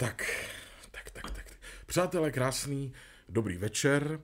Tak, 0.00 0.26
tak, 0.90 1.10
tak, 1.10 1.30
tak. 1.30 1.46
Přátelé, 1.86 2.30
krásný, 2.30 2.92
dobrý 3.28 3.56
večer. 3.56 4.20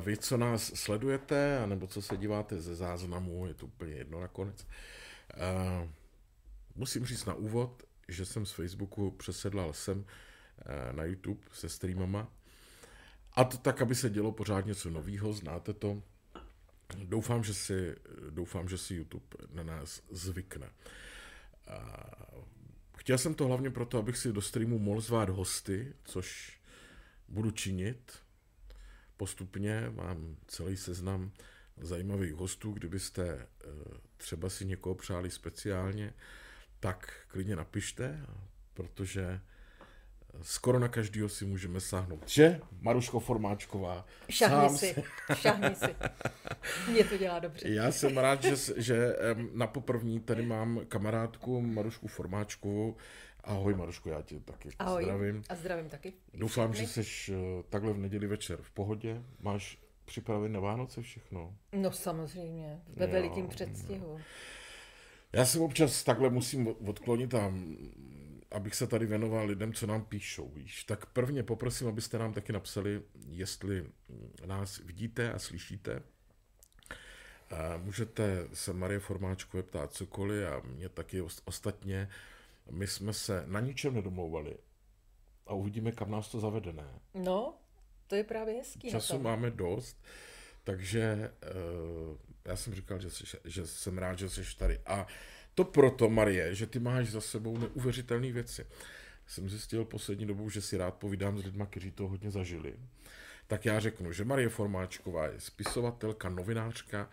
Vy, 0.00 0.16
co 0.16 0.36
nás 0.36 0.72
sledujete, 0.74 1.58
anebo 1.58 1.86
co 1.86 2.02
se 2.02 2.16
díváte 2.16 2.60
ze 2.60 2.74
záznamu, 2.74 3.46
je 3.46 3.54
to 3.54 3.66
úplně 3.66 3.94
jedno 3.94 4.20
nakonec. 4.20 4.66
Musím 6.74 7.06
říct 7.06 7.24
na 7.24 7.34
úvod, 7.34 7.82
že 8.08 8.26
jsem 8.26 8.46
z 8.46 8.52
Facebooku 8.52 9.10
přesedlal 9.10 9.72
sem 9.72 10.04
eh, 10.66 10.92
na 10.92 11.04
YouTube 11.04 11.40
se 11.52 11.68
streamama. 11.68 12.28
A 13.32 13.44
to 13.44 13.56
tak, 13.56 13.82
aby 13.82 13.94
se 13.94 14.10
dělo 14.10 14.32
pořád 14.32 14.66
něco 14.66 14.90
nového, 14.90 15.32
znáte 15.32 15.72
to. 15.72 16.02
Doufám, 17.04 17.44
že 17.44 17.54
si, 17.54 17.96
doufám, 18.30 18.68
že 18.68 18.78
si 18.78 18.94
YouTube 18.94 19.26
na 19.52 19.62
nás 19.62 20.02
zvykne. 20.10 20.70
Chtěl 23.02 23.18
jsem 23.18 23.34
to 23.34 23.46
hlavně 23.46 23.70
proto, 23.70 23.98
abych 23.98 24.16
si 24.16 24.32
do 24.32 24.42
streamu 24.42 24.78
mohl 24.78 25.00
zvát 25.00 25.28
hosty, 25.28 25.94
což 26.04 26.58
budu 27.28 27.50
činit. 27.50 28.18
Postupně 29.16 29.90
mám 29.94 30.36
celý 30.46 30.76
seznam 30.76 31.32
zajímavých 31.76 32.34
hostů. 32.34 32.72
Kdybyste 32.72 33.24
eh, 33.32 33.46
třeba 34.16 34.50
si 34.50 34.64
někoho 34.64 34.94
přáli 34.94 35.30
speciálně, 35.30 36.14
tak 36.80 37.26
klidně 37.28 37.56
napište, 37.56 38.26
protože 38.74 39.40
skoro 40.42 40.78
na 40.78 40.88
každého 40.88 41.28
si 41.28 41.44
můžeme 41.44 41.80
sáhnout. 41.80 42.28
Že, 42.28 42.60
Maruško 42.80 43.20
Formáčková? 43.20 44.06
Šahni 44.30 44.68
sám 44.68 44.76
si, 44.78 44.94
se- 44.94 45.34
šahni 45.34 45.74
si. 45.74 45.94
Mě 46.90 47.04
to 47.04 47.16
dělá 47.18 47.38
dobře. 47.38 47.68
Já 47.68 47.92
jsem 47.92 48.18
rád, 48.18 48.44
že, 48.44 48.56
že 48.76 49.16
na 49.52 49.66
poprvní 49.66 50.20
tady 50.20 50.42
mám 50.46 50.80
kamarádku 50.88 51.60
Marušku 51.60 52.08
Formáčkovou. 52.08 52.96
Ahoj 53.44 53.74
Maruško, 53.74 54.08
já 54.10 54.22
tě 54.22 54.40
taky 54.40 54.68
Ahoj. 54.78 55.04
zdravím. 55.04 55.42
A 55.48 55.54
zdravím 55.54 55.88
taky. 55.88 56.12
Doufám, 56.34 56.74
že 56.74 56.86
jsi 56.86 57.32
eh, 57.32 57.34
takhle 57.70 57.92
v 57.92 57.98
neděli 57.98 58.26
večer 58.26 58.58
v 58.62 58.70
pohodě. 58.70 59.22
Máš 59.40 59.78
připravené 60.04 60.54
na 60.54 60.60
Vánoce 60.60 61.02
všechno? 61.02 61.54
No 61.72 61.92
samozřejmě, 61.92 62.80
ve 62.96 63.06
Jo, 63.06 63.12
velikým 63.12 63.48
předstihu. 63.48 64.20
Já 65.32 65.44
se 65.44 65.58
občas 65.58 66.04
takhle 66.04 66.30
musím 66.30 66.68
odklonit 66.86 67.34
a 67.34 67.52
abych 68.52 68.74
se 68.74 68.86
tady 68.86 69.06
věnoval 69.06 69.46
lidem, 69.46 69.72
co 69.72 69.86
nám 69.86 70.04
píšou, 70.04 70.48
víš. 70.48 70.84
Tak 70.84 71.06
prvně 71.06 71.42
poprosím, 71.42 71.88
abyste 71.88 72.18
nám 72.18 72.32
taky 72.32 72.52
napsali, 72.52 73.02
jestli 73.28 73.86
nás 74.46 74.78
vidíte 74.78 75.32
a 75.32 75.38
slyšíte. 75.38 76.02
A 77.50 77.76
Můžete 77.76 78.48
se 78.52 78.72
Marie 78.72 79.00
Formáčkové 79.00 79.62
ptát 79.62 79.92
cokoliv 79.92 80.48
a 80.48 80.60
mě 80.66 80.88
taky 80.88 81.20
ost- 81.22 81.42
ostatně. 81.44 82.08
My 82.70 82.86
jsme 82.86 83.12
se 83.12 83.44
na 83.46 83.60
ničem 83.60 83.94
nedomlouvali 83.94 84.56
a 85.46 85.54
uvidíme, 85.54 85.92
kam 85.92 86.10
nás 86.10 86.28
to 86.28 86.40
zavede, 86.40 86.72
ne? 86.72 86.88
No, 87.14 87.54
to 88.06 88.14
je 88.14 88.24
právě 88.24 88.54
hezký 88.54 88.90
Času 88.90 89.18
máme 89.18 89.50
dost, 89.50 90.04
takže 90.64 91.32
uh, 92.10 92.16
já 92.44 92.56
jsem 92.56 92.74
říkal, 92.74 93.00
že, 93.00 93.10
jsi, 93.10 93.24
že 93.44 93.66
jsem 93.66 93.98
rád, 93.98 94.18
že 94.18 94.28
jsi 94.30 94.56
tady. 94.56 94.78
A 94.86 95.06
to 95.54 95.64
proto, 95.64 96.08
Marie, 96.10 96.54
že 96.54 96.66
ty 96.66 96.78
máš 96.78 97.08
za 97.08 97.20
sebou 97.20 97.58
neuvěřitelné 97.58 98.32
věci. 98.32 98.66
Jsem 99.26 99.48
zjistil 99.48 99.84
poslední 99.84 100.26
dobou, 100.26 100.50
že 100.50 100.60
si 100.62 100.76
rád 100.76 100.94
povídám 100.94 101.38
s 101.38 101.44
lidmi, 101.44 101.64
kteří 101.70 101.90
to 101.90 102.08
hodně 102.08 102.30
zažili. 102.30 102.74
Tak 103.46 103.64
já 103.64 103.80
řeknu, 103.80 104.12
že 104.12 104.24
Marie 104.24 104.48
Formáčková 104.48 105.26
je 105.26 105.40
spisovatelka, 105.40 106.28
novinářka, 106.28 107.10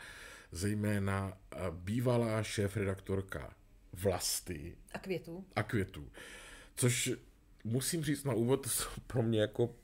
zejména 0.52 1.38
bývalá 1.72 2.44
šéf-redaktorka 2.44 3.54
Vlasty, 3.94 4.76
A 4.94 5.00
květů. 5.00 5.46
a 5.56 5.64
květů. 5.64 6.12
Což 6.76 7.12
musím 7.64 8.04
říct 8.04 8.24
na 8.24 8.34
úvod, 8.34 8.58
to 8.64 8.70
jsou 8.70 8.90
pro 9.08 9.22
mě 9.24 9.42
jako 9.42 9.76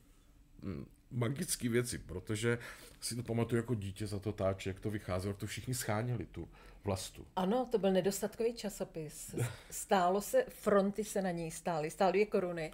mm, 0.62 0.86
magické 1.12 1.70
věci, 1.70 1.98
protože 1.98 2.58
si 3.02 3.16
to 3.16 3.24
pamatuju 3.24 3.62
jako 3.62 3.76
dítě 3.76 4.08
za 4.08 4.20
to 4.20 4.32
táče, 4.32 4.70
jak 4.70 4.80
to 4.80 4.92
vycházelo, 4.92 5.30
jak 5.32 5.38
to 5.40 5.48
všichni 5.48 5.74
scháněli 5.74 6.26
tu 6.26 6.50
vlastu. 6.86 7.26
Ano, 7.36 7.68
to 7.72 7.78
byl 7.78 7.92
nedostatkový 7.92 8.54
časopis. 8.54 9.36
Stálo 9.72 10.22
se, 10.22 10.46
fronty 10.50 11.04
se 11.04 11.22
na 11.22 11.32
něj 11.32 11.52
stály, 11.52 11.90
stály 11.90 12.12
dvě 12.12 12.26
koruny. 12.26 12.72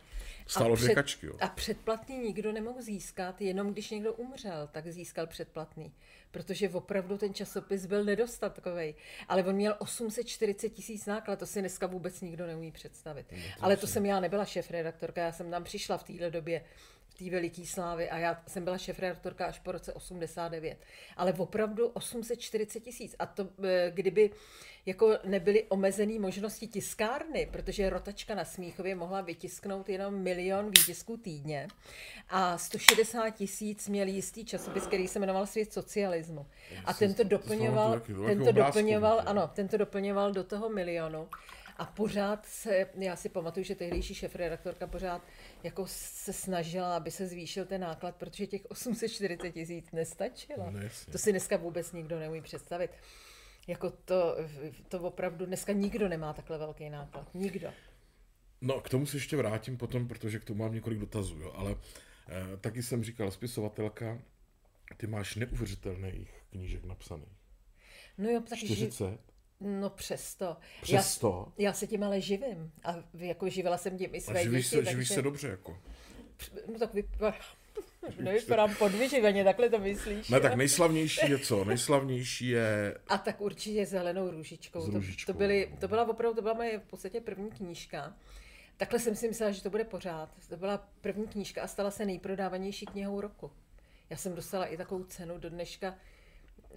Stálo 0.47 0.75
dvě 0.75 0.95
kačky, 0.95 1.25
jo. 1.25 1.33
A 1.41 1.47
předplatný 1.47 2.17
nikdo 2.17 2.51
nemohl 2.51 2.81
získat, 2.81 3.41
jenom 3.41 3.71
když 3.71 3.89
někdo 3.89 4.13
umřel, 4.13 4.69
tak 4.71 4.87
získal 4.87 5.27
předplatný. 5.27 5.93
Protože 6.31 6.69
opravdu 6.69 7.17
ten 7.17 7.33
časopis 7.33 7.85
byl 7.85 8.03
nedostatkový. 8.03 8.95
Ale 9.27 9.43
on 9.43 9.55
měl 9.55 9.75
840 9.79 10.69
tisíc 10.69 11.05
náklad, 11.05 11.39
to 11.39 11.45
si 11.45 11.59
dneska 11.59 11.87
vůbec 11.87 12.21
nikdo 12.21 12.47
neumí 12.47 12.71
představit. 12.71 13.33
Ale 13.61 13.77
to 13.77 13.87
jsem 13.87 14.05
já 14.05 14.19
nebyla 14.19 14.45
šéf-redaktorka, 14.45 15.21
já 15.21 15.31
jsem 15.31 15.51
tam 15.51 15.63
přišla 15.63 15.97
v 15.97 16.03
téhle 16.03 16.31
době 16.31 16.63
té 17.23 17.29
veliký 17.29 17.65
slávy 17.65 18.09
a 18.09 18.17
já 18.17 18.43
jsem 18.47 18.63
byla 18.63 18.77
šéf-redaktorka 18.77 19.45
až 19.45 19.59
po 19.59 19.71
roce 19.71 19.93
89. 19.93 20.77
Ale 21.17 21.33
opravdu 21.33 21.87
840 21.87 22.79
tisíc. 22.79 23.15
A 23.19 23.25
to, 23.25 23.49
eh, 23.63 23.91
kdyby 23.93 24.31
jako 24.85 25.17
nebyly 25.23 25.63
omezené 25.69 26.19
možnosti 26.19 26.67
tiskárny, 26.67 27.49
protože 27.51 27.89
rotačka 27.89 28.35
na 28.35 28.45
Smíchově 28.45 28.95
mohla 28.95 29.21
vytisknout 29.21 29.89
jenom 29.89 30.15
milion 30.15 30.65
výtisků 30.65 31.17
týdně 31.17 31.67
a 32.29 32.57
160 32.57 33.29
tisíc 33.29 33.89
měl 33.89 34.07
jistý 34.07 34.45
časopis, 34.45 34.87
který 34.87 35.07
se 35.07 35.19
jmenoval 35.19 35.45
Svět 35.45 35.73
socialismu. 35.73 36.45
A 36.85 36.93
tento 36.93 37.23
to 37.23 37.29
doplňoval, 37.29 38.01
tento 38.25 38.51
doplňoval, 38.51 39.23
ano, 39.25 39.51
tento 39.53 39.77
doplňoval 39.77 40.31
do 40.31 40.43
toho 40.43 40.69
milionu. 40.69 41.27
A 41.77 41.85
pořád 41.85 42.45
se, 42.45 42.87
já 42.95 43.15
si 43.15 43.29
pamatuju, 43.29 43.63
že 43.63 43.75
tehdejší 43.75 44.13
šéf-redaktorka 44.13 44.87
pořád 44.87 45.21
jako 45.63 45.83
se 45.87 46.33
snažila, 46.33 46.95
aby 46.95 47.11
se 47.11 47.27
zvýšil 47.27 47.65
ten 47.65 47.81
náklad, 47.81 48.15
protože 48.15 48.47
těch 48.47 48.61
840 48.69 49.51
tisíc 49.51 49.91
nestačilo. 49.91 50.71
No, 50.71 50.79
to 51.11 51.17
si 51.17 51.31
dneska 51.31 51.57
vůbec 51.57 51.91
nikdo 51.91 52.19
neumí 52.19 52.41
představit. 52.41 52.91
Jako 53.67 53.89
to, 53.89 54.35
to 54.87 54.99
opravdu 54.99 55.45
dneska 55.45 55.73
nikdo 55.73 56.09
nemá 56.09 56.33
takhle 56.33 56.57
velký 56.57 56.89
náklad. 56.89 57.35
Nikdo. 57.35 57.73
No, 58.61 58.81
k 58.81 58.89
tomu 58.89 59.05
se 59.05 59.17
ještě 59.17 59.37
vrátím 59.37 59.77
potom, 59.77 60.07
protože 60.07 60.39
k 60.39 60.45
tomu 60.45 60.63
mám 60.63 60.73
několik 60.73 60.99
dotazů, 60.99 61.39
jo. 61.39 61.51
ale 61.55 61.75
eh, 62.27 62.57
taky 62.57 62.83
jsem 62.83 63.03
říkal, 63.03 63.31
spisovatelka, 63.31 64.19
ty 64.97 65.07
máš 65.07 65.35
neuvěřitelných 65.35 66.29
knížek 66.49 66.85
napsaných. 66.85 67.41
No 68.17 68.29
jo, 68.29 68.41
tak 68.49 68.59
ži... 68.59 68.75
40? 68.75 69.30
No 69.61 69.89
přesto. 69.89 70.57
Přesto? 70.81 71.47
Já, 71.57 71.65
já 71.65 71.73
se 71.73 71.87
tím 71.87 72.03
ale 72.03 72.21
živím. 72.21 72.71
A 72.83 72.95
jako 73.13 73.49
živila 73.49 73.77
jsem 73.77 73.97
tím 73.97 74.15
i 74.15 74.21
své 74.21 74.39
A 74.39 74.43
živíš 74.43 74.69
děti. 74.69 74.85
se, 74.85 74.91
živíš 74.91 75.07
se 75.09 75.21
dobře, 75.21 75.47
jako. 75.47 75.77
No 76.73 76.79
tak 76.79 76.93
vypadá... 76.93 77.35
Nevypadám 78.19 78.75
podvyživeně, 78.75 79.43
takhle 79.43 79.69
to 79.69 79.79
myslíš. 79.79 80.29
Ne, 80.29 80.39
tak 80.39 80.55
nejslavnější 80.55 81.31
je 81.31 81.39
co? 81.39 81.65
Nejslavnější 81.65 82.47
je 82.49 82.97
A 83.07 83.17
tak 83.17 83.41
určitě 83.41 83.85
zelenou 83.85 84.31
růžičkou. 84.31 84.81
S 84.81 84.85
To, 84.85 84.91
růžičkou, 84.91 85.33
to, 85.33 85.37
byly, 85.37 85.67
no. 85.71 85.77
to 85.77 85.87
byla 85.87 86.09
opravdu, 86.09 86.35
to 86.35 86.41
byla 86.41 86.53
moje 86.53 86.79
v 86.79 86.83
podstatě 86.83 87.21
první 87.21 87.51
knížka. 87.51 88.15
Takhle 88.77 88.99
jsem 88.99 89.15
si 89.15 89.27
myslela, 89.27 89.51
že 89.51 89.63
to 89.63 89.69
bude 89.69 89.83
pořád. 89.83 90.29
To 90.49 90.57
byla 90.57 90.87
první 91.01 91.27
knížka 91.27 91.61
a 91.61 91.67
stala 91.67 91.91
se 91.91 92.05
nejprodávanější 92.05 92.85
knihou 92.85 93.21
roku. 93.21 93.51
Já 94.09 94.17
jsem 94.17 94.35
dostala 94.35 94.65
i 94.65 94.77
takovou 94.77 95.03
cenu 95.03 95.37
do 95.37 95.49
dneška 95.49 95.95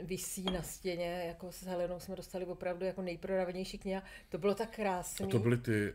visí 0.02 0.44
na 0.44 0.62
stěně, 0.62 1.24
jako 1.26 1.52
s 1.52 1.62
Helenou 1.62 2.00
jsme 2.00 2.16
dostali 2.16 2.44
opravdu 2.44 2.86
jako 2.86 3.02
nejprodávanější 3.02 3.78
kniha. 3.78 4.02
To 4.28 4.38
bylo 4.38 4.54
tak 4.54 4.74
krásné. 4.74 5.26
A 5.26 5.28
to 5.28 5.38
byly 5.38 5.56
ty... 5.56 5.94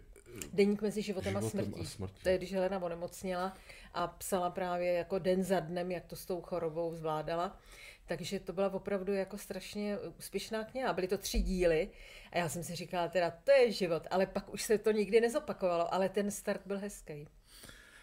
Deník 0.53 0.81
mezi 0.81 1.01
životem, 1.01 1.33
Životem 1.33 1.47
a, 1.47 1.65
smrtí. 1.65 1.81
a 1.81 1.85
smrtí. 1.85 2.23
To 2.23 2.29
je, 2.29 2.37
když 2.37 2.53
Helena 2.53 2.79
onemocněla 2.79 3.57
a 3.93 4.07
psala 4.07 4.49
právě 4.49 4.93
jako 4.93 5.19
den 5.19 5.43
za 5.43 5.59
dnem, 5.59 5.91
jak 5.91 6.05
to 6.05 6.15
s 6.15 6.25
tou 6.25 6.41
chorobou 6.41 6.95
zvládala. 6.95 7.59
Takže 8.05 8.39
to 8.39 8.53
byla 8.53 8.73
opravdu 8.73 9.13
jako 9.13 9.37
strašně 9.37 9.97
úspěšná 10.17 10.63
kniha. 10.63 10.93
Byly 10.93 11.07
to 11.07 11.17
tři 11.17 11.39
díly 11.39 11.89
a 12.31 12.37
já 12.37 12.49
jsem 12.49 12.63
si 12.63 12.75
říkala, 12.75 13.07
teda 13.07 13.31
to 13.43 13.51
je 13.51 13.71
život, 13.71 14.07
ale 14.11 14.25
pak 14.25 14.53
už 14.53 14.63
se 14.63 14.77
to 14.77 14.91
nikdy 14.91 15.21
nezopakovalo, 15.21 15.93
ale 15.93 16.09
ten 16.09 16.31
start 16.31 16.61
byl 16.65 16.79
hezký. 16.79 17.27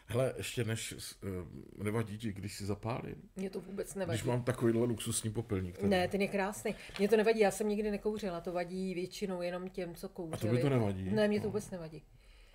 Hele, 0.09 0.35
ještě 0.37 0.65
než... 0.65 0.95
eh, 1.23 1.83
Nevadí 1.85 2.19
ti, 2.19 2.33
když 2.33 2.55
si 2.57 2.67
zapálím? 2.67 3.15
Mě 3.37 3.51
to 3.51 3.61
vůbec 3.61 3.95
nevadí. 3.95 4.17
Když 4.19 4.25
mám 4.25 4.43
takovýhle 4.43 4.87
luxusní 4.87 5.31
popelník. 5.33 5.77
Tady. 5.79 5.89
Ne, 5.89 6.09
ten 6.09 6.23
je 6.23 6.29
krásný. 6.29 6.75
Mně 6.99 7.09
to 7.09 7.17
nevadí, 7.17 7.41
já 7.41 7.51
jsem 7.51 7.69
nikdy 7.69 7.91
nekouřila, 7.91 8.41
to 8.41 8.53
vadí 8.53 8.95
většinou 8.95 9.43
jenom 9.43 9.69
těm, 9.69 9.95
co 9.95 10.09
kouřili. 10.09 10.41
tobě 10.41 10.59
to 10.63 10.69
nevadí? 10.69 11.11
Ne, 11.11 11.29
mě 11.29 11.41
to 11.41 11.47
vůbec 11.47 11.71
nevadí. 11.71 12.03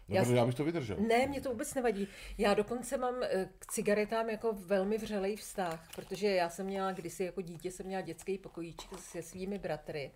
No, 0.10 0.16
já 0.16 0.24
já, 0.24 0.36
já 0.36 0.46
bych 0.46 0.56
to 0.56 0.64
vydržel. 0.66 0.98
Ne, 1.08 1.28
mě 1.28 1.42
to 1.42 1.50
vůbec 1.50 1.74
nevadí. 1.74 2.08
Já 2.38 2.54
dokonce 2.54 2.98
mám 2.98 3.16
eh, 3.24 3.50
k 3.60 3.66
cigaretám 3.66 4.30
jako 4.30 4.54
velmi 4.54 4.98
vřelej 4.98 5.36
vztah, 5.36 5.88
protože 5.96 6.28
já 6.28 6.50
jsem 6.50 6.66
měla 6.66 6.92
kdysi 6.92 7.24
jako 7.24 7.42
dítě, 7.42 7.72
jsem 7.72 7.86
měla 7.86 8.02
dětský 8.02 8.38
pokojíček 8.38 9.00
se 9.00 9.22
svými 9.22 9.60
bratry. 9.60 10.12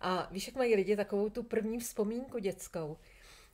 A 0.00 0.28
víš, 0.32 0.46
jak 0.46 0.56
mají 0.56 0.74
lidi 0.74 0.96
takovou 0.96 1.28
tu 1.28 1.42
první 1.42 1.78
vzpomínku 1.78 2.38
dětskou, 2.38 2.96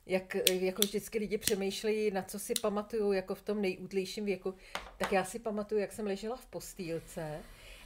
jak 0.05 0.35
jako 0.49 0.81
vždycky 0.81 1.19
lidi 1.19 1.37
přemýšlejí, 1.37 2.11
na 2.11 2.21
co 2.23 2.39
si 2.39 2.53
pamatuju 2.61 3.11
jako 3.11 3.35
v 3.35 3.41
tom 3.41 3.61
nejútlejším 3.61 4.25
věku, 4.25 4.53
tak 4.97 5.11
já 5.11 5.23
si 5.25 5.39
pamatuju, 5.39 5.81
jak 5.81 5.91
jsem 5.91 6.05
ležela 6.05 6.35
v 6.35 6.45
postýlce 6.45 7.39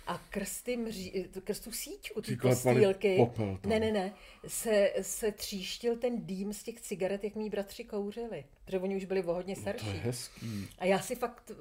a 0.08 0.18
krsty 0.30 0.78
mří, 0.78 1.26
krstu 1.44 1.72
síťku, 1.72 2.22
ty 2.22 2.36
postýlky, 2.36 3.16
popel 3.18 3.58
tam. 3.62 3.70
ne, 3.70 3.80
ne, 3.80 3.92
ne, 3.92 4.14
se, 4.48 4.94
se 5.02 5.32
tříštil 5.32 5.98
ten 5.98 6.26
dým 6.26 6.54
z 6.54 6.64
těch 6.64 6.82
cigaret, 6.82 7.24
jak 7.24 7.36
mý 7.36 7.50
bratři 7.50 7.84
kouřili. 7.84 8.46
Protože 8.66 8.80
oni 8.80 8.96
už 8.96 9.06
byli 9.06 9.24
o 9.24 9.34
hodně 9.34 9.56
To 9.56 9.62
starší. 9.62 9.88
je 9.88 9.94
hezký. 9.94 10.68
A 10.80 10.86
já 10.86 11.00
si 11.00 11.16
fakt, 11.16 11.52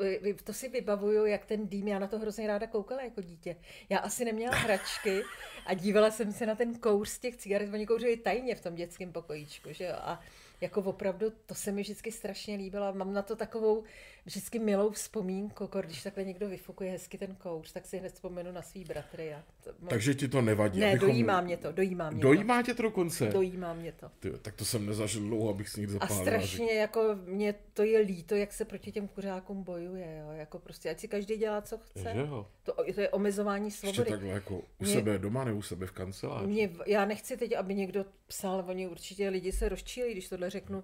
to 0.44 0.52
si 0.52 0.68
vybavuju, 0.68 1.26
jak 1.26 1.46
ten 1.46 1.68
dým, 1.68 1.88
já 1.88 1.98
na 1.98 2.06
to 2.06 2.18
hrozně 2.18 2.46
ráda 2.46 2.66
koukala 2.66 3.02
jako 3.02 3.20
dítě. 3.20 3.56
Já 3.88 3.98
asi 3.98 4.24
neměla 4.24 4.56
hračky 4.56 5.22
a 5.66 5.74
dívala 5.74 6.10
jsem 6.10 6.32
se 6.32 6.46
na 6.46 6.54
ten 6.54 6.74
kouř 6.78 7.08
z 7.08 7.18
těch 7.18 7.36
cigaret, 7.36 7.74
oni 7.74 7.86
kouřili 7.86 8.16
tajně 8.16 8.54
v 8.54 8.60
tom 8.60 8.74
dětském 8.74 9.12
pokojíčku, 9.12 9.68
že 9.72 9.84
jo. 9.84 9.94
A 9.96 10.20
jako 10.64 10.80
opravdu, 10.80 11.32
to 11.46 11.54
se 11.54 11.72
mi 11.72 11.82
vždycky 11.82 12.12
strašně 12.12 12.56
líbilo. 12.56 12.92
Mám 12.92 13.12
na 13.12 13.22
to 13.22 13.36
takovou 13.36 13.84
vždycky 14.24 14.58
milou 14.58 14.90
vzpomínku, 14.90 15.64
jako 15.64 15.80
když 15.82 16.02
takhle 16.02 16.24
někdo 16.24 16.48
vyfukuje 16.48 16.90
hezky 16.90 17.18
ten 17.18 17.34
kouř, 17.34 17.72
tak 17.72 17.86
si 17.86 17.98
hned 17.98 18.12
vzpomenu 18.12 18.52
na 18.52 18.62
svý 18.62 18.84
bratry. 18.84 19.34
A 19.34 19.42
to, 19.64 19.70
Takže 19.88 20.14
ti 20.14 20.28
to 20.28 20.42
nevadí. 20.42 20.80
ne, 20.80 20.90
abychom- 20.90 21.08
dojímá 21.08 21.40
mě 21.40 21.56
to, 21.56 21.72
dojímá 21.72 22.10
mě 22.10 22.22
Dojímá 22.22 22.62
tě 22.62 22.74
to 22.74 22.82
dokonce? 22.82 23.26
to. 23.26 23.32
Dojímá 23.32 23.74
mě 23.74 23.92
to. 23.92 24.10
Ty, 24.20 24.30
tak 24.42 24.54
to 24.54 24.64
jsem 24.64 24.86
nezažil 24.86 25.22
dlouho, 25.22 25.50
abych 25.50 25.68
si 25.68 25.80
někdy 25.80 25.96
A 25.96 25.98
zapálil. 26.06 26.22
strašně 26.22 26.72
jako 26.74 27.02
mě 27.26 27.54
to 27.72 27.82
je 27.82 27.98
líto, 27.98 28.34
jak 28.34 28.52
se 28.52 28.64
proti 28.64 28.92
těm 28.92 29.08
kuřákům 29.08 29.62
bojuje, 29.62 30.18
jo. 30.20 30.32
Jako 30.32 30.58
prostě, 30.58 30.90
ať 30.90 31.00
si 31.00 31.08
každý 31.08 31.36
dělá, 31.36 31.62
co 31.62 31.78
chce. 31.78 32.12
Jo? 32.16 32.46
To, 32.62 32.72
to 32.94 33.00
je 33.00 33.08
omezování 33.10 33.66
Ještě 33.66 33.80
svobody. 33.86 34.10
takhle 34.10 34.28
jako 34.30 34.58
u 34.58 34.64
Mě- 34.80 34.92
sebe 34.92 35.18
doma, 35.18 35.44
ne 35.44 35.52
u 35.52 35.62
sebe 35.62 35.86
v 35.86 35.92
kanceláři. 35.92 36.46
Mě, 36.46 36.70
já 36.86 37.04
nechci 37.04 37.36
teď, 37.36 37.56
aby 37.56 37.74
někdo 37.74 38.04
psal, 38.26 38.64
oni 38.68 38.88
určitě 38.88 39.28
lidi 39.28 39.52
se 39.52 39.68
rozčílí, 39.68 40.12
když 40.12 40.28
tohle 40.28 40.50
řeknu, 40.50 40.82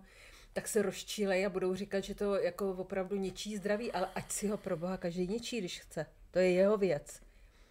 tak 0.52 0.69
se 0.69 0.82
rozčílej 0.82 1.47
a 1.47 1.50
budou 1.50 1.75
říkat, 1.75 2.00
že 2.05 2.14
to 2.14 2.35
jako 2.35 2.70
opravdu 2.70 3.17
ničí 3.17 3.56
zdraví, 3.56 3.93
ale 3.93 4.08
ať 4.14 4.32
si 4.32 4.49
ho 4.49 4.56
pro 4.56 4.76
boha 4.76 4.97
každý 4.97 5.26
ničí, 5.26 5.58
když 5.58 5.81
chce. 5.81 6.06
To 6.31 6.38
je 6.38 6.50
jeho 6.50 6.76
věc. 6.76 7.20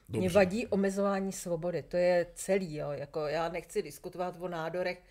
Dobře. 0.09 0.19
Mě 0.19 0.29
vadí 0.29 0.67
omezování 0.67 1.31
svobody, 1.31 1.83
to 1.83 1.97
je 1.97 2.25
celý, 2.35 2.75
jo. 2.75 2.91
Jako 2.91 3.19
já 3.27 3.49
nechci 3.49 3.81
diskutovat 3.81 4.35
o 4.39 4.47
nádorech, 4.47 5.03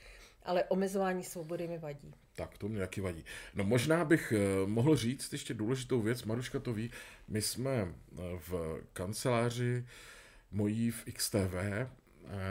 ale 0.42 0.64
omezování 0.64 1.24
svobody 1.24 1.68
mi 1.68 1.78
vadí. 1.78 2.14
Tak, 2.34 2.58
to 2.58 2.68
mě 2.68 2.80
taky 2.80 3.00
vadí. 3.00 3.24
No 3.54 3.64
možná 3.64 4.04
bych 4.04 4.32
eh, 4.32 4.66
mohl 4.66 4.96
říct 4.96 5.32
ještě 5.32 5.54
důležitou 5.54 6.02
věc, 6.02 6.22
Maruška 6.24 6.58
to 6.58 6.72
ví, 6.74 6.90
my 7.28 7.42
jsme 7.42 7.70
eh, 7.72 8.22
v 8.38 8.80
kanceláři 8.92 9.86
mojí 10.50 10.90
v 10.90 11.04
XTV 11.04 11.54
eh, 11.54 11.88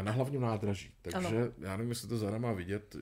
na 0.01 0.11
hlavním 0.11 0.41
nádraží, 0.41 0.91
takže 1.01 1.27
Ano. 1.27 1.51
já 1.59 1.77
nevím, 1.77 1.89
jestli 1.89 2.07
to 2.07 2.17
za 2.17 2.31
náma 2.31 2.51
vidět, 2.53 2.95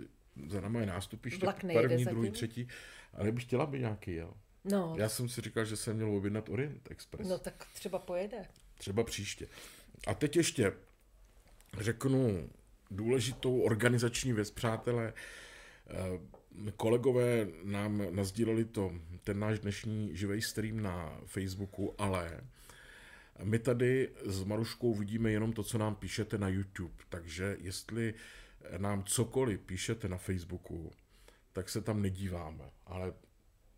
za 0.47 0.61
náma 0.61 0.79
je 0.79 0.85
nástupiště, 0.85 1.47
první, 1.73 2.05
druhý, 2.05 2.21
zatím. 2.21 2.31
třetí, 2.33 2.67
ale 3.13 3.31
bych 3.31 3.43
chtěla 3.43 3.65
by 3.65 3.79
nějaký, 3.79 4.11
jel. 4.13 4.33
No, 4.63 4.95
Já 4.97 5.09
jsem 5.09 5.29
si 5.29 5.41
říkal, 5.41 5.65
že 5.65 5.75
jsem 5.77 5.95
měl 5.95 6.15
objednat 6.15 6.49
Orient 6.49 6.91
Express. 6.91 7.29
no 7.29 7.39
tak 7.39 7.65
třeba 7.73 7.99
pojede. 7.99 8.45
Třeba 8.77 9.03
příště. 9.03 9.47
A 10.07 10.13
teď 10.13 10.35
ještě 10.35 10.73
řeknu 11.79 12.49
důležitou 12.91 13.61
organizační 13.61 14.33
věc, 14.33 14.51
přátelé. 14.51 15.13
Eh, 15.89 16.19
Kolegové 16.77 17.47
nám 17.63 18.15
nazdíleli 18.15 18.65
to, 18.65 18.91
ten 19.23 19.39
náš 19.39 19.59
dnešní 19.59 20.17
živej 20.17 20.41
stream 20.41 20.79
na 20.81 21.19
Facebooku, 21.25 21.95
ale 21.97 22.41
my 23.43 23.59
tady 23.59 24.09
s 24.25 24.43
Maruškou 24.43 24.93
vidíme 24.93 25.31
jenom 25.31 25.53
to, 25.53 25.63
co 25.63 25.77
nám 25.77 25.95
píšete 25.95 26.37
na 26.37 26.47
YouTube, 26.49 26.93
takže 27.09 27.57
jestli 27.59 28.13
nám 28.77 29.03
cokoliv 29.03 29.59
píšete 29.59 30.09
na 30.09 30.17
Facebooku, 30.17 30.91
tak 31.53 31.69
se 31.69 31.81
tam 31.81 32.01
nedíváme, 32.01 32.71
ale 32.85 33.13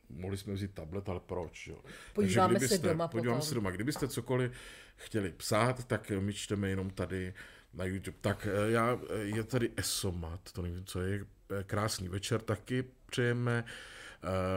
mohli 0.10 0.38
jsme 0.38 0.54
vzít 0.54 0.74
tablet, 0.74 1.10
ale 1.10 1.20
proč? 1.20 1.68
Jo? 1.68 1.82
Podíváme 2.14 2.60
se 2.60 2.78
doma 2.78 3.08
podíváme 3.08 3.40
potom. 3.40 3.50
se 3.50 3.56
doma. 3.56 3.72
Kdybyste 3.72 4.08
cokoliv 4.08 4.52
chtěli 4.96 5.32
psát, 5.32 5.86
tak 5.86 6.12
my 6.20 6.34
čteme 6.34 6.70
jenom 6.70 6.90
tady 6.90 7.34
na 7.74 7.86
YouTube. 7.86 8.18
Tak 8.22 8.48
eh, 8.48 8.72
já, 8.72 9.00
eh, 9.10 9.24
je 9.24 9.44
tady 9.44 9.72
Esomat, 9.76 10.52
to 10.52 10.62
nevím, 10.62 10.86
co 10.86 11.02
je, 11.02 11.26
eh, 11.60 11.64
krásný 11.64 12.08
večer 12.08 12.42
taky 12.42 12.84
přejeme. 13.06 13.64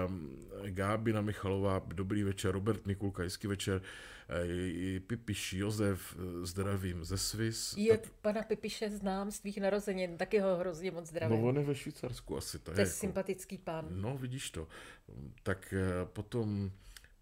Um, 0.07 0.37
Gábina 0.71 1.21
Michalová, 1.21 1.83
dobrý 1.87 2.23
večer, 2.23 2.51
Robert 2.53 2.87
Mikulka, 2.87 3.23
hezký 3.23 3.47
večer, 3.47 3.83
eh, 4.97 5.01
Pipiš 5.01 5.53
Josef, 5.53 6.17
eh, 6.17 6.47
zdravím 6.47 7.05
ze 7.05 7.19
Svis. 7.19 7.75
Je 7.77 8.01
pana 8.23 8.43
Pipiše 8.43 8.91
znám 8.91 9.31
z 9.31 9.41
tvých 9.41 9.59
narozenin, 9.61 10.17
taky 10.17 10.39
ho 10.39 10.57
hrozně 10.57 10.91
moc 10.91 11.07
zdravím. 11.07 11.41
No 11.43 11.49
on 11.49 11.57
je 11.59 11.65
ve 11.65 11.75
Švýcarsku 11.75 12.37
asi. 12.37 12.59
To, 12.59 12.65
to 12.73 12.81
je 12.81 12.87
jako- 12.87 12.91
sympatický 12.91 13.59
pán. 13.59 13.87
No, 13.91 14.17
vidíš 14.19 14.51
to. 14.51 14.69
Tak 15.43 15.75
eh, 15.77 16.07
potom 16.07 16.71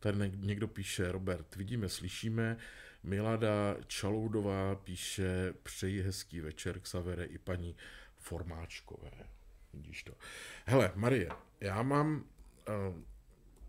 tady 0.01 0.33
někdo 0.37 0.69
píše, 0.69 1.13
Robert, 1.13 1.57
vidíme, 1.57 1.89
slyšíme, 1.89 2.57
Milada 3.03 3.77
Čaloudová 3.87 4.75
píše, 4.75 5.55
přeji 5.63 6.03
hezký 6.03 6.41
večer 6.41 6.81
k 6.81 6.87
Savere 6.87 7.25
i 7.25 7.39
paní 7.39 7.77
Formáčkové. 8.17 9.11
Vidíš 9.75 10.03
to. 10.03 10.13
Hele, 10.67 10.93
Marie, 10.95 11.29
já 11.61 11.83
mám 11.83 12.25
uh, 12.69 13.03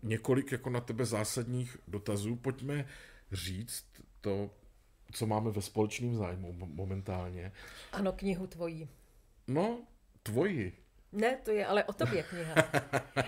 několik 0.02 0.52
jako 0.52 0.70
na 0.70 0.80
tebe 0.80 1.04
zásadních 1.04 1.76
dotazů. 1.88 2.36
Pojďme 2.36 2.86
říct 3.32 3.84
to, 4.20 4.50
co 5.12 5.26
máme 5.26 5.50
ve 5.50 5.62
společném 5.62 6.16
zájmu 6.16 6.52
mo- 6.52 6.74
momentálně. 6.74 7.52
Ano, 7.92 8.12
knihu 8.12 8.46
tvojí. 8.46 8.88
No, 9.46 9.82
tvoji. 10.22 10.76
Ne, 11.12 11.36
to 11.36 11.50
je 11.50 11.66
ale 11.66 11.84
o 11.84 11.92
tobě 11.92 12.22
kniha. 12.22 12.54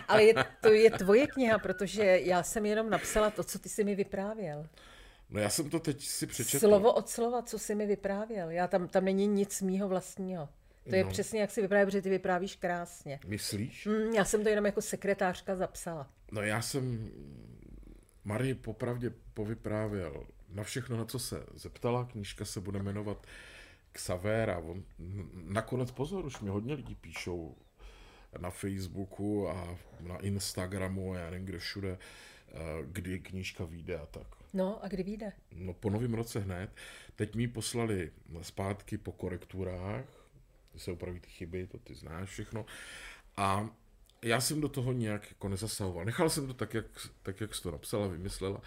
Ale 0.09 0.25
je, 0.25 0.35
to 0.61 0.73
je 0.73 0.91
tvoje 0.91 1.27
kniha, 1.27 1.59
protože 1.59 2.05
já 2.05 2.43
jsem 2.43 2.67
jenom 2.67 2.91
napsala 2.91 3.31
to, 3.31 3.45
co 3.45 3.59
ty 3.59 3.69
jsi 3.69 3.85
mi 3.85 3.95
vyprávěl. 3.95 4.69
No 5.31 5.41
já 5.41 5.51
jsem 5.51 5.71
to 5.71 5.81
teď 5.81 6.05
si 6.07 6.27
přečetl. 6.27 6.67
Slovo 6.69 6.93
od 6.93 7.09
slova, 7.09 7.43
co 7.43 7.59
jsi 7.59 7.75
mi 7.75 7.87
vyprávěl. 7.87 8.51
Já 8.51 8.67
tam, 8.67 8.89
tam 8.89 9.05
není 9.05 9.27
nic 9.27 9.63
mýho 9.63 9.89
vlastního. 9.89 10.49
To 10.89 10.95
je 10.95 11.05
No. 11.05 11.11
přesně, 11.11 11.41
jak 11.41 11.51
si 11.51 11.63
vyprávěl, 11.63 11.87
protože 11.87 12.03
ty 12.03 12.11
vyprávíš 12.11 12.57
krásně. 12.57 13.21
Myslíš? 13.27 13.87
Hm, 13.87 14.15
já 14.15 14.25
jsem 14.25 14.43
to 14.43 14.49
jenom 14.49 14.67
jako 14.67 14.83
sekretářka 14.83 15.57
zapsala. 15.57 16.11
No 16.33 16.43
já 16.43 16.63
jsem 16.63 17.11
Marii 18.25 18.55
popravdě 18.55 19.13
povyprávěl 19.35 20.27
na 20.49 20.63
všechno, 20.63 20.97
na 20.97 21.05
co 21.05 21.19
se 21.19 21.47
zeptala. 21.55 22.05
Knížka 22.05 22.45
se 22.45 22.61
bude 22.61 22.83
jmenovat 22.83 23.27
Xaver 23.93 24.51
a 24.51 24.59
on, 24.59 24.85
nakonec 25.35 25.91
pozor, 25.91 26.25
už 26.27 26.41
mě 26.41 26.51
hodně 26.51 26.75
lidí 26.75 26.95
píšou 26.95 27.57
na 28.39 28.51
Facebooku 28.51 29.49
a 29.49 29.79
na 30.01 30.19
Instagramu 30.19 31.13
a 31.13 31.19
já 31.19 31.31
nevím 31.31 31.47
kde 31.47 31.59
všude, 31.59 31.99
eh, 32.49 32.55
kdy 32.87 33.19
knížka 33.21 33.65
vyjde 33.65 33.99
a 33.99 34.07
tak. 34.07 34.27
No 34.53 34.85
a 34.85 34.89
kdy 34.89 35.03
vyjde? 35.03 35.33
No 35.53 35.75
po 35.75 35.91
novém 35.91 36.15
roce 36.15 36.39
hned. 36.41 36.71
Teď 37.17 37.35
mi 37.35 37.49
poslali 37.49 38.11
zpátky 38.43 38.99
po 38.99 39.13
korekturách, 39.13 40.05
že 40.75 40.81
se 40.81 40.93
opraví 40.93 41.21
ty 41.21 41.29
chyby, 41.31 41.67
to 41.67 41.79
ty 41.79 41.95
znáš 41.95 42.29
všechno. 42.29 42.67
A 43.37 43.69
já 44.23 44.41
jsem 44.41 44.61
do 44.61 44.69
toho 44.69 44.93
nějak 44.93 45.29
jako 45.29 45.49
nezasahoval. 45.49 46.05
Nechal 46.05 46.31
jsem 46.31 46.47
to 46.47 46.55
tak, 46.55 46.75
jak, 46.75 46.87
tak, 47.23 47.41
jak 47.41 47.55
jsi 47.55 47.63
to 47.63 47.71
napsala, 47.71 48.07
vymyslela. 48.07 48.61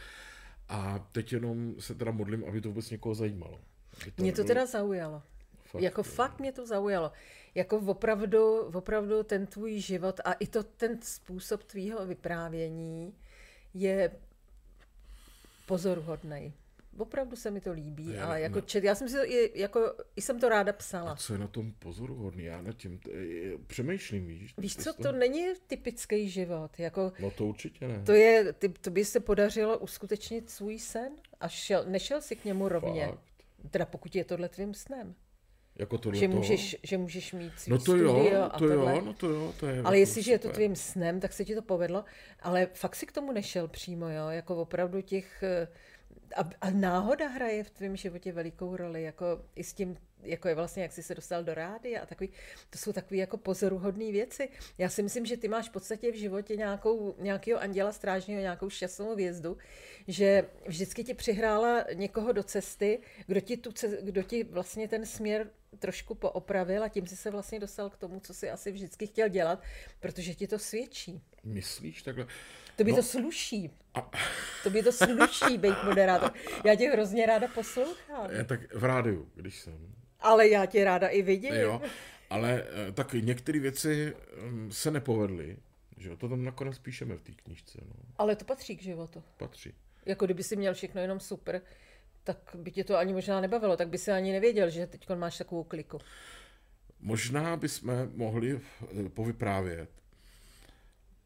A 0.70 1.08
teď 1.12 1.34
jenom 1.34 1.76
se 1.80 1.96
teda 1.96 2.12
modlím, 2.12 2.46
aby 2.48 2.62
to 2.62 2.70
vůbec 2.70 2.90
někoho 2.90 3.16
zajímalo. 3.16 3.60
Aby 4.02 4.12
Mě 4.18 4.32
to 4.32 4.42
nebylo- 4.42 4.48
teda 4.48 4.66
zaujalo. 4.66 5.22
Fakt, 5.66 5.82
jako 5.82 6.00
jo. 6.00 6.04
fakt 6.04 6.40
mě 6.40 6.52
to 6.52 6.66
zaujalo. 6.68 7.12
Jako 7.56 7.78
opravdu, 7.78 8.60
opravdu 8.60 9.24
ten 9.24 9.48
tvůj 9.48 9.80
život 9.80 10.20
a 10.26 10.34
i 10.34 10.48
to 10.48 10.64
ten 10.64 11.02
způsob 11.02 11.64
tvýho 11.64 12.06
vyprávění 12.06 13.14
je 13.74 14.12
pozoruhodný. 15.66 16.54
Opravdu 16.98 17.36
se 17.36 17.52
mi 17.52 17.62
to 17.62 17.72
líbí, 17.72 18.14
Já 18.14 18.26
ale 18.26 18.42
jako 18.42 18.56
ne- 18.56 18.62
čet, 18.62 18.84
já 18.84 18.96
jsem 18.96 19.10
si 19.10 19.16
to 19.16 19.26
i, 19.26 19.52
jako, 19.56 19.94
i 20.16 20.22
jsem 20.22 20.40
to 20.40 20.50
ráda 20.50 20.74
psala. 20.74 21.16
Co 21.16 21.34
je 21.34 21.40
na 21.40 21.48
tom 21.48 21.72
pozoruhodný? 21.80 22.44
Já 22.44 22.62
nad 22.62 22.78
tím 22.78 23.00
t- 23.00 23.10
přemýšlím, 23.68 24.28
víš? 24.28 24.54
Víš 24.58 24.76
co, 24.78 24.94
to 24.94 25.12
není 25.12 25.46
typický 25.68 26.30
život. 26.30 26.72
Jako, 26.80 27.12
No 27.20 27.32
to 27.32 27.46
určitě 27.46 27.88
ne. 27.88 28.02
to 28.06 28.12
je, 28.14 28.54
ty, 28.54 28.70
to 28.70 28.90
by 28.92 29.06
se 29.06 29.20
podařilo 29.20 29.78
uskutečnit 29.78 30.50
svůj 30.50 30.80
sen 30.80 31.12
a 31.40 31.48
šel, 31.48 31.86
nešel 31.88 32.22
si 32.22 32.36
k 32.36 32.46
němu 32.46 32.70
rovně. 32.70 33.08
Fakt. 33.08 33.20
Teda 33.72 33.86
pokud 33.86 34.16
je 34.16 34.24
tohle 34.26 34.50
tvým 34.50 34.74
snem. 34.74 35.16
Jako 35.80 35.98
tohle 35.98 36.20
Že 36.20 36.28
můžeš, 36.28 36.76
že 36.84 36.98
můžeš 36.98 37.34
mít 37.34 37.60
svý 37.60 37.72
No 37.72 37.80
to 37.80 37.96
jo, 37.98 38.10
studio 38.20 38.42
a 38.44 38.50
to 38.50 38.68
tohle. 38.68 38.96
jo, 38.96 39.02
no 39.06 39.14
to 39.14 39.30
jo, 39.30 39.54
to 39.60 39.66
je 39.68 39.72
Ale 39.72 39.80
jako 39.80 39.94
jestliže 39.94 40.32
je 40.32 40.40
to 40.40 40.50
tvým 40.50 40.76
snem, 40.76 41.20
tak 41.20 41.34
se 41.34 41.46
ti 41.46 41.56
to 41.56 41.62
povedlo. 41.62 42.06
Ale 42.40 42.68
fakt 42.74 42.96
si 42.96 43.06
k 43.06 43.12
tomu 43.12 43.32
nešel 43.32 43.68
přímo, 43.68 44.10
jo? 44.10 44.28
Jako 44.30 44.56
opravdu 44.62 45.02
těch... 45.02 45.44
A, 46.36 46.50
a 46.62 46.70
náhoda 46.70 47.28
hraje 47.28 47.64
v 47.64 47.70
tvém 47.70 47.96
životě 47.96 48.32
velikou 48.32 48.76
roli, 48.76 49.04
jako 49.04 49.26
i 49.56 49.64
s 49.64 49.74
tím, 49.74 49.98
jako 50.24 50.48
je 50.48 50.56
vlastně, 50.56 50.84
jak 50.84 50.92
jsi 50.92 51.04
se 51.04 51.16
dostal 51.16 51.44
do 51.44 51.54
rády 51.54 51.98
a 51.98 52.06
takový, 52.06 52.30
to 52.70 52.78
jsou 52.78 52.94
takové 52.94 53.18
jako 53.18 53.38
pozoruhodné 53.38 54.12
věci. 54.12 54.50
Já 54.78 54.90
si 54.90 55.04
myslím, 55.04 55.26
že 55.26 55.38
ty 55.38 55.48
máš 55.48 55.70
v 55.70 55.72
podstatě 55.72 56.12
v 56.12 56.16
životě 56.16 56.56
nějakou, 56.56 57.16
nějakého 57.20 57.62
anděla 57.62 57.92
strážního, 57.92 58.42
nějakou 58.42 58.70
šťastnou 58.70 59.14
hvězdu, 59.14 59.58
že 60.08 60.46
vždycky 60.66 61.04
ti 61.04 61.14
přihrála 61.14 61.86
někoho 61.94 62.32
do 62.32 62.44
cesty, 62.44 63.00
kdo 63.28 63.42
ti, 63.42 63.58
tu, 63.58 63.72
kdo 64.02 64.24
ti 64.24 64.44
vlastně 64.44 64.88
ten 64.88 65.06
směr 65.06 65.50
trošku 65.80 66.16
poopravil 66.16 66.84
a 66.84 66.90
tím 66.90 67.08
si 67.08 67.16
se 67.16 67.32
vlastně 67.32 67.60
dostal 67.60 67.90
k 67.90 67.98
tomu, 67.98 68.20
co 68.20 68.34
si 68.34 68.50
asi 68.50 68.72
vždycky 68.72 69.08
chtěl 69.08 69.30
dělat, 69.30 69.64
protože 70.00 70.36
ti 70.36 70.48
to 70.48 70.60
svědčí. 70.60 71.22
Myslíš 71.44 72.02
takhle? 72.02 72.28
To 72.76 72.84
by 72.84 72.92
no. 72.92 72.98
to 72.98 73.04
sluší. 73.04 73.72
A... 73.94 74.12
To 74.64 74.70
by 74.70 74.84
to 74.84 74.92
sluší, 74.92 75.58
být 75.58 75.84
moderátor. 75.84 76.34
Já 76.64 76.76
tě 76.76 76.90
hrozně 76.90 77.26
ráda 77.26 77.48
poslouchám. 77.48 78.32
Je, 78.32 78.44
tak 78.44 78.74
v 78.74 78.84
rádiu, 78.84 79.30
když 79.36 79.60
jsem. 79.60 79.96
Ale 80.20 80.48
já 80.48 80.66
tě 80.66 80.84
ráda 80.84 81.08
i 81.08 81.22
vidím. 81.22 81.54
Jo, 81.54 81.82
ale 82.30 82.64
eh, 82.64 82.92
tak 82.92 83.14
některé 83.14 83.60
věci 83.60 84.14
mm, 84.42 84.72
se 84.72 84.92
nepovedly, 84.92 85.58
že 85.98 86.16
to 86.16 86.30
tam 86.30 86.44
nakonec 86.44 86.80
píšeme 86.80 87.16
v 87.16 87.22
té 87.22 87.32
knížce. 87.32 87.78
No. 87.82 87.94
Ale 88.18 88.36
to 88.36 88.46
patří 88.46 88.78
k 88.78 88.82
životu. 88.82 89.24
Patří. 89.38 89.74
Jako 90.06 90.26
kdyby 90.26 90.44
si 90.44 90.56
měl 90.56 90.74
všechno 90.74 91.02
jenom 91.02 91.20
super, 91.20 91.62
tak 92.24 92.38
by 92.54 92.72
tě 92.72 92.84
to 92.84 92.98
ani 92.98 93.14
možná 93.14 93.42
nebavilo, 93.42 93.78
tak 93.78 93.90
by 93.90 93.98
si 93.98 94.12
ani 94.12 94.32
nevěděl, 94.32 94.70
že 94.70 94.88
teď 94.88 95.10
máš 95.16 95.38
takovou 95.38 95.64
kliku. 95.64 96.00
Možná 97.00 97.58
bychom 97.58 98.12
mohli 98.16 98.62
eh, 99.06 99.10
povyprávět. 99.10 99.90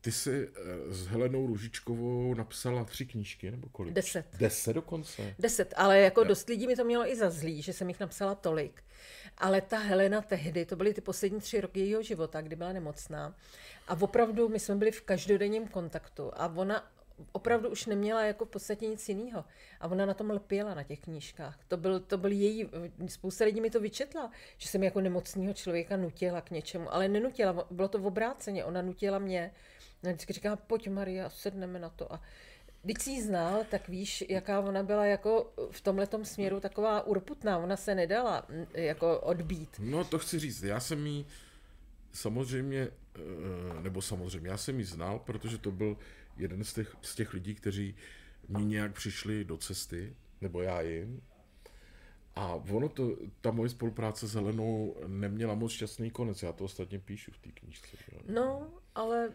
Ty 0.02 0.12
jsi 0.12 0.48
eh, 0.48 0.94
s 0.94 1.08
Helenou 1.08 1.48
Ružičkovou 1.48 2.34
napsala 2.34 2.84
tři 2.84 3.06
knížky, 3.06 3.52
nebo 3.52 3.70
kolik? 3.72 3.94
Deset. 3.94 4.26
Deset 4.38 4.74
dokonce? 4.74 5.36
Deset, 5.40 5.74
ale 5.78 6.00
jako 6.00 6.24
dost 6.24 6.50
lidí 6.50 6.68
mi 6.68 6.76
to 6.76 6.84
mělo 6.84 7.08
i 7.08 7.16
za 7.16 7.30
zlý, 7.30 7.62
že 7.62 7.74
jsem 7.74 7.88
jich 7.88 8.00
napsala 8.00 8.36
tolik. 8.36 8.84
Ale 9.38 9.62
ta 9.62 9.78
Helena 9.78 10.22
tehdy, 10.22 10.66
to 10.66 10.76
byly 10.76 10.94
ty 10.94 11.02
poslední 11.02 11.40
tři 11.40 11.62
roky 11.62 11.80
jejího 11.80 12.04
života, 12.04 12.42
kdy 12.42 12.56
byla 12.56 12.74
nemocná. 12.74 13.36
A 13.88 14.02
opravdu 14.02 14.50
my 14.50 14.60
jsme 14.60 14.76
byli 14.76 14.92
v 14.92 15.02
každodenním 15.02 15.68
kontaktu 15.68 16.32
a 16.34 16.48
ona 16.48 16.92
opravdu 17.32 17.70
už 17.70 17.86
neměla 17.86 18.24
jako 18.24 18.46
v 18.46 18.50
podstatě 18.50 18.88
nic 18.88 19.10
jiného. 19.10 19.46
A 19.80 19.88
ona 19.88 20.06
na 20.06 20.14
tom 20.14 20.30
lpěla 20.30 20.74
na 20.74 20.84
těch 20.84 21.00
knížkách. 21.00 21.60
To 21.68 21.78
byl, 21.78 22.00
to 22.00 22.18
byl 22.18 22.32
její, 22.32 22.70
spousta 23.08 23.46
lidí 23.46 23.62
mi 23.62 23.70
to 23.70 23.80
vyčetla, 23.80 24.32
že 24.58 24.68
jsem 24.68 24.84
jako 24.84 25.02
nemocného 25.02 25.54
člověka 25.54 25.98
nutila 25.98 26.42
k 26.42 26.52
něčemu, 26.52 26.94
ale 26.94 27.08
nenutila, 27.08 27.68
bylo 27.72 27.88
to 27.88 28.00
v 28.00 28.06
obráceně, 28.06 28.66
ona 28.66 28.82
nutila 28.82 29.20
mě. 29.20 29.52
A 30.04 30.08
vždycky 30.08 30.34
říká, 30.34 30.56
pojď 30.56 30.90
Maria, 30.90 31.30
sedneme 31.30 31.80
na 31.80 31.90
to. 31.90 32.14
A 32.14 32.22
když 32.84 33.04
jsi 33.04 33.12
ji 33.12 33.22
znal, 33.22 33.64
tak 33.72 33.88
víš, 33.88 34.24
jaká 34.30 34.60
ona 34.60 34.84
byla 34.84 35.06
jako 35.06 35.54
v 35.72 35.82
tomhletom 35.82 36.26
směru 36.26 36.60
taková 36.60 37.08
urputná. 37.08 37.58
Ona 37.58 37.78
se 37.78 37.96
nedala 37.96 38.48
jako 38.74 39.20
odbít. 39.20 39.70
No 39.80 40.04
to 40.04 40.20
chci 40.20 40.40
říct, 40.40 40.64
já 40.64 40.80
jsem 40.80 41.08
jí 41.08 41.26
samozřejmě, 42.12 42.88
eh, 43.16 43.82
nebo 43.82 44.02
samozřejmě, 44.02 44.50
já 44.50 44.58
jsem 44.58 44.80
ji 44.80 44.86
znal, 44.86 45.20
protože 45.20 45.58
to 45.58 45.72
byl 45.72 45.98
jeden 46.38 46.64
z 46.64 46.74
těch, 46.74 46.96
z 47.02 47.16
těch 47.16 47.34
lidí, 47.34 47.56
kteří 47.56 47.96
mi 48.48 48.66
nějak 48.66 48.94
přišli 48.94 49.46
do 49.46 49.58
cesty, 49.58 50.16
nebo 50.42 50.62
já 50.62 50.82
jim. 50.82 51.22
A 52.36 52.54
ono 52.56 52.90
to, 52.90 53.18
ta 53.42 53.52
moje 53.52 53.70
spolupráce 53.70 54.28
s 54.28 54.34
Helenou 54.34 54.96
neměla 55.08 55.56
moc 55.56 55.72
šťastný 55.72 56.12
konec, 56.12 56.44
já 56.44 56.52
to 56.52 56.64
ostatně 56.64 57.00
píšu 57.00 57.32
v 57.32 57.38
té 57.38 57.52
knižce. 57.52 57.98
No, 58.28 58.72
ale 58.96 59.34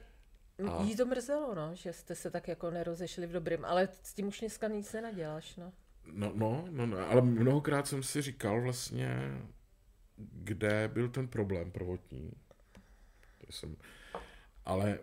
a... 0.68 0.82
jí 0.82 0.96
to 0.96 1.06
mrzelo, 1.06 1.54
no, 1.54 1.74
že 1.74 1.92
jste 1.92 2.14
se 2.14 2.30
tak 2.30 2.48
jako 2.48 2.70
nerozešli 2.70 3.26
v 3.26 3.32
dobrým, 3.32 3.64
ale 3.64 3.88
s 4.02 4.14
tím 4.14 4.26
už 4.26 4.40
dneska 4.40 4.68
nic 4.68 4.92
nenaděláš, 4.92 5.56
no. 5.56 5.72
No, 6.12 6.32
no, 6.34 6.64
no, 6.70 6.86
no, 6.86 6.98
ale 6.98 7.22
mnohokrát 7.22 7.86
jsem 7.86 8.02
si 8.02 8.22
říkal 8.22 8.62
vlastně, 8.62 9.16
kde 10.16 10.90
byl 10.92 11.08
ten 11.08 11.28
problém 11.28 11.70
prvotní. 11.70 12.30
To 13.46 13.52
jsem, 13.52 13.76
ale 14.64 14.98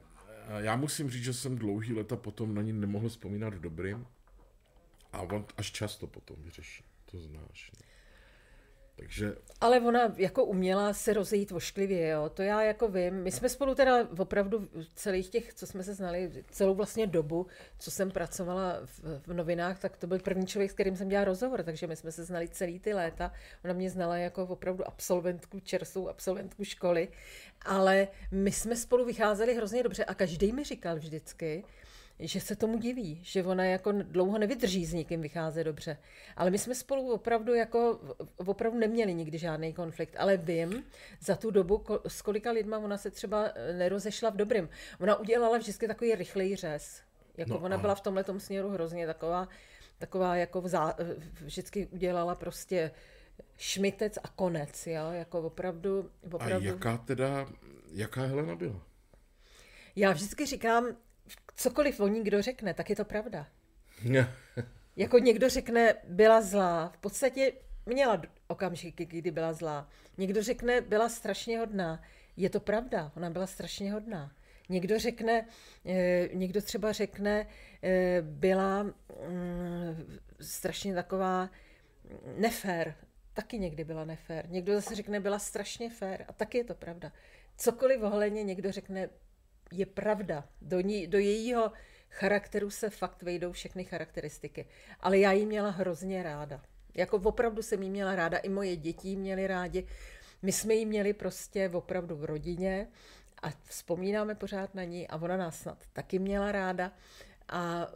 já 0.57 0.75
musím 0.75 1.09
říct, 1.09 1.23
že 1.23 1.33
jsem 1.33 1.57
dlouhý 1.57 1.93
leta 1.93 2.15
potom 2.15 2.55
na 2.55 2.61
ní 2.61 2.73
nemohl 2.73 3.09
vzpomínat 3.09 3.53
v 3.53 3.61
dobrým 3.61 4.07
a 5.13 5.21
on 5.21 5.45
až 5.57 5.71
často 5.71 6.07
potom 6.07 6.43
vyřeší. 6.43 6.83
To 7.05 7.19
znáš. 7.19 7.71
Ne? 7.71 7.91
Takže... 9.01 9.35
Ale 9.61 9.79
ona 9.79 10.13
jako 10.17 10.45
uměla 10.45 10.93
se 10.93 11.13
rozejít 11.13 11.51
vošklivě, 11.51 12.07
jo. 12.07 12.29
To 12.29 12.41
já 12.41 12.61
jako 12.61 12.87
vím. 12.87 13.13
My 13.13 13.31
jsme 13.31 13.49
spolu 13.49 13.75
teda 13.75 14.07
opravdu 14.17 14.67
celých 14.95 15.29
těch, 15.29 15.53
co 15.53 15.67
jsme 15.67 15.83
se 15.83 15.93
znali, 15.93 16.31
celou 16.51 16.75
vlastně 16.75 17.07
dobu, 17.07 17.47
co 17.79 17.91
jsem 17.91 18.11
pracovala 18.11 18.79
v, 18.85 19.21
v 19.27 19.33
novinách, 19.33 19.79
tak 19.79 19.97
to 19.97 20.07
byl 20.07 20.19
první 20.19 20.47
člověk, 20.47 20.71
s 20.71 20.73
kterým 20.73 20.97
jsem 20.97 21.07
dělala 21.07 21.25
rozhovor, 21.25 21.63
takže 21.63 21.87
my 21.87 21.95
jsme 21.95 22.11
se 22.11 22.23
znali 22.23 22.47
celý 22.47 22.79
ty 22.79 22.93
léta. 22.93 23.31
Ona 23.63 23.73
mě 23.73 23.89
znala 23.89 24.17
jako 24.17 24.43
opravdu 24.43 24.87
absolventku, 24.87 25.59
čerstvou 25.59 26.09
absolventku 26.09 26.63
školy, 26.63 27.07
ale 27.61 28.07
my 28.31 28.51
jsme 28.51 28.75
spolu 28.75 29.05
vycházeli 29.05 29.55
hrozně 29.55 29.83
dobře 29.83 30.05
a 30.05 30.13
každý 30.13 30.51
mi 30.51 30.63
říkal 30.63 30.95
vždycky, 30.95 31.63
že 32.21 32.39
se 32.39 32.55
tomu 32.55 32.77
diví, 32.77 33.19
že 33.23 33.43
ona 33.43 33.63
jako 33.63 33.91
dlouho 33.91 34.37
nevydrží 34.37 34.85
s 34.85 34.93
někým 34.93 35.21
vycházet 35.21 35.63
dobře. 35.63 35.97
Ale 36.35 36.49
my 36.49 36.57
jsme 36.57 36.75
spolu 36.75 37.11
opravdu 37.11 37.53
jako, 37.53 37.99
opravdu 38.35 38.79
neměli 38.79 39.13
nikdy 39.13 39.37
žádný 39.37 39.73
konflikt, 39.73 40.15
ale 40.17 40.37
vím 40.37 40.83
za 41.21 41.35
tu 41.35 41.51
dobu, 41.51 41.83
s 42.07 42.21
kolika 42.21 42.51
lidma 42.51 42.77
ona 42.77 42.97
se 42.97 43.11
třeba 43.11 43.45
eh, 43.55 43.73
nerozešla 43.73 44.29
v 44.29 44.35
dobrým. 44.35 44.69
Ona 44.99 45.15
udělala 45.15 45.57
vždycky 45.57 45.87
takový 45.87 46.15
rychlej 46.15 46.55
řez. 46.55 47.01
Jako 47.37 47.53
no, 47.53 47.59
ona 47.59 47.77
byla 47.77 47.95
v 47.95 48.01
tomhle 48.01 48.25
směru 48.37 48.69
hrozně 48.69 49.07
taková, 49.07 49.47
taková 49.97 50.35
jako 50.35 50.61
vzá, 50.61 50.95
vždycky 51.41 51.87
udělala 51.87 52.35
prostě 52.35 52.91
šmitec 53.57 54.17
a 54.23 54.27
konec, 54.27 54.87
jo, 54.87 55.11
jako 55.11 55.41
opravdu, 55.41 56.09
opravdu. 56.31 56.67
A 56.67 56.71
jaká 56.71 56.97
teda, 56.97 57.47
jaká 57.91 58.21
Helena 58.21 58.55
byla? 58.55 58.81
Já 59.95 60.11
vždycky 60.11 60.45
říkám, 60.45 60.85
cokoliv 61.55 61.99
o 61.99 62.07
ní 62.07 62.23
kdo 62.23 62.41
řekne, 62.41 62.73
tak 62.73 62.89
je 62.89 62.95
to 62.95 63.05
pravda. 63.05 63.47
jako 64.95 65.19
někdo 65.19 65.49
řekne, 65.49 65.95
byla 66.07 66.41
zlá, 66.41 66.89
v 66.89 66.97
podstatě 66.97 67.53
měla 67.85 68.21
okamžiky, 68.47 69.05
kdy 69.05 69.31
byla 69.31 69.53
zlá. 69.53 69.89
Někdo 70.17 70.43
řekne, 70.43 70.81
byla 70.81 71.09
strašně 71.09 71.59
hodná. 71.59 72.03
Je 72.37 72.49
to 72.49 72.59
pravda, 72.59 73.11
ona 73.17 73.29
byla 73.29 73.47
strašně 73.47 73.93
hodná. 73.93 74.31
Někdo 74.69 74.99
řekne, 74.99 75.47
eh, 75.85 76.29
někdo 76.33 76.61
třeba 76.61 76.91
řekne, 76.91 77.47
eh, 77.83 78.21
byla 78.21 78.83
mm, 78.83 78.93
strašně 80.41 80.93
taková 80.93 81.49
nefér, 82.37 82.95
taky 83.33 83.59
někdy 83.59 83.83
byla 83.83 84.05
nefér. 84.05 84.49
Někdo 84.49 84.73
zase 84.73 84.95
řekne, 84.95 85.19
byla 85.19 85.39
strašně 85.39 85.89
fér 85.89 86.25
a 86.27 86.33
taky 86.33 86.57
je 86.57 86.63
to 86.63 86.75
pravda. 86.75 87.11
Cokoliv 87.57 88.01
ohledně 88.01 88.43
někdo 88.43 88.71
řekne, 88.71 89.09
je 89.71 89.85
pravda. 89.85 90.43
Do, 90.61 90.79
ní, 90.79 91.07
do 91.07 91.17
jejího 91.17 91.71
charakteru 92.09 92.69
se 92.69 92.89
fakt 92.89 93.23
vejdou 93.23 93.51
všechny 93.51 93.83
charakteristiky. 93.83 94.65
Ale 94.99 95.19
já 95.19 95.31
ji 95.31 95.45
měla 95.45 95.69
hrozně 95.69 96.23
ráda. 96.23 96.61
Jako 96.93 97.17
opravdu 97.17 97.61
jsem 97.61 97.83
jí 97.83 97.89
měla 97.89 98.15
ráda, 98.15 98.37
i 98.37 98.49
moje 98.49 98.75
děti 98.75 99.15
měly 99.15 99.47
rádi. 99.47 99.87
My 100.41 100.51
jsme 100.51 100.73
ji 100.73 100.85
měli 100.85 101.13
prostě 101.13 101.69
opravdu 101.69 102.15
v 102.15 102.25
rodině 102.25 102.87
a 103.41 103.49
vzpomínáme 103.65 104.35
pořád 104.35 104.75
na 104.75 104.83
ní 104.83 105.07
a 105.07 105.15
ona 105.15 105.37
nás 105.37 105.59
snad 105.59 105.77
taky 105.93 106.19
měla 106.19 106.51
ráda. 106.51 106.91
A 107.49 107.87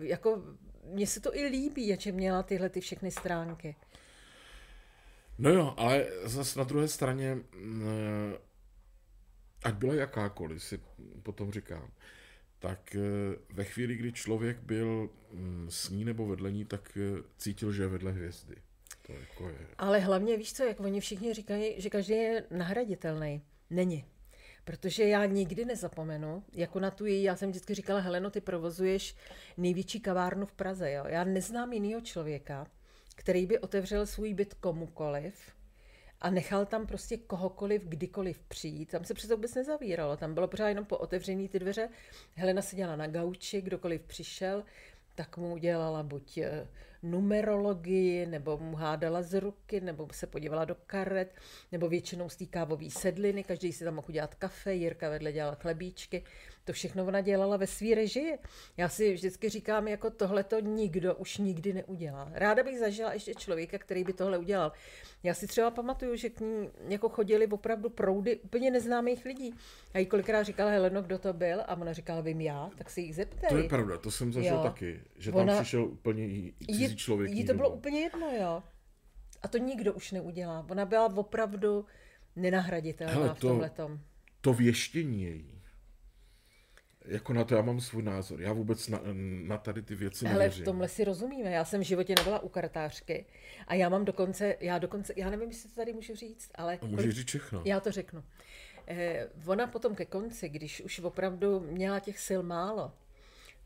jako 0.00 0.42
mně 0.84 1.06
se 1.06 1.20
to 1.20 1.36
i 1.36 1.46
líbí, 1.46 1.96
že 2.00 2.12
měla 2.12 2.42
tyhle 2.42 2.68
ty 2.68 2.80
všechny 2.80 3.10
stránky. 3.10 3.76
No 5.38 5.50
jo, 5.50 5.74
ale 5.76 6.06
zase 6.24 6.58
na 6.58 6.64
druhé 6.64 6.88
straně 6.88 7.38
ať 9.62 9.74
byla 9.74 9.94
jakákoliv, 9.94 10.64
si 10.64 10.80
potom 11.22 11.52
říkám, 11.52 11.90
tak 12.58 12.94
eh, 12.94 13.36
ve 13.52 13.64
chvíli, 13.64 13.96
kdy 13.96 14.12
člověk 14.12 14.58
byl 14.58 15.10
mm, 15.32 15.66
s 15.70 15.88
ní 15.88 16.04
nebo 16.04 16.26
vedle 16.26 16.52
ní, 16.52 16.64
tak 16.64 16.96
eh, 16.96 17.22
cítil, 17.38 17.72
že 17.72 17.82
je 17.82 17.88
vedle 17.88 18.12
hvězdy. 18.12 18.56
To 19.06 19.12
jako 19.12 19.48
je. 19.48 19.66
Ale 19.78 19.98
hlavně 19.98 20.36
víš 20.36 20.52
co, 20.52 20.64
jak 20.64 20.80
oni 20.80 21.00
všichni 21.00 21.34
říkají, 21.34 21.80
že 21.80 21.90
každý 21.90 22.14
je 22.14 22.44
nahraditelný. 22.50 23.42
Není. 23.70 24.04
Protože 24.64 25.04
já 25.04 25.24
nikdy 25.24 25.64
nezapomenu, 25.64 26.44
jako 26.52 26.80
na 26.80 26.90
tu 26.90 27.06
její, 27.06 27.22
já 27.22 27.36
jsem 27.36 27.50
vždycky 27.50 27.74
říkala, 27.74 28.00
Heleno, 28.00 28.30
ty 28.30 28.40
provozuješ 28.40 29.16
největší 29.56 30.00
kavárnu 30.00 30.46
v 30.46 30.52
Praze, 30.52 30.92
jo. 30.92 31.04
Já 31.08 31.24
neznám 31.24 31.72
jiného 31.72 32.00
člověka, 32.00 32.66
který 33.16 33.46
by 33.46 33.58
otevřel 33.58 34.06
svůj 34.06 34.34
byt 34.34 34.54
komukoliv, 34.54 35.52
a 36.20 36.30
nechal 36.30 36.66
tam 36.66 36.86
prostě 36.86 37.16
kohokoliv, 37.16 37.82
kdykoliv 37.84 38.38
přijít. 38.38 38.90
Tam 38.90 39.04
se 39.04 39.14
přece 39.14 39.34
vůbec 39.34 39.54
nezavíralo, 39.54 40.16
tam 40.16 40.34
bylo 40.34 40.48
pořád 40.48 40.68
jenom 40.68 40.84
po 40.84 40.96
otevření 40.96 41.48
ty 41.48 41.58
dveře. 41.58 41.88
Helena 42.34 42.62
seděla 42.62 42.96
na 42.96 43.06
gauči, 43.06 43.60
kdokoliv 43.60 44.02
přišel, 44.02 44.64
tak 45.14 45.36
mu 45.36 45.56
dělala 45.56 46.02
buď 46.02 46.38
eh, 46.38 46.68
numerologii, 47.02 48.26
nebo 48.26 48.58
mu 48.58 48.76
hádala 48.76 49.22
z 49.22 49.40
ruky, 49.40 49.80
nebo 49.80 50.08
se 50.12 50.26
podívala 50.26 50.64
do 50.64 50.76
karet, 50.86 51.34
nebo 51.72 51.88
většinou 51.88 52.28
z 52.28 52.36
té 52.36 52.46
kávové 52.46 52.90
sedliny, 52.90 53.44
každý 53.44 53.72
si 53.72 53.84
tam 53.84 53.94
mohl 53.94 54.06
udělat 54.08 54.34
kafe, 54.34 54.74
Jirka 54.74 55.10
vedle 55.10 55.32
dělala 55.32 55.54
chlebíčky. 55.54 56.24
To 56.70 56.74
všechno 56.74 57.04
ona 57.04 57.20
dělala 57.20 57.56
ve 57.56 57.66
své 57.66 57.94
režii. 57.94 58.38
Já 58.76 58.88
si 58.88 59.14
vždycky 59.14 59.48
říkám, 59.48 59.88
jako 59.88 60.10
tohle 60.10 60.44
to 60.44 60.60
nikdo 60.60 61.14
už 61.14 61.38
nikdy 61.38 61.72
neudělá. 61.72 62.30
Ráda 62.34 62.62
bych 62.62 62.78
zažila 62.78 63.12
ještě 63.12 63.34
člověka, 63.34 63.78
který 63.78 64.04
by 64.04 64.12
tohle 64.12 64.38
udělal. 64.38 64.72
Já 65.22 65.34
si 65.34 65.46
třeba 65.46 65.70
pamatuju, 65.70 66.16
že 66.16 66.30
k 66.30 66.40
ní 66.40 66.70
jako 66.88 67.08
chodili 67.08 67.46
opravdu 67.46 67.90
proudy 67.90 68.36
úplně 68.36 68.70
neznámých 68.70 69.24
lidí. 69.24 69.54
A 69.94 69.98
jí 69.98 70.06
kolikrát 70.06 70.42
říkala 70.42 70.70
Heleno, 70.70 71.02
kdo 71.02 71.18
to 71.18 71.32
byl, 71.32 71.60
a 71.60 71.76
ona 71.76 71.92
říkala, 71.92 72.20
vím 72.20 72.40
já, 72.40 72.70
tak 72.78 72.90
si 72.90 73.00
jich 73.00 73.14
zeptej. 73.14 73.48
To 73.48 73.56
je 73.56 73.68
pravda, 73.68 73.98
to 73.98 74.10
jsem 74.10 74.32
zažil 74.32 74.54
jo. 74.54 74.62
taky, 74.62 75.00
že 75.18 75.32
tam 75.32 75.40
ona, 75.40 75.56
přišel 75.60 75.84
úplně 75.84 76.52
cizí 76.66 76.96
člověk. 76.96 77.32
Jí 77.32 77.44
to 77.46 77.54
bylo 77.54 77.70
úplně 77.70 78.00
jedno, 78.00 78.30
jo. 78.40 78.62
A 79.42 79.48
to 79.48 79.58
nikdo 79.58 79.92
už 79.94 80.12
neudělá. 80.12 80.66
Ona 80.70 80.84
byla 80.84 81.16
opravdu 81.16 81.84
nenahraditelná 82.36 83.12
Hele, 83.12 83.34
v 83.34 83.38
to- 83.38 83.48
tomhletom. 83.48 84.00
To 84.40 84.52
věštění 84.52 85.22
její, 85.22 85.59
jako 87.10 87.32
na 87.32 87.44
to 87.44 87.54
já 87.54 87.62
mám 87.62 87.80
svůj 87.80 88.02
názor. 88.02 88.40
Já 88.42 88.52
vůbec 88.52 88.88
na, 88.88 89.00
na 89.42 89.58
tady 89.58 89.82
ty 89.82 89.94
věci 89.94 90.24
nevěřím. 90.24 90.62
v 90.62 90.64
tomhle 90.64 90.88
si 90.88 91.04
rozumíme. 91.04 91.50
Já 91.50 91.64
jsem 91.64 91.80
v 91.80 91.84
životě 91.84 92.14
nebyla 92.18 92.38
u 92.38 92.48
kartářky 92.48 93.24
a 93.66 93.74
já 93.74 93.88
mám 93.88 94.04
dokonce, 94.04 94.56
já 94.60 94.78
dokonce, 94.78 95.12
já 95.16 95.30
nevím, 95.30 95.48
jestli 95.48 95.68
to 95.68 95.76
tady 95.76 95.92
můžu 95.92 96.14
říct, 96.14 96.50
ale 96.54 96.78
A 96.82 96.86
můžeš 96.86 97.14
říct 97.14 97.26
všechno. 97.28 97.62
já 97.64 97.80
to 97.80 97.92
řeknu. 97.92 98.24
Eh, 98.86 99.26
ona 99.46 99.66
potom 99.66 99.94
ke 99.94 100.04
konci, 100.04 100.48
když 100.48 100.80
už 100.80 101.00
opravdu 101.00 101.60
měla 101.60 102.00
těch 102.00 102.18
sil 102.26 102.40
málo, 102.42 102.92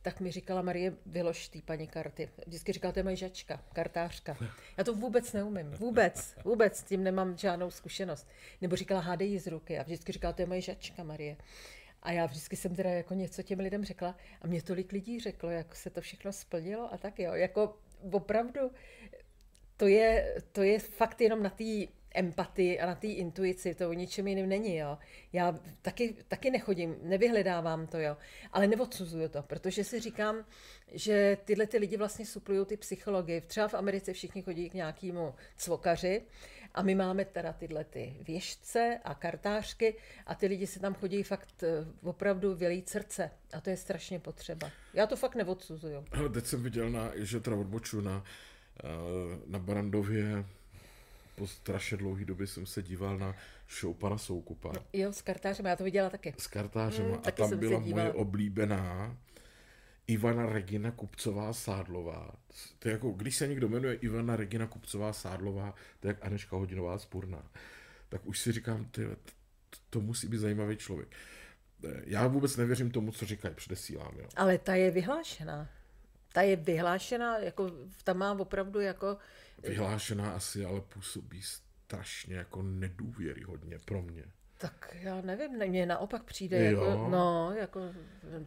tak 0.03 0.21
mi 0.21 0.31
říkala 0.31 0.63
Marie, 0.63 0.93
vylož 1.07 1.49
tý 1.49 1.63
paní 1.63 1.87
karty. 1.89 2.29
Vždycky 2.47 2.73
říkala, 2.73 2.93
to 2.93 2.99
je 2.99 3.03
moje 3.05 3.17
žačka, 3.17 3.61
kartářka. 3.73 4.37
Já 4.77 4.85
to 4.85 4.95
vůbec 4.95 5.33
neumím, 5.33 5.71
vůbec, 5.71 6.35
vůbec, 6.45 6.77
s 6.77 6.83
tím 6.83 7.05
nemám 7.05 7.37
žádnou 7.37 7.71
zkušenost. 7.71 8.29
Nebo 8.61 8.77
říkala, 8.77 9.01
hádej 9.01 9.29
ji 9.31 9.39
z 9.39 9.47
ruky. 9.47 9.79
A 9.79 9.83
vždycky 9.83 10.13
říkala, 10.13 10.33
to 10.33 10.43
je 10.43 10.47
moje 10.47 10.61
žačka, 10.61 11.03
Marie. 11.05 11.37
A 12.05 12.13
já 12.13 12.27
vždycky 12.27 12.57
jsem 12.57 12.75
teda 12.75 12.91
jako 12.91 13.15
něco 13.15 13.43
těm 13.43 13.59
lidem 13.59 13.85
řekla 13.85 14.17
a 14.43 14.47
mě 14.47 14.63
tolik 14.63 14.93
lidí 14.93 15.21
řeklo, 15.21 15.51
jak 15.51 15.77
se 15.77 15.91
to 15.91 16.01
všechno 16.01 16.33
splnilo 16.33 16.95
a 16.95 16.99
tak 16.99 17.19
jo. 17.19 17.35
Jako 17.35 17.77
opravdu 18.11 18.71
to 19.77 19.87
je, 19.87 20.43
to 20.53 20.63
je 20.63 20.79
fakt 20.79 21.21
jenom 21.21 21.43
na 21.43 21.51
té 21.51 21.65
empatii 22.15 22.81
a 22.81 22.87
na 22.87 22.95
té 22.95 23.07
intuici, 23.07 23.75
to 23.75 23.91
o 23.91 23.93
ničem 23.93 24.29
jiným 24.29 24.49
není, 24.49 24.77
jo. 24.77 24.99
Já 25.33 25.59
taky, 25.83 26.17
taky 26.29 26.51
nechodím, 26.51 26.97
nevyhledávám 27.03 27.87
to, 27.87 27.99
jo, 27.99 28.17
ale 28.53 28.67
neodsuzuju 28.67 29.29
to, 29.29 29.43
protože 29.43 29.85
si 29.85 30.01
říkám, 30.01 30.45
že 30.93 31.39
tyhle 31.45 31.67
ty 31.67 31.79
lidi 31.79 31.97
vlastně 31.97 32.27
suplují 32.27 32.67
ty 32.67 32.77
psychologi. 32.77 33.41
Třeba 33.41 33.69
v 33.69 33.75
Americe 33.75 34.13
všichni 34.13 34.43
chodí 34.43 34.71
k 34.71 34.75
nějakému 34.75 35.35
cvokaři 35.57 36.23
a 36.75 36.83
my 36.83 36.95
máme 36.95 37.25
teda 37.25 37.53
tyhle 37.53 37.85
ty 37.85 38.17
věžce 38.27 39.01
a 39.05 39.15
kartářky 39.15 39.95
a 40.27 40.35
ty 40.35 40.47
lidi 40.47 40.67
se 40.67 40.81
tam 40.81 40.95
chodí 40.95 41.23
fakt 41.23 41.63
eh, 41.63 41.69
opravdu 42.03 42.55
vylít 42.55 42.89
srdce 42.89 43.31
a 43.53 43.61
to 43.61 43.71
je 43.71 43.77
strašně 43.77 44.19
potřeba. 44.21 44.71
Já 44.95 45.07
to 45.07 45.17
fakt 45.17 45.35
neodsuzuju. 45.35 46.05
Hele, 46.13 46.29
teď 46.29 46.47
jsem 46.47 46.63
viděl, 46.63 46.91
na, 46.91 47.11
že 47.15 47.41
teda 47.41 47.57
odboču 47.57 48.01
na, 48.01 48.25
eh, 48.85 48.87
na 49.47 49.59
Barandově, 49.59 50.45
po 51.37 51.47
strašně 51.47 51.97
dlouhé 51.97 52.25
době 52.25 52.47
jsem 52.47 52.67
se 52.67 52.83
díval 52.83 53.19
na 53.19 53.35
show 53.81 53.95
pana 53.97 54.19
Soukupa 54.19 54.73
Jo, 54.93 55.13
s 55.13 55.23
kartářem, 55.23 55.67
já 55.67 55.77
to 55.77 55.85
viděla 55.85 56.11
taky. 56.11 56.35
s 56.39 56.47
kartářem 56.47 57.07
Mm, 57.07 57.15
a 57.15 57.17
taky 57.17 57.43
tam 57.43 57.59
byla 57.59 57.79
moje 57.81 58.13
oblíbená 58.13 59.17
Ivana 60.07 60.47
Regina 60.47 60.91
Kupcová 60.91 61.53
Sádlová. 61.53 62.31
To 62.79 62.89
je 62.89 62.93
jako, 62.93 63.11
když 63.11 63.37
se 63.37 63.47
někdo 63.47 63.69
jmenuje 63.69 63.95
Ivana 63.95 64.37
Regina 64.37 64.67
Kupcová 64.67 65.13
Sádlová, 65.13 65.75
to 66.01 66.09
je 66.09 66.15
jak 66.15 66.25
Aneška 66.27 66.57
Hodinová 66.57 66.99
Spurná. 66.99 67.51
Tak 68.09 68.27
už 68.27 68.39
si 68.39 68.53
říkám, 68.53 68.85
ty, 68.85 69.07
to, 69.91 70.01
musí 70.01 70.29
být 70.29 70.39
zajímavý 70.39 70.77
člověk. 70.77 71.09
Eh, 71.85 72.03
Já 72.05 72.27
vůbec 72.27 72.57
nevěřím 72.57 72.91
tomu, 72.91 73.13
co 73.13 73.27
říkají, 73.27 73.55
předesílám. 73.55 74.13
Jo. 74.19 74.27
Ale 74.37 74.59
ta 74.59 74.75
je 74.75 74.91
vyhlášená. 74.91 75.69
Ta 76.33 76.43
je 76.43 76.57
vyhlášená, 76.57 77.39
jako 77.39 77.71
ta 78.05 78.13
má 78.13 78.33
opravdu 78.33 78.81
jako, 78.81 79.19
Vyhlášená 79.63 80.31
asi, 80.31 80.65
ale 80.65 80.81
působí 80.81 81.43
strašně 81.43 82.37
jako 82.37 82.63
nedůvěryhodně 82.63 83.79
pro 83.85 84.03
mě. 84.03 84.25
Tak 84.59 84.97
já 85.01 85.21
nevím, 85.21 85.59
ne- 85.59 85.67
mně 85.67 85.87
naopak 85.87 86.25
přijde, 86.25 86.71
Jo. 86.71 86.85
jako, 86.85 87.09
no, 87.09 87.53
jako, 87.53 87.81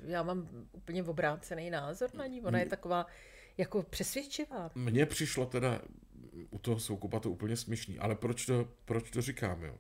já 0.06 0.24
mám 0.24 0.50
úplně 0.72 1.04
obrácený 1.04 1.70
názor 1.70 2.16
na 2.16 2.28
ní, 2.28 2.42
ona 2.42 2.60
je 2.60 2.66
taková 2.66 3.06
jako 3.58 3.84
přesvědčivá. 3.84 4.72
Mně 4.76 5.06
přišlo 5.06 5.46
teda 5.46 5.82
u 6.50 6.60
toho 6.60 6.80
soukupa 6.80 7.20
to 7.20 7.32
úplně 7.32 7.58
směšný, 7.58 8.00
ale 8.00 8.16
proč 8.16 8.46
to, 8.46 8.70
proč 8.86 9.12
to 9.12 9.22
říkám, 9.22 9.64
jo? 9.64 9.76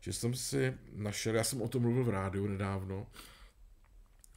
Že 0.00 0.12
jsem 0.12 0.34
si 0.34 0.74
našel, 0.92 1.34
já 1.34 1.44
jsem 1.44 1.62
o 1.62 1.68
tom 1.68 1.82
mluvil 1.82 2.04
v 2.04 2.08
rádiu 2.10 2.46
nedávno, 2.46 3.06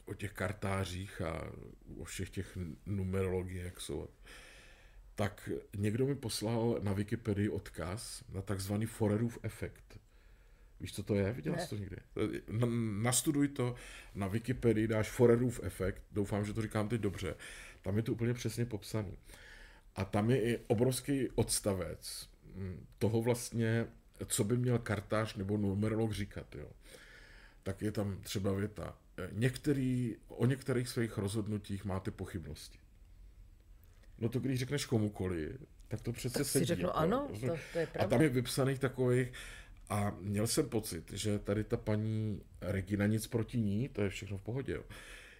o 0.06 0.14
těch 0.14 0.32
kartářích 0.32 1.20
a 1.20 1.52
o 1.98 2.04
všech 2.04 2.30
těch 2.30 2.58
numerologiích, 2.86 3.64
jak 3.64 3.80
jsou. 3.80 4.08
Tak 5.14 5.48
někdo 5.76 6.06
mi 6.06 6.14
poslal 6.14 6.78
na 6.82 6.92
Wikipedii 6.92 7.48
odkaz 7.48 8.24
na 8.32 8.42
takzvaný 8.42 8.86
Forerův 8.86 9.38
efekt. 9.42 9.98
Víš, 10.84 10.92
co 10.92 11.02
to 11.02 11.14
je? 11.14 11.32
Viděla 11.32 11.58
jsi 11.58 11.68
to 11.68 11.76
někdy? 11.76 11.96
Na, 12.50 12.66
nastuduj 13.02 13.48
to 13.48 13.74
na 14.14 14.26
Wikipedii, 14.28 14.88
dáš 14.88 15.10
Forerův 15.10 15.60
efekt, 15.62 16.02
doufám, 16.12 16.44
že 16.44 16.52
to 16.52 16.62
říkám 16.62 16.88
teď 16.88 17.00
dobře. 17.00 17.34
Tam 17.82 17.96
je 17.96 18.02
to 18.02 18.12
úplně 18.12 18.34
přesně 18.34 18.64
popsaný. 18.66 19.18
A 19.96 20.04
tam 20.04 20.30
je 20.30 20.42
i 20.42 20.58
obrovský 20.66 21.28
odstavec 21.34 22.28
mm, 22.54 22.86
toho 22.98 23.22
vlastně, 23.22 23.86
co 24.26 24.44
by 24.44 24.56
měl 24.56 24.78
kartář 24.78 25.34
nebo 25.36 25.56
numerolog 25.56 26.12
říkat. 26.12 26.54
Jo. 26.54 26.66
Tak 27.62 27.82
je 27.82 27.92
tam 27.92 28.18
třeba 28.22 28.52
věta. 28.52 28.96
Některý, 29.32 30.16
o 30.28 30.46
některých 30.46 30.88
svých 30.88 31.18
rozhodnutích 31.18 31.84
máte 31.84 32.10
pochybnosti. 32.10 32.78
No 34.18 34.28
to 34.28 34.40
když 34.40 34.58
řekneš 34.58 34.84
komukoli, 34.86 35.52
tak 35.88 36.00
to 36.00 36.12
přece 36.12 36.38
Tak 36.38 36.46
si 36.46 36.52
sedí. 36.52 36.64
řeknu, 36.64 36.86
jako, 36.86 36.98
ano, 36.98 37.28
to, 37.40 37.46
to 37.72 37.78
je 37.78 37.86
A 37.86 37.90
pravda. 37.92 38.08
tam 38.08 38.22
je 38.22 38.28
vypsaných 38.28 38.78
takových, 38.78 39.32
a 39.88 40.12
měl 40.20 40.46
jsem 40.46 40.68
pocit, 40.68 41.12
že 41.12 41.38
tady 41.38 41.64
ta 41.64 41.76
paní 41.76 42.42
Regina 42.60 43.06
nic 43.06 43.26
proti 43.26 43.58
ní, 43.58 43.88
to 43.88 44.02
je 44.02 44.08
všechno 44.08 44.38
v 44.38 44.42
pohodě. 44.42 44.72
Jo. 44.72 44.82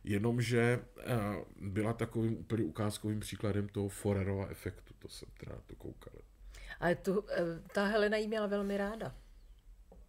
Jenomže 0.04 0.80
eh, 0.98 1.14
byla 1.61 1.92
takovým 1.92 2.37
úplně 2.38 2.64
ukázkovým 2.64 3.20
příkladem 3.20 3.68
toho 3.68 3.88
Forerova 3.88 4.46
efektu, 4.46 4.94
to 4.98 5.09
jsem 5.09 5.28
teda 5.40 5.57
to 5.66 5.76
koukal. 5.76 6.12
Ale 6.80 6.94
tu, 6.94 7.24
eh, 7.30 7.61
ta 7.74 7.87
Helena 7.87 8.16
jí 8.16 8.28
měla 8.28 8.46
velmi 8.46 8.76
ráda. 8.76 9.14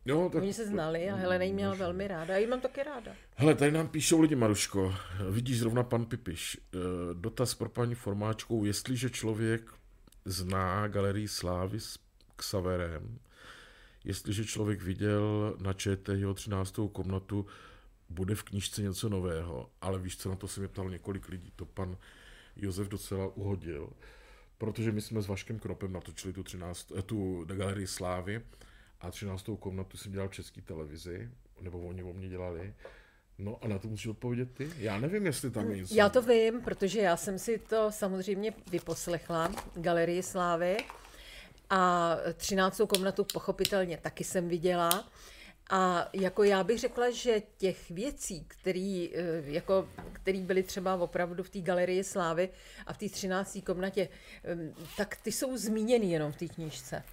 Jo, 0.06 0.30
tak, 0.34 0.42
Oni 0.42 0.54
se 0.54 0.68
znali 0.68 1.10
a 1.10 1.16
Helena 1.16 1.44
jí 1.44 1.54
měla 1.54 1.72
možná. 1.72 1.86
velmi 1.86 2.08
ráda. 2.08 2.34
Já 2.34 2.40
jí 2.40 2.48
mám 2.48 2.62
taky 2.62 2.84
ráda. 2.84 3.12
Hele, 3.36 3.56
tady 3.56 3.72
nám 3.72 3.88
píšou 3.88 4.22
lidi, 4.22 4.36
Maruško. 4.36 4.96
Vidíš 5.32 5.60
zrovna 5.60 5.84
pan 5.84 6.06
Pipiš. 6.06 6.58
Eh, 6.74 6.78
Dotaz 7.14 7.56
pro 7.56 7.70
paní 7.70 7.96
Formáčkou. 7.96 8.66
Jestliže 8.66 9.10
člověk 9.10 9.72
zná 10.26 10.88
galerii 10.88 11.28
Slávy 11.28 11.80
s 11.80 12.00
Xaverem, 12.36 13.20
jestliže 14.06 14.46
člověk 14.46 14.82
viděl 14.82 15.56
na 15.62 15.74
ČT 15.74 16.18
jeho 16.20 16.34
13. 16.34 16.76
komnatu, 16.92 17.46
bude 18.10 18.36
v 18.36 18.44
knížce 18.44 18.82
něco 18.82 19.10
nového. 19.10 19.70
Ale 19.82 20.00
víš 20.00 20.18
co, 20.18 20.30
na 20.30 20.36
to 20.36 20.48
se 20.48 20.60
mě 20.60 20.68
ptal 20.68 20.90
několik 20.90 21.30
lidí. 21.30 21.52
To 21.56 21.66
pan 21.66 21.98
Josef 22.56 22.88
docela 22.88 23.28
uhodil. 23.36 23.90
Protože 24.58 24.92
my 24.92 25.02
jsme 25.02 25.22
s 25.22 25.28
Vaškem 25.28 25.60
Kropem 25.60 25.94
natočili 25.94 26.34
tu, 26.34 26.44
13, 26.44 26.92
eh, 26.98 27.02
tu 27.02 27.46
galerii 27.46 27.88
Slávy 27.88 28.42
a 29.02 29.12
13. 29.12 29.58
komnatu 29.58 29.98
jsem 29.98 30.12
dělal 30.12 30.30
v 30.30 30.32
české 30.34 30.62
televizi, 30.62 31.30
nebo 31.62 31.80
oni 31.82 32.04
o 32.04 32.14
mě 32.14 32.30
dělali. 32.30 32.74
No 33.38 33.58
a 33.62 33.68
na 33.68 33.80
to 33.80 33.88
musíš 33.88 34.08
odpovědět 34.08 34.54
ty? 34.54 34.72
Já 34.78 34.98
nevím, 34.98 35.26
jestli 35.26 35.52
tam 35.52 35.72
je 35.72 35.78
něco. 35.78 35.96
Já 35.96 36.10
to 36.10 36.22
vím, 36.22 36.62
protože 36.62 37.00
já 37.00 37.18
jsem 37.18 37.40
si 37.40 37.58
to 37.58 37.92
samozřejmě 37.92 38.54
vyposlechla, 38.72 39.52
Galerii 39.76 40.24
Slávy. 40.24 40.78
A 41.70 42.16
13. 42.38 42.82
komnatu 42.88 43.26
pochopitelně 43.34 43.98
taky 43.98 44.24
jsem 44.24 44.48
viděla. 44.48 45.10
A 45.70 46.10
jako 46.14 46.44
já 46.44 46.64
bych 46.64 46.80
řekla, 46.80 47.10
že 47.10 47.42
těch 47.58 47.90
věcí, 47.90 48.46
který, 48.48 49.10
eh, 49.16 49.44
jako, 49.46 49.90
který 50.14 50.42
byly 50.42 50.64
třeba 50.64 50.96
opravdu 50.96 51.44
v 51.44 51.50
té 51.50 51.62
galerii 51.62 52.04
Slávy 52.04 52.50
a 52.86 52.94
v 52.94 52.98
té 52.98 53.10
13. 53.10 53.62
komnatě, 53.62 54.10
tak 54.98 55.16
ty 55.16 55.32
jsou 55.32 55.58
zmíněny 55.58 56.06
jenom 56.06 56.32
v 56.32 56.36
té 56.38 56.48
knížce. 56.48 57.04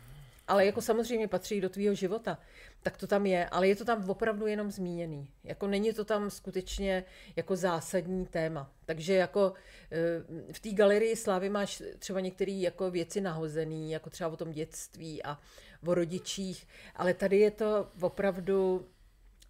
Ale 0.52 0.66
jako 0.66 0.82
samozřejmě 0.82 1.28
patří 1.28 1.60
do 1.60 1.68
tvýho 1.68 1.94
života, 1.94 2.38
tak 2.82 2.96
to 2.96 3.06
tam 3.06 3.26
je, 3.26 3.48
ale 3.48 3.68
je 3.68 3.76
to 3.76 3.84
tam 3.84 4.10
opravdu 4.10 4.46
jenom 4.46 4.70
zmíněný. 4.70 5.28
Jako 5.44 5.66
není 5.66 5.92
to 5.92 6.04
tam 6.04 6.30
skutečně 6.30 7.04
jako 7.36 7.56
zásadní 7.56 8.26
téma. 8.26 8.72
Takže 8.84 9.14
jako 9.14 9.52
eh, 9.90 10.52
v 10.52 10.60
té 10.60 10.70
galerii 10.72 11.16
Slávy 11.16 11.48
máš 11.48 11.82
třeba 11.98 12.20
některé 12.20 12.52
jako 12.52 12.90
věci 12.90 13.20
nahozený, 13.20 13.90
jako 13.92 14.10
třeba 14.10 14.30
o 14.30 14.36
tom 14.36 14.52
dětství 14.52 15.22
a 15.22 15.38
o 15.86 15.94
rodičích, 15.94 16.68
ale 16.96 17.14
tady 17.14 17.38
je 17.38 17.50
to 17.50 17.88
opravdu, 18.00 18.86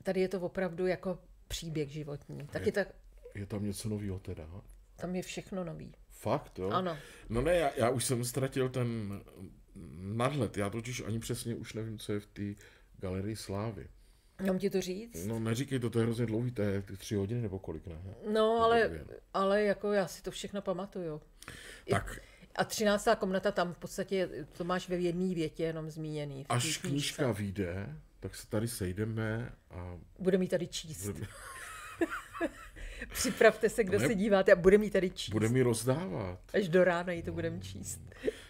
tady 0.03 0.21
je 0.21 0.29
to 0.29 0.41
opravdu 0.41 0.87
jako 0.87 1.19
příběh 1.49 1.88
životní. 1.88 2.47
Taky 2.47 2.73
tak, 2.73 2.88
Je 3.35 3.47
tam 3.47 3.65
něco 3.65 3.88
nového 3.88 4.19
teda? 4.19 4.49
tam 4.97 5.17
je 5.17 5.23
všechno 5.23 5.65
nový. 5.65 5.95
Fakt, 6.11 6.59
jo? 6.59 6.71
Ano. 6.71 6.99
No 7.29 7.43
ne, 7.43 7.55
já, 7.55 7.71
já 7.77 7.91
už 7.91 8.05
jsem 8.05 8.25
ztratil 8.25 8.69
ten 8.69 9.21
nadhled. 9.96 10.56
Já 10.56 10.70
totiž 10.70 11.02
ani 11.06 11.18
přesně 11.18 11.54
už 11.54 11.74
nevím, 11.74 11.98
co 11.98 12.12
je 12.12 12.20
v 12.20 12.26
té 12.26 12.42
galerii 12.98 13.37
Slávy. 13.37 13.88
Mám 14.46 14.58
ti 14.58 14.70
to 14.70 14.80
říct? 14.80 15.24
No 15.26 15.40
neříkej 15.40 15.78
to, 15.78 15.90
to 15.90 15.98
je 15.98 16.04
hrozně 16.04 16.26
dlouhý, 16.26 16.50
to 16.50 16.62
je 16.62 16.82
tři 16.96 17.14
hodiny 17.14 17.42
nebo 17.42 17.58
kolik, 17.58 17.87
ne? 17.87 17.96
No, 18.32 18.62
ale, 18.62 18.90
ale 19.35 19.62
jako 19.62 19.92
já 19.92 20.06
si 20.06 20.22
to 20.22 20.30
všechno 20.30 20.62
pamatuju. 20.62 21.20
Tak 21.90 22.20
A 22.56 22.64
13. 22.64 23.08
komnata 23.18 23.52
tam 23.52 23.72
v 23.74 23.78
podstatě 23.78 24.28
to 24.52 24.64
máš 24.64 24.88
ve 24.88 24.96
jedné 24.96 25.35
větě 25.35 25.62
jenom 25.62 25.90
zmíněný. 25.90 26.46
až 26.48 26.76
knížka 26.78 27.32
vyjde, 27.32 27.96
tak 28.20 28.37
se 28.37 28.46
tady 28.46 28.68
sejdeme 28.68 29.52
a 29.70 29.98
Bude 30.18 30.38
mi 30.38 30.48
tady 30.48 30.66
číst. 30.68 31.06
budeme... 31.06 31.26
Připravte 33.12 33.69
se, 33.69 33.85
kdo 33.85 33.99
Ne. 33.99 34.07
se 34.07 34.15
díváte 34.15 34.53
a 34.53 34.57
bude 34.57 34.79
mi 34.79 34.91
tady 34.91 35.11
číst. 35.11 35.33
Bude 35.33 35.49
mi 35.49 35.62
rozdávat. 35.62 36.38
Až 36.55 36.69
do 36.69 36.85
rána 36.85 37.12
jí 37.12 37.23
to 37.23 37.33
budeme 37.33 37.61
číst. 37.61 38.01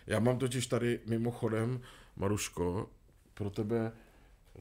Já 0.06 0.20
mám 0.20 0.38
totiž 0.38 0.66
tady 0.66 1.00
mimochodem, 1.06 1.80
Maruško, 2.16 2.90
pro 3.34 3.50
tebe 3.50 3.92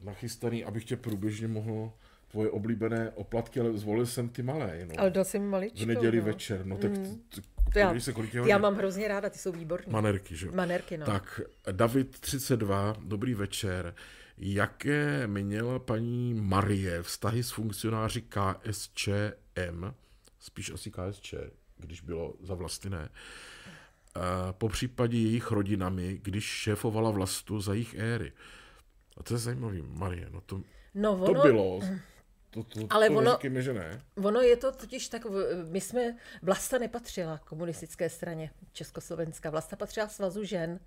nachystaný, 0.02 0.64
abych 0.64 0.84
tě 0.84 0.96
průběžně 0.96 1.48
mohl 1.48 1.92
tvoje 2.30 2.50
oblíbené 2.50 3.10
oplatky, 3.10 3.60
ale 3.60 3.72
zvolil 3.72 4.06
jsem 4.06 4.28
ty 4.28 4.42
malé, 4.42 4.86
no. 4.86 4.94
Ale 4.98 5.10
dal 5.10 5.24
jsem 5.24 5.42
mi 5.42 5.48
maličkou. 5.48 5.84
v 5.84 5.86
neděli 5.86 6.18
no. 6.18 6.24
večer, 6.24 6.66
no 6.66 6.76
tak 6.76 6.90
mm. 6.90 7.22
To 7.72 7.78
já, 7.78 7.86
podívej 7.86 8.00
se, 8.00 8.12
kolik 8.12 8.34
já 8.34 8.58
mám 8.58 8.74
hrozně 8.74 9.08
ráda, 9.08 9.30
ty 9.30 9.38
jsou 9.38 9.52
výborné. 9.52 9.92
Manerky, 9.92 10.36
že 10.36 10.46
jo? 10.46 10.52
Manerky, 10.54 10.98
no. 10.98 11.06
Tak, 11.06 11.40
David 11.72 12.20
32, 12.20 12.96
dobrý 13.04 13.34
večer. 13.34 13.94
Jaké 14.38 15.26
měla 15.26 15.78
paní 15.78 16.34
Marie 16.34 17.02
vztahy 17.02 17.42
s 17.42 17.50
funkcionáři 17.50 18.22
KSČM, 18.22 19.94
spíš 20.38 20.70
asi 20.70 20.90
KSČ, 20.90 21.34
když 21.78 22.00
bylo 22.00 22.34
za 22.42 22.54
vlasty 22.54 22.90
ne, 22.90 23.08
po 24.52 24.68
případě 24.68 25.18
jejich 25.18 25.50
rodinami, 25.50 26.18
když 26.22 26.44
šéfovala 26.44 27.10
vlastu 27.10 27.60
za 27.60 27.72
jejich 27.72 27.94
éry. 27.94 28.32
A 29.16 29.22
to 29.22 29.34
je 29.34 29.38
zajímavý, 29.38 29.82
Marie, 29.82 30.28
no 30.30 30.40
to, 30.40 30.62
no 30.94 31.16
to 31.16 31.30
ono, 31.32 31.42
bylo. 31.42 31.80
To, 32.50 32.62
to, 32.62 32.86
Ale 32.90 33.08
to 33.08 33.14
ono- 33.14 33.30
neříkejme, 33.30 33.62
že 33.62 33.72
ne. 33.72 34.02
ono 34.24 34.40
je 34.40 34.56
to 34.56 34.72
totiž 34.72 35.08
tak, 35.08 35.26
my 35.68 35.80
jsme, 35.80 36.16
Vlasta 36.42 36.78
nepatřila 36.78 37.38
komunistické 37.38 38.10
straně 38.10 38.50
Československa, 38.72 39.50
Vlasta 39.50 39.76
patřila 39.76 40.08
Svazu 40.08 40.44
žen, 40.44 40.80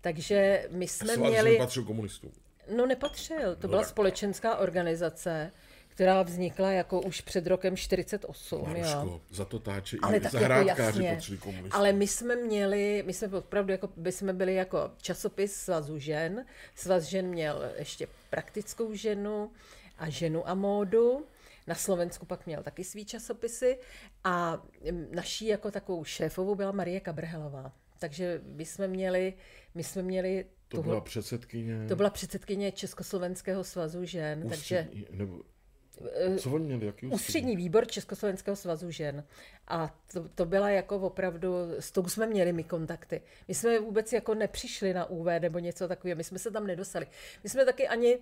takže 0.00 0.68
my 0.70 0.88
jsme 0.88 1.14
Svaz 1.14 1.30
měli... 1.30 1.56
patřil 1.58 1.84
komunistům. 1.84 2.32
No 2.76 2.86
nepatřil, 2.86 3.56
to 3.56 3.68
byla 3.68 3.84
společenská 3.84 4.56
organizace, 4.56 5.52
která 5.88 6.22
vznikla 6.22 6.70
jako 6.72 7.00
už 7.00 7.20
před 7.20 7.46
rokem 7.46 7.76
48. 7.76 8.58
jo. 8.60 8.66
Maruško, 8.66 9.20
za 9.30 9.44
to 9.44 9.58
táče 9.58 9.96
Ale 10.02 10.16
i 10.16 10.20
tak 10.20 10.32
jako 10.32 10.38
zahrádkáři 10.38 10.82
jasně. 10.82 11.12
patřili 11.14 11.38
komunistům. 11.38 11.80
Ale 11.80 11.92
my 11.92 12.06
jsme 12.06 12.36
měli, 12.36 13.02
my 13.06 13.12
jsme 13.12 13.28
opravdu 13.38 13.72
jako, 13.72 13.88
by 13.96 14.12
jsme 14.12 14.32
byli 14.32 14.54
jako 14.54 14.90
časopis 15.02 15.54
Svazu 15.54 15.98
žen. 15.98 16.44
Svaz 16.74 17.04
žen 17.04 17.26
měl 17.26 17.70
ještě 17.78 18.08
praktickou 18.30 18.94
ženu 18.94 19.50
a 19.98 20.08
ženu 20.10 20.48
a 20.48 20.54
módu. 20.54 21.26
Na 21.66 21.74
Slovensku 21.74 22.26
pak 22.26 22.46
měl 22.46 22.62
taky 22.62 22.84
svý 22.84 23.04
časopisy 23.04 23.78
a 24.24 24.62
naší 25.14 25.46
jako 25.46 25.70
takovou 25.70 26.04
šéfovou 26.04 26.54
byla 26.54 26.72
Marie 26.72 27.00
Kabrhelová. 27.00 27.72
Takže 27.98 28.40
my 28.44 28.64
jsme 28.64 28.88
měli, 28.88 29.34
my 29.74 29.84
jsme 29.84 30.02
měli 30.02 30.44
To 30.68 30.76
tuhle- 30.76 30.90
byla 30.90 31.00
předsedkyně... 31.00 31.86
to 31.88 31.96
byla 31.96 32.10
předsedkyně 32.10 32.72
Československého 32.72 33.64
svazu 33.64 34.04
žen, 34.04 34.48
takže 34.48 34.80
ústřední, 34.80 35.06
nebo, 35.10 35.42
co 36.38 36.50
oni 36.50 36.64
měli, 36.66 36.86
jaký 36.86 37.06
ústřední 37.06 37.56
výbor 37.56 37.86
Československého 37.86 38.56
svazu 38.56 38.90
žen. 38.90 39.24
A 39.68 39.98
to, 40.12 40.28
to 40.28 40.44
byla 40.44 40.70
jako 40.70 40.96
opravdu, 40.96 41.54
s 41.78 41.92
tou 41.92 42.08
jsme 42.08 42.26
měli 42.26 42.52
my 42.52 42.64
kontakty. 42.64 43.22
My 43.48 43.54
jsme 43.54 43.78
vůbec 43.78 44.12
jako 44.12 44.34
nepřišli 44.34 44.94
na 44.94 45.04
UV 45.10 45.26
nebo 45.40 45.58
něco 45.58 45.88
takového, 45.88 46.16
my 46.16 46.24
jsme 46.24 46.38
se 46.38 46.50
tam 46.50 46.66
nedostali. 46.66 47.06
My 47.44 47.48
jsme 47.50 47.64
taky 47.64 47.88
ani, 47.88 48.18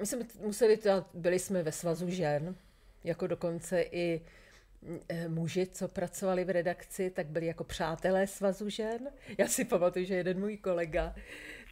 my 0.00 0.06
jsme 0.06 0.26
museli, 0.40 0.78
byli 1.14 1.38
jsme 1.38 1.62
ve 1.62 1.72
svazu 1.72 2.10
žen, 2.10 2.56
jako 3.04 3.26
dokonce 3.26 3.80
i 3.80 4.20
eh, 4.24 4.45
muži, 5.28 5.66
co 5.66 5.88
pracovali 5.88 6.44
v 6.44 6.50
redakci, 6.50 7.10
tak 7.10 7.26
byli 7.26 7.46
jako 7.46 7.64
přátelé 7.64 8.26
svazu 8.26 8.68
žen. 8.68 9.08
Já 9.38 9.48
si 9.48 9.64
pamatuju, 9.64 10.04
že 10.04 10.14
jeden 10.14 10.40
můj 10.40 10.56
kolega, 10.56 11.14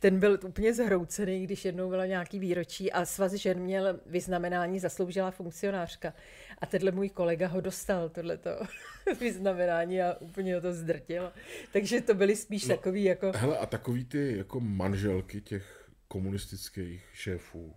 ten 0.01 0.21
byl 0.21 0.39
úplně 0.47 0.75
zhroucený, 0.75 1.45
když 1.45 1.65
jednou 1.65 1.89
byla 1.91 2.07
nějaký 2.07 2.39
výročí 2.39 2.93
a 2.93 3.05
svaz 3.05 3.33
žen 3.33 3.61
měl 3.61 4.01
vyznamenání 4.07 4.81
zasloužilá 4.81 5.31
funkcionářka. 5.31 6.15
A 6.59 6.67
tenhle 6.67 6.91
můj 6.91 7.09
kolega 7.09 7.49
ho 7.49 7.61
dostal, 7.61 8.09
tohleto 8.09 8.51
vyznamenání 9.21 10.03
a 10.03 10.17
úplně 10.21 10.55
ho 10.55 10.61
to 10.61 10.73
zdrtilo. 10.73 11.33
Takže 11.73 12.01
to 12.01 12.15
byly 12.15 12.37
spíš 12.37 12.67
No. 12.67 12.77
takový 12.77 13.05
jako... 13.05 13.33
Hele, 13.35 13.59
a 13.59 13.67
takový 13.67 14.05
ty 14.05 14.37
jako 14.37 14.61
manželky 14.61 15.41
těch 15.41 15.89
komunistických 16.09 17.05
šéfů, 17.13 17.75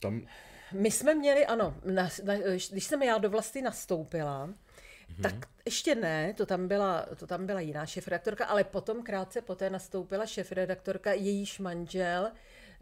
tam, 0.00 0.26
My 0.72 0.90
jsme 0.90 1.14
měli, 1.14 1.46
ano, 1.46 1.76
na, 1.84 2.08
na, 2.24 2.34
když 2.70 2.84
jsem 2.84 3.02
já 3.02 3.18
do 3.18 3.30
vlasti 3.30 3.62
nastoupila, 3.62 4.46
mm-hmm. 4.46 5.22
tak 5.22 5.34
ještě 5.64 5.94
ne, 5.94 6.34
to 6.34 6.46
tam 6.46 6.68
byla, 6.68 7.06
to 7.16 7.26
tam 7.26 7.46
byla 7.46 7.60
jiná 7.60 7.86
šefredaktorka, 7.86 8.44
ale 8.44 8.64
potom 8.64 9.02
krátce 9.02 9.42
poté 9.42 9.70
nastoupila 9.70 10.26
šefredaktorka, 10.26 11.12
jejíž 11.12 11.58
manžel 11.58 12.32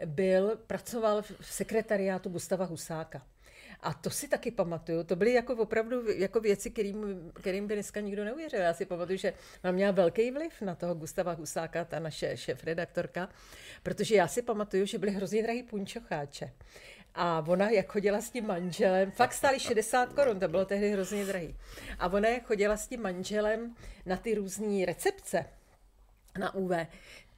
byl, 0.07 0.57
pracoval 0.67 1.23
v 1.23 1.33
sekretariátu 1.41 2.29
Gustava 2.29 2.65
Husáka. 2.65 3.23
A 3.81 3.95
to 3.95 4.11
si 4.11 4.29
taky 4.29 4.51
pamatuju. 4.51 5.05
To 5.05 5.17
byly 5.17 5.33
jako 5.33 5.57
opravdu 5.57 6.11
jako 6.11 6.41
věci, 6.41 6.71
kterým, 6.71 7.31
kterým 7.35 7.67
by 7.67 7.75
dneska 7.75 8.01
nikdo 8.01 8.25
neuvěřil. 8.25 8.61
Já 8.61 8.75
si 8.75 8.87
pamatuju, 8.87 9.19
že 9.19 9.33
ona 9.65 9.73
měla 9.73 9.93
velký 9.93 10.31
vliv 10.31 10.61
na 10.61 10.75
toho 10.75 10.95
Gustava 10.95 11.33
Husáka, 11.33 11.85
ta 11.85 11.99
naše 11.99 12.37
šéf-redaktorka, 12.37 13.29
protože 13.83 14.15
já 14.15 14.29
si 14.29 14.43
pamatuju, 14.43 14.87
že 14.87 14.99
byly 14.99 15.13
hrozně 15.13 15.43
drahý 15.43 15.63
punčocháče. 15.63 16.53
A 17.15 17.45
ona, 17.49 17.71
jak 17.71 17.93
chodila 17.93 18.21
s 18.21 18.31
tím 18.31 18.47
manželem, 18.47 19.11
fakt 19.11 19.33
stály 19.33 19.61
60 19.61 20.13
korun, 20.13 20.41
to 20.41 20.49
bylo 20.49 20.65
tehdy 20.65 20.91
hrozně 20.91 21.25
drahý. 21.25 21.57
A 21.99 22.09
ona, 22.09 22.29
jak 22.29 22.47
chodila 22.47 22.77
s 22.77 22.89
tím 22.89 23.03
manželem 23.03 23.75
na 24.07 24.17
ty 24.17 24.35
různé 24.35 24.87
recepce 24.87 25.45
na 26.39 26.55
UV, 26.55 26.73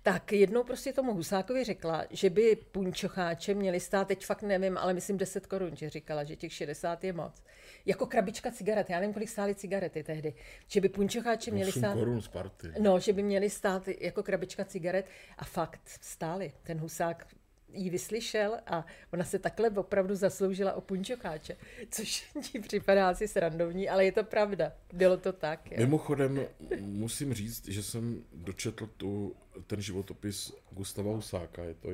tak 0.03 0.33
jednou 0.33 0.65
prostě 0.65 0.93
tomu 0.93 1.15
Husákovi 1.15 1.65
řekla, 1.65 2.05
že 2.11 2.31
by 2.31 2.57
punčocháče 2.57 3.55
měly 3.55 3.81
stát, 3.81 4.09
teď 4.09 4.27
fakt 4.27 4.43
nevím, 4.43 4.79
ale 4.79 4.95
myslím 4.95 5.17
10 5.17 5.47
korun, 5.47 5.77
že 5.77 5.91
říkala, 5.91 6.25
že 6.25 6.37
těch 6.37 6.53
60 6.53 7.05
je 7.05 7.13
moc. 7.13 7.43
Jako 7.87 8.07
krabička 8.07 8.51
cigaret, 8.51 8.91
já 8.91 9.01
nevím, 9.01 9.13
kolik 9.15 9.29
stály 9.29 9.55
cigarety 9.55 10.03
tehdy. 10.03 10.35
Že 10.67 10.81
by 10.81 10.89
punčocháče 10.89 11.51
měly 11.51 11.69
8 11.69 11.81
stát... 11.81 11.95
korun 11.95 12.23
z 12.23 12.29
party. 12.29 12.69
No, 12.79 12.99
že 12.99 13.13
by 13.13 13.23
měly 13.23 13.51
stát 13.51 13.89
jako 14.01 14.23
krabička 14.23 14.65
cigaret 14.65 15.07
a 15.39 15.45
fakt 15.45 15.81
stály. 15.85 16.53
Ten 16.63 16.79
husák 16.79 17.27
jí 17.73 17.91
vyslyšel 17.91 18.59
a 18.67 18.87
ona 19.13 19.25
se 19.25 19.39
takhle 19.39 19.71
opravdu 19.71 20.15
zasloužila 20.15 20.73
o 20.73 20.81
punčocháče, 20.81 21.57
což 21.91 22.27
ti 22.53 22.59
připadá 22.59 23.09
asi 23.11 23.29
srandovní, 23.29 23.89
ale 23.89 24.05
je 24.05 24.13
to 24.13 24.25
pravda. 24.25 24.73
Bylo 24.93 25.17
to 25.17 25.33
tak. 25.33 25.71
Jo. 25.71 25.77
Mimochodem 25.79 26.47
musím 26.81 27.35
říct, 27.35 27.69
že 27.69 27.83
jsem 27.83 28.25
dočetl 28.33 28.87
tu, 28.97 29.37
ten 29.67 29.81
životopis 29.83 30.53
Gustava 30.71 31.11
Husáka, 31.13 31.63
je 31.65 31.75
to 31.75 31.89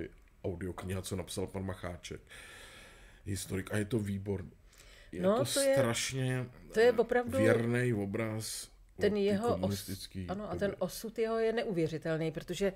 audiokniha, 0.45 1.03
co 1.03 1.17
napsal 1.17 1.47
pan 1.47 1.65
Macháček, 1.65 2.21
historik, 3.25 3.75
a 3.75 3.77
je 3.77 3.85
to 3.85 3.99
výborný. 3.99 4.51
Je 5.13 5.23
No, 5.23 5.39
to, 5.39 5.53
to 5.55 5.61
je- 5.61 5.75
strašně 5.75 6.47
to 6.75 6.81
je 6.81 6.93
opravdu- 6.93 7.39
věrný 7.39 7.93
obraz 7.95 8.71
ten 9.01 9.13
o 9.13 9.17
té 9.17 9.21
jeho 9.21 9.57
os, 9.57 9.91
ano, 10.29 10.51
a 10.51 10.57
ten 10.57 10.77
osud 10.79 11.19
jeho 11.19 11.39
je 11.39 11.53
neuvěřitelný, 11.53 12.33
protože 12.33 12.73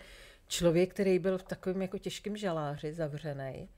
člověk, 0.48 0.90
který 0.90 1.18
byl 1.18 1.38
v 1.38 1.42
takovém 1.42 1.82
jako 1.82 1.98
těžkém 1.98 2.36
žaláři 2.36 2.92
zavřený, 2.92 3.68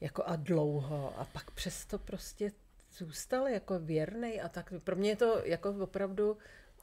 jako 0.00 0.22
a 0.26 0.36
dlouho, 0.36 1.14
a 1.18 1.24
pak 1.24 1.50
přesto 1.50 1.98
prostě 1.98 2.52
zůstal 2.98 3.48
jako 3.48 3.78
věrný 3.78 4.40
a 4.40 4.48
tak 4.48 4.72
pro 4.84 4.96
mě 4.96 5.10
je 5.10 5.16
to 5.16 5.42
jako 5.44 5.70
opravdu 5.70 6.36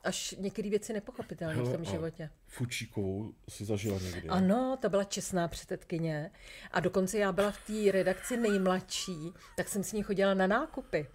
až 0.03 0.35
některé 0.39 0.69
věci 0.69 0.93
nepochopitelné 0.93 1.61
v 1.61 1.71
tom 1.71 1.85
životě. 1.85 2.29
Fučíkovou 2.47 3.33
si 3.49 3.65
zažila 3.65 3.99
někdy. 3.99 4.29
Ano, 4.29 4.77
ta 4.81 4.89
byla 4.89 5.03
čestná 5.03 5.47
předsedkyně 5.47 6.31
a 6.71 6.79
dokonce 6.79 7.17
já 7.17 7.31
byla 7.31 7.51
v 7.51 7.65
té 7.67 7.91
redakci 7.91 8.37
nejmladší, 8.37 9.33
tak 9.55 9.69
jsem 9.69 9.83
s 9.83 9.93
ní 9.93 10.03
chodila 10.03 10.33
na 10.33 10.47
nákupy. 10.47 11.07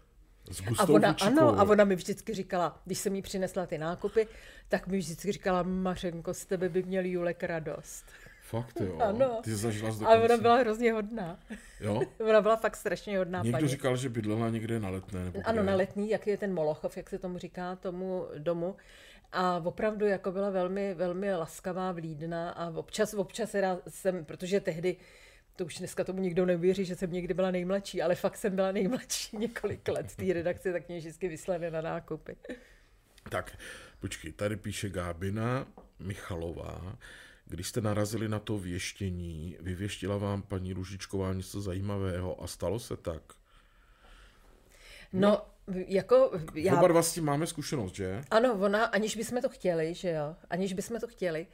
S 0.51 0.63
A 0.79 0.89
ona, 0.89 1.17
ano, 1.23 1.59
a 1.61 1.63
ona 1.63 1.85
mi 1.85 1.95
vždycky 1.97 2.35
říkala, 2.35 2.81
když 2.85 2.99
jsem 2.99 3.15
jí 3.15 3.23
přinesla 3.23 3.67
ty 3.67 3.79
nákupy, 3.79 4.27
tak 4.69 4.87
mi 4.87 4.99
vždycky 4.99 5.33
říkala, 5.33 5.63
Mařenko, 5.63 6.35
z 6.35 6.45
tebe 6.45 6.69
by 6.69 6.83
měl 6.83 7.05
Julek 7.05 7.43
radost. 7.43 8.05
Fakt 8.43 8.81
jo, 8.81 8.99
Ano. 9.03 9.41
ty 9.45 9.51
jsi 9.51 9.57
zažila 9.57 9.91
z 9.93 10.03
A 10.03 10.09
ona 10.11 10.37
byla 10.37 10.57
hrozně 10.57 10.93
hodná. 10.93 11.39
Jo? 11.81 12.03
Ona 12.29 12.41
byla 12.41 12.57
fakt 12.57 12.77
strašně 12.77 13.19
hodná 13.19 13.43
Někdo 13.43 13.59
paní. 13.59 13.69
říkal, 13.69 13.97
že 13.97 14.09
bydlela 14.09 14.49
někde 14.49 14.81
na 14.81 14.89
letné. 14.89 15.25
Nebo 15.25 15.41
Ano, 15.45 15.63
kde. 15.63 15.71
na 15.71 15.77
letní, 15.77 16.11
jak 16.11 16.27
je 16.27 16.37
ten 16.37 16.55
Molochov, 16.55 16.97
jak 16.97 17.11
se 17.11 17.19
tomu 17.19 17.39
říká, 17.39 17.77
tomu 17.77 18.27
domu. 18.39 18.77
A 19.33 19.63
opravdu 19.65 20.07
jako 20.07 20.33
byla 20.33 20.51
velmi, 20.51 20.95
velmi 20.95 21.35
laskavá, 21.35 21.93
vlídná 21.93 22.51
a 22.51 22.71
občas, 22.71 23.15
občas 23.15 23.55
jsem, 23.89 24.25
protože 24.25 24.61
tehdy, 24.61 24.97
to 25.57 25.65
už 25.65 25.79
dneska 25.79 26.05
tomu 26.05 26.21
nikdo 26.21 26.47
neuvěří, 26.47 26.85
že 26.85 26.97
jsem 26.97 27.13
někdy 27.13 27.35
byla 27.35 27.51
nejmladší, 27.51 28.03
ale 28.03 28.15
fakt 28.15 28.37
jsem 28.37 28.57
byla 28.57 28.73
nejmladší 28.73 29.37
několik 29.39 29.89
let 29.89 30.07
v 30.07 30.17
té 30.17 30.33
redakci, 30.33 30.73
tak 30.73 30.89
mě 30.89 30.99
vždycky 30.99 31.29
vyslali 31.29 31.71
na 31.71 31.81
nákupy. 31.81 32.37
Tak, 33.31 33.59
počkej, 34.01 34.33
tady 34.33 34.57
píše 34.57 34.89
Gábina 34.89 35.67
Michalová. 35.99 36.99
Když 37.47 37.69
jste 37.69 37.81
narazili 37.81 38.29
na 38.29 38.39
to 38.39 38.59
věštění, 38.59 39.57
vyvěštila 39.61 40.17
vám 40.17 40.43
paní 40.43 40.73
Ružičková 40.73 41.33
něco 41.33 41.61
zajímavého 41.61 42.43
a 42.43 42.47
stalo 42.47 42.79
se 42.79 42.97
tak? 42.97 43.23
No, 45.13 45.43
jako 45.87 46.31
Já... 46.55 46.63
já... 46.73 46.79
Oba 46.79 46.89
dva 46.89 47.03
s 47.03 47.13
tím 47.13 47.25
máme 47.25 47.47
zkušenost, 47.47 47.95
že? 47.95 48.23
Ano, 48.31 48.55
ona, 48.55 48.85
aniž 48.85 49.17
bychom 49.17 49.43
to 49.43 49.49
chtěli, 49.49 49.95
že 49.95 50.11
jo, 50.11 50.37
aniž 50.51 50.73
bychom 50.73 51.01
to 51.01 51.09
chtěli, 51.09 51.47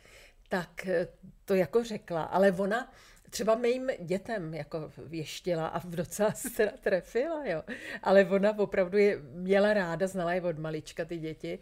tak 0.49 0.87
eh, 0.87 1.09
to 1.45 1.55
jako 1.55 1.85
řekla, 1.85 2.23
ale 2.23 2.53
ona 2.53 2.93
třeba 3.31 3.55
mým 3.55 3.91
dětem 4.01 4.55
jako 4.55 4.93
věštila 5.07 5.67
a 5.67 5.87
docela 5.87 6.33
se 6.33 6.51
teda 6.57 6.73
trefila, 6.81 7.45
jo. 7.47 7.63
Ale 8.03 8.25
ona 8.25 8.59
opravdu 8.59 8.99
je, 8.99 9.19
měla 9.23 9.75
ráda, 9.75 10.07
znala 10.07 10.33
je 10.33 10.43
od 10.43 10.59
malička 10.59 11.05
ty 11.05 11.19
děti. 11.19 11.59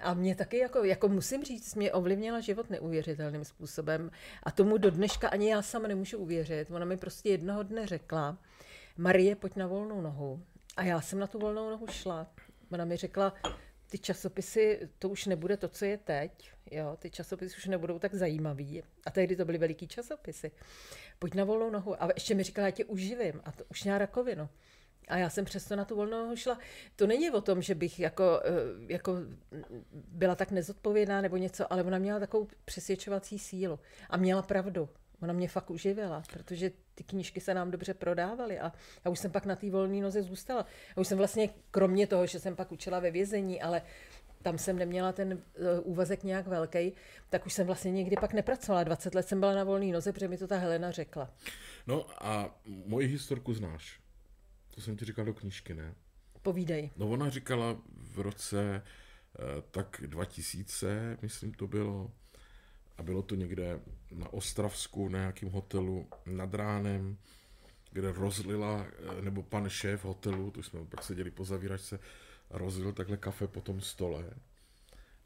A 0.00 0.14
mě 0.14 0.34
taky, 0.34 0.58
jako, 0.58 0.84
jako 0.84 1.08
musím 1.08 1.44
říct, 1.44 1.74
mě 1.74 1.92
ovlivnila 1.92 2.40
život 2.40 2.70
neuvěřitelným 2.70 3.44
způsobem. 3.44 4.10
A 4.42 4.50
tomu 4.50 4.78
do 4.78 4.90
dneška 4.90 5.28
ani 5.28 5.50
já 5.50 5.62
sama 5.62 5.88
nemůžu 5.88 6.18
uvěřit. 6.18 6.70
Ona 6.70 6.84
mi 6.84 6.96
prostě 6.96 7.28
jednoho 7.28 7.62
dne 7.62 7.86
řekla, 7.86 8.38
Marie, 8.96 9.36
pojď 9.36 9.56
na 9.56 9.66
volnou 9.66 10.00
nohu. 10.00 10.42
A 10.76 10.82
já 10.82 11.00
jsem 11.00 11.18
na 11.18 11.26
tu 11.26 11.38
volnou 11.38 11.70
nohu 11.70 11.86
šla. 11.86 12.26
Ona 12.72 12.84
mi 12.84 12.96
řekla, 12.96 13.32
ty 13.94 13.98
časopisy, 13.98 14.88
to 14.98 15.08
už 15.08 15.26
nebude 15.26 15.56
to, 15.56 15.68
co 15.68 15.84
je 15.84 15.96
teď. 15.96 16.50
Jo, 16.70 16.96
ty 16.98 17.10
časopisy 17.10 17.56
už 17.56 17.66
nebudou 17.66 17.98
tak 17.98 18.14
zajímavý. 18.14 18.82
A 19.06 19.10
tehdy 19.10 19.36
to 19.36 19.44
byly 19.44 19.58
veliký 19.58 19.88
časopisy. 19.88 20.50
Pojď 21.18 21.34
na 21.34 21.44
volnou 21.44 21.70
nohu. 21.70 22.02
A 22.02 22.08
ještě 22.14 22.34
mi 22.34 22.42
říkala, 22.42 22.68
já 22.68 22.70
tě 22.70 22.84
uživím. 22.84 23.40
A 23.44 23.52
to 23.52 23.64
už 23.70 23.84
měla 23.84 23.98
rakovinu. 23.98 24.48
A 25.08 25.16
já 25.16 25.30
jsem 25.30 25.44
přesto 25.44 25.76
na 25.76 25.84
tu 25.84 25.96
volnou 25.96 26.18
nohu 26.18 26.36
šla. 26.36 26.58
To 26.96 27.06
není 27.06 27.30
o 27.30 27.40
tom, 27.40 27.62
že 27.62 27.74
bych 27.74 28.00
jako, 28.00 28.40
eh, 28.44 28.92
jako 28.92 29.16
byla 29.92 30.34
tak 30.34 30.50
nezodpovědná 30.50 31.20
nebo 31.20 31.36
něco, 31.36 31.72
ale 31.72 31.82
ona 31.82 31.98
měla 31.98 32.20
takovou 32.20 32.48
přesvědčovací 32.64 33.38
sílu. 33.38 33.78
A 34.10 34.16
měla 34.16 34.42
pravdu. 34.42 34.88
Ona 35.22 35.32
mě 35.32 35.48
fakt 35.48 35.70
uživila, 35.70 36.22
protože 36.32 36.70
ty 36.94 37.04
knížky 37.04 37.40
se 37.40 37.54
nám 37.54 37.70
dobře 37.70 37.94
prodávaly 37.94 38.58
a 38.58 38.72
já 39.04 39.10
už 39.10 39.18
jsem 39.18 39.30
pak 39.30 39.46
na 39.46 39.56
té 39.56 39.70
volné 39.70 40.00
noze 40.00 40.22
zůstala. 40.22 40.66
Já 40.96 41.00
už 41.00 41.08
jsem 41.08 41.18
vlastně, 41.18 41.50
kromě 41.70 42.06
toho, 42.06 42.26
že 42.26 42.40
jsem 42.40 42.56
pak 42.56 42.72
učila 42.72 43.00
ve 43.00 43.10
vězení, 43.10 43.62
ale 43.62 43.82
tam 44.42 44.58
jsem 44.58 44.78
neměla 44.78 45.12
ten 45.12 45.32
uh, 45.32 45.40
úvazek 45.82 46.24
nějak 46.24 46.46
velký, 46.46 46.92
tak 47.30 47.46
už 47.46 47.52
jsem 47.52 47.66
vlastně 47.66 47.90
nikdy 47.90 48.16
pak 48.20 48.32
nepracovala. 48.32 48.84
20 48.84 49.14
let 49.14 49.28
jsem 49.28 49.40
byla 49.40 49.54
na 49.54 49.64
volné 49.64 49.92
noze, 49.92 50.12
protože 50.12 50.28
mi 50.28 50.38
to 50.38 50.46
ta 50.46 50.58
Helena 50.58 50.90
řekla. 50.90 51.30
No 51.86 52.06
a 52.26 52.58
moji 52.86 53.06
historku 53.06 53.54
znáš. 53.54 54.00
To 54.70 54.80
jsem 54.80 54.96
ti 54.96 55.04
říkal 55.04 55.24
do 55.24 55.34
knížky, 55.34 55.74
ne? 55.74 55.94
Povídej. 56.42 56.90
No 56.96 57.08
ona 57.08 57.30
říkala 57.30 57.76
v 57.96 58.18
roce 58.18 58.82
eh, 58.82 59.62
tak 59.70 60.00
2000, 60.06 61.18
myslím 61.22 61.54
to 61.54 61.66
bylo, 61.66 62.10
a 62.98 63.02
bylo 63.02 63.22
to 63.22 63.34
někde 63.34 63.80
na 64.10 64.32
Ostravsku, 64.32 65.08
na 65.08 65.18
nějakém 65.18 65.50
hotelu 65.50 66.06
nad 66.26 66.54
ránem, 66.54 67.16
kde 67.92 68.12
rozlila, 68.12 68.86
eh, 68.86 69.22
nebo 69.22 69.42
pan 69.42 69.68
šéf 69.68 70.04
hotelu, 70.04 70.50
tu 70.50 70.62
jsme 70.62 70.84
pak 70.84 71.02
seděli 71.02 71.30
po 71.30 71.44
zavíračce, 71.44 71.98
rozlil 72.50 72.92
takhle 72.92 73.16
kafe 73.16 73.48
po 73.48 73.60
tom 73.60 73.80
stole 73.80 74.30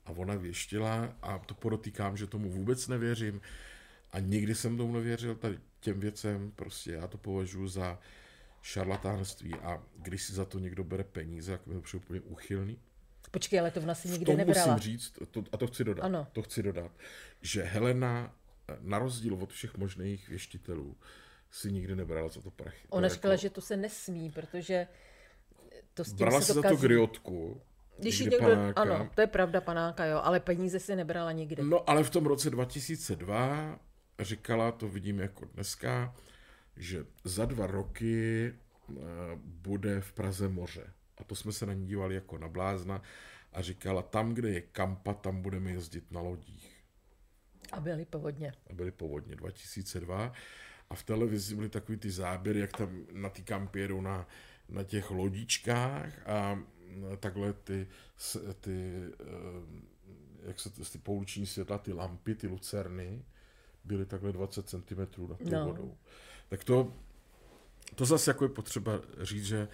a 0.04 0.10
ona 0.10 0.34
věštila 0.34 1.16
a 1.22 1.38
to 1.38 1.54
podotýkám, 1.54 2.16
že 2.16 2.26
tomu 2.26 2.50
vůbec 2.50 2.88
nevěřím 2.88 3.40
a 4.12 4.18
nikdy 4.18 4.54
jsem 4.54 4.76
tomu 4.76 4.92
nevěřil 4.92 5.34
tady 5.34 5.58
těm 5.80 6.00
věcem, 6.00 6.52
prostě 6.56 6.92
já 6.92 7.06
to 7.06 7.18
považuji 7.18 7.68
za 7.68 7.98
šarlatánství 8.62 9.54
a 9.54 9.82
když 9.96 10.22
si 10.22 10.32
za 10.32 10.44
to 10.44 10.58
někdo 10.58 10.84
bere 10.84 11.04
peníze, 11.04 11.52
jak 11.52 11.66
mi 11.66 11.74
to 11.74 11.96
úplně 11.96 12.20
uchylný. 12.20 12.78
Počkej, 13.30 13.60
ale 13.60 13.70
to 13.70 13.80
ona 13.80 13.94
si 13.94 14.08
nikdy 14.08 14.24
to 14.32 14.36
nebrala. 14.36 14.74
musím 14.74 14.92
říct, 14.92 15.12
to, 15.30 15.42
a 15.52 15.56
to 15.56 15.66
chci 15.66 15.84
dodat, 15.84 16.02
Ano. 16.04 16.26
to 16.32 16.42
chci 16.42 16.62
dodat, 16.62 16.90
že 17.42 17.62
Helena, 17.62 18.34
eh, 18.68 18.76
na 18.80 18.98
rozdíl 18.98 19.34
od 19.34 19.52
všech 19.52 19.76
možných 19.76 20.28
věštitelů, 20.28 20.96
si 21.50 21.72
nikdy 21.72 21.96
nebrala 21.96 22.28
za 22.28 22.40
to 22.40 22.50
prachy. 22.50 22.88
To 22.88 22.96
Ona 22.96 23.06
je 23.06 23.10
říkala, 23.10 23.32
jako, 23.32 23.42
že 23.42 23.50
to 23.50 23.60
se 23.60 23.76
nesmí, 23.76 24.30
protože 24.30 24.86
to 25.94 26.04
s 26.04 26.08
tím 26.08 26.16
brala 26.16 26.40
se 26.40 26.54
to 26.54 26.62
za 26.62 26.68
to 26.68 26.76
griotku, 26.76 27.60
Když 27.98 28.20
někdo, 28.20 28.38
panáka. 28.38 28.80
ano, 28.82 29.10
to 29.14 29.20
je 29.20 29.26
pravda, 29.26 29.60
panáka, 29.60 30.04
jo, 30.04 30.20
ale 30.22 30.40
peníze 30.40 30.80
si 30.80 30.96
nebrala 30.96 31.32
nikdy. 31.32 31.62
No 31.62 31.90
ale 31.90 32.04
v 32.04 32.10
tom 32.10 32.26
roce 32.26 32.50
2002 32.50 33.78
říkala, 34.20 34.72
to 34.72 34.88
vidím 34.88 35.20
jako 35.20 35.44
dneska, 35.44 36.14
že 36.76 37.04
za 37.24 37.44
dva 37.44 37.66
roky 37.66 38.46
eh, 38.90 38.94
bude 39.44 40.00
v 40.00 40.12
Praze 40.12 40.48
moře. 40.48 40.92
A 41.20 41.24
to 41.24 41.34
jsme 41.34 41.52
se 41.52 41.66
na 41.66 41.72
ní 41.72 41.86
dívali 41.86 42.14
jako 42.14 42.38
na 42.38 42.48
blázna 42.48 43.02
a 43.52 43.62
říkala, 43.62 44.02
tam, 44.02 44.34
kde 44.34 44.50
je 44.50 44.60
kampa, 44.60 45.14
tam 45.14 45.42
budeme 45.42 45.70
jezdit 45.70 46.10
na 46.12 46.20
lodích. 46.20 46.82
A 47.72 47.80
byly 47.80 48.04
povodně. 48.04 48.52
A 48.70 48.72
byly 48.72 48.90
povodně 48.90 49.36
2002 49.36 50.32
a 50.90 50.94
v 50.94 51.02
televizi 51.02 51.54
byly 51.54 51.68
takový 51.68 51.98
ty 51.98 52.10
záběry, 52.10 52.60
jak 52.60 52.76
tam 52.76 53.06
na 53.12 53.28
ty 53.28 53.42
kampy 53.42 53.80
jedou 53.80 54.00
na, 54.00 54.28
na 54.68 54.82
těch 54.84 55.10
lodičkách 55.10 56.28
a 56.28 56.54
mm, 56.54 56.64
takhle 57.20 57.52
ty, 57.52 57.86
ty 58.60 59.02
eh, 59.20 59.88
jak 60.42 60.60
se 60.60 60.70
to, 60.70 60.84
ty 60.84 60.98
pouliční 60.98 61.46
světla, 61.46 61.78
ty 61.78 61.92
lampy, 61.92 62.34
ty 62.34 62.46
lucerny, 62.46 63.24
byly 63.84 64.06
takhle 64.06 64.32
20 64.32 64.68
cm 64.68 65.00
nad 65.28 65.38
tou 65.38 65.50
No. 65.50 65.64
vodou. 65.66 65.96
Tak 66.48 66.64
to, 66.64 66.92
to 67.94 68.04
zase 68.04 68.30
jako 68.30 68.44
je 68.44 68.48
potřeba 68.48 68.92
říct, 69.20 69.44
že 69.44 69.68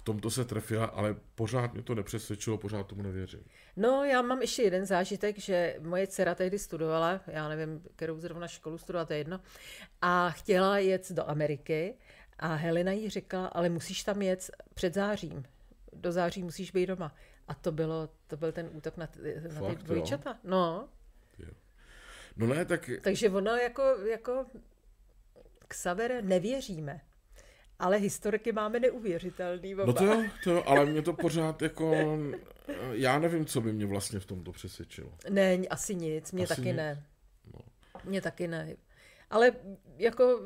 v 0.00 0.02
tomto 0.02 0.30
se 0.30 0.44
trefila, 0.44 0.84
ale 0.86 1.16
pořád 1.34 1.72
mě 1.72 1.82
to 1.82 1.94
nepřesvědčilo, 1.94 2.58
pořád 2.58 2.86
tomu 2.86 3.02
nevěřím. 3.02 3.44
No, 3.76 4.04
já 4.04 4.22
mám 4.22 4.40
ještě 4.40 4.62
jeden 4.62 4.86
zážitek, 4.86 5.38
že 5.38 5.76
moje 5.80 6.06
dcera 6.06 6.34
tehdy 6.34 6.58
studovala, 6.58 7.20
já 7.26 7.48
nevím, 7.48 7.82
kterou 7.96 8.20
zrovna 8.20 8.48
školu 8.48 8.78
studovala, 8.78 9.04
to 9.06 9.12
je 9.12 9.18
jedno, 9.18 9.40
a 10.02 10.30
chtěla 10.30 10.78
jet 10.78 11.12
do 11.12 11.28
Ameriky 11.30 11.94
a 12.38 12.54
Helena 12.54 12.92
jí 12.92 13.10
řekla, 13.10 13.46
ale 13.46 13.68
musíš 13.68 14.04
tam 14.04 14.22
jet 14.22 14.50
před 14.74 14.94
zářím. 14.94 15.44
Do 15.92 16.12
září 16.12 16.42
musíš 16.42 16.70
být 16.70 16.86
doma. 16.86 17.14
A 17.48 17.54
to, 17.54 17.72
bylo, 17.72 18.08
to 18.26 18.36
byl 18.36 18.52
ten 18.52 18.70
útok 18.72 18.96
na, 18.96 19.06
ty- 19.06 19.34
na 19.34 19.48
ty 19.48 19.54
Fakt, 19.54 19.78
jo? 19.78 19.84
dvojčata. 19.84 20.38
No, 20.44 20.88
No 22.36 22.46
ne, 22.46 22.64
tak 22.64 22.90
takže 23.02 23.30
ono 23.30 23.56
jako, 23.56 23.82
jako 24.10 24.46
Xavere 25.68 26.22
nevěříme. 26.22 27.00
Ale 27.80 27.96
historiky 27.96 28.52
máme 28.52 28.80
neuvěřitelný. 28.80 29.74
Oba. 29.74 29.84
No 29.86 29.92
to 29.92 30.04
jo, 30.04 30.22
to 30.44 30.50
jo, 30.50 30.62
ale 30.66 30.86
mě 30.86 31.02
to 31.02 31.12
pořád 31.12 31.62
jako, 31.62 31.94
já 32.92 33.18
nevím, 33.18 33.46
co 33.46 33.60
by 33.60 33.72
mě 33.72 33.86
vlastně 33.86 34.20
v 34.20 34.26
tomto 34.26 34.52
přesvědčilo. 34.52 35.12
Ne, 35.30 35.56
asi 35.70 35.94
nic, 35.94 36.32
mě 36.32 36.44
Asi 36.44 36.48
taky 36.56 36.68
nic. 36.68 36.76
ne. 36.76 37.04
No. 37.54 37.60
Mně 38.04 38.20
taky 38.20 38.48
ne. 38.48 38.76
Ale 39.30 39.52
jako 39.98 40.40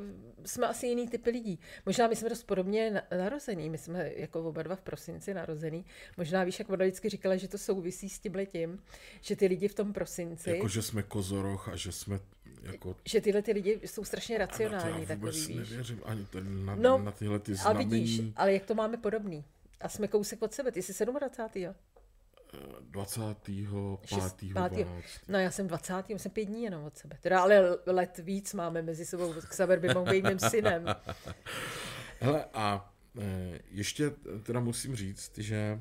jsme 0.47 0.66
asi 0.66 0.87
jiný 0.87 1.09
typy 1.09 1.31
lidí. 1.31 1.59
Možná 1.87 2.07
my 2.09 2.16
jsme 2.16 2.29
dost 2.29 2.42
podobně 2.42 2.90
na- 2.90 3.18
narozený, 3.18 3.70
my 3.70 3.79
jsme 3.79 4.11
jako 4.16 4.42
oba 4.49 4.62
dva 4.62 4.77
v 4.77 4.81
prosinci 4.81 5.35
narozený. 5.35 5.85
Možná 6.16 6.44
víš, 6.44 6.59
jak 6.59 6.68
ona 6.70 6.85
vždycky 6.85 7.09
říkala, 7.09 7.37
že 7.37 7.49
to 7.49 7.59
souvisí 7.59 8.09
s 8.09 8.18
tím 8.18 8.35
letím, 8.35 8.83
že 9.20 9.37
ty 9.37 9.47
lidi 9.47 9.68
v 9.68 9.75
tom 9.75 9.92
prosinci, 9.92 10.51
Jako, 10.51 10.68
že 10.68 10.83
jsme 10.83 11.03
kozoroch 11.03 11.68
a 11.68 11.77
že 11.77 11.92
jsme 11.92 12.20
jako... 12.62 12.97
že 13.05 13.20
tyhle 13.20 13.42
ty 13.42 13.53
lidi 13.53 13.81
jsou 13.85 14.05
strašně 14.05 14.38
racionální, 14.38 15.01
já 15.01 15.07
takový, 15.07 15.16
vůbec 15.20 15.37
víš. 15.47 15.57
nevěřím 15.70 16.01
ani 16.05 16.25
ten, 16.25 16.64
na, 16.66 16.75
No, 16.75 16.99
na 16.99 17.12
tyhle 17.12 17.38
ty 17.38 17.53
A 17.53 17.55
znamení. 17.55 17.90
vidíš, 17.90 18.20
ale 18.37 18.53
jak 18.53 18.64
to 18.66 18.75
máme 18.75 18.97
podobný. 18.97 19.44
A 19.81 19.88
jsme 19.88 20.09
kousek 20.09 20.42
od 20.42 20.53
sebe, 20.55 20.73
ty 20.73 20.83
jsi 20.83 21.07
27. 21.07 21.62
Jo? 21.62 21.75
25. 22.80 23.68
Šest- 24.04 24.36
5. 24.36 24.54
pátýho. 24.54 24.88
12. 24.88 25.04
No 25.28 25.38
já 25.38 25.50
jsem 25.50 25.68
20. 25.68 26.04
já 26.08 26.18
jsem 26.18 26.32
pět 26.32 26.44
dní 26.44 26.62
jenom 26.62 26.84
od 26.84 26.96
sebe. 26.96 27.18
Teda 27.20 27.42
ale 27.42 27.78
let 27.86 28.18
víc 28.18 28.54
máme 28.54 28.82
mezi 28.82 29.06
sebou. 29.06 29.32
Xaver 29.48 29.78
by 29.78 29.88
mohl 29.88 30.10
být 30.10 30.24
mým 30.24 30.38
synem. 30.38 30.84
Hele, 32.20 32.44
a 32.54 32.94
e, 33.20 33.58
ještě 33.70 34.10
teda 34.42 34.60
musím 34.60 34.96
říct, 34.96 35.38
že 35.38 35.56
e, 35.56 35.80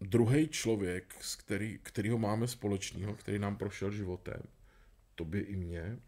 druhý 0.00 0.48
člověk, 0.48 1.14
s 1.20 1.36
který, 1.36 1.78
kterýho 1.82 2.18
máme 2.18 2.48
společného, 2.48 3.14
který 3.14 3.38
nám 3.38 3.56
prošel 3.56 3.90
životem, 3.90 4.42
to 5.14 5.24
by 5.24 5.38
i 5.38 5.56
mě, 5.56 5.98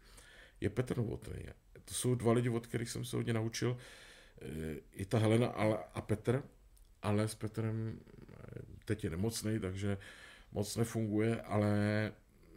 je 0.61 0.69
Petr 0.69 0.97
Novotný. 0.97 1.45
To 1.85 1.93
jsou 1.93 2.15
dva 2.15 2.33
lidi, 2.33 2.49
od 2.49 2.67
kterých 2.67 2.89
jsem 2.89 3.05
se 3.05 3.15
hodně 3.15 3.33
naučil. 3.33 3.77
I 4.91 5.05
ta 5.05 5.17
Helena 5.17 5.47
a 5.93 6.01
Petr, 6.01 6.43
ale 7.01 7.27
s 7.27 7.35
Petrem 7.35 7.99
e, 8.31 8.35
teď 8.85 9.03
je 9.03 9.09
nemocný, 9.09 9.59
takže 9.59 9.97
moc 10.51 10.75
nefunguje, 10.75 11.41
ale 11.41 11.71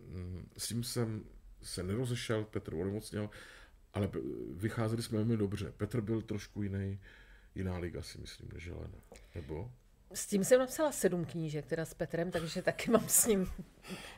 mm, 0.08 0.48
s 0.58 0.68
tím 0.68 0.84
jsem 0.84 1.24
se 1.62 1.82
nerozešel, 1.82 2.44
Petr 2.44 2.74
onemocněl, 2.74 3.30
ale 3.94 4.10
vycházeli 4.54 5.02
jsme 5.02 5.18
velmi 5.18 5.36
dobře. 5.36 5.72
Petr 5.76 6.00
byl 6.00 6.22
trošku 6.22 6.62
jiný, 6.62 7.00
jiná 7.54 7.78
liga 7.78 8.02
si 8.02 8.18
myslím, 8.18 8.48
než 8.54 8.68
Helena. 8.68 8.98
Nebo? 9.34 9.70
S 10.14 10.26
tím 10.26 10.44
jsem 10.44 10.58
napsala 10.58 10.92
sedm 10.92 11.24
knížek, 11.24 11.66
teda 11.66 11.84
s 11.84 11.94
Petrem, 11.94 12.30
takže 12.30 12.62
taky 12.62 12.90
mám 12.90 13.08
s 13.08 13.26
ním. 13.26 13.50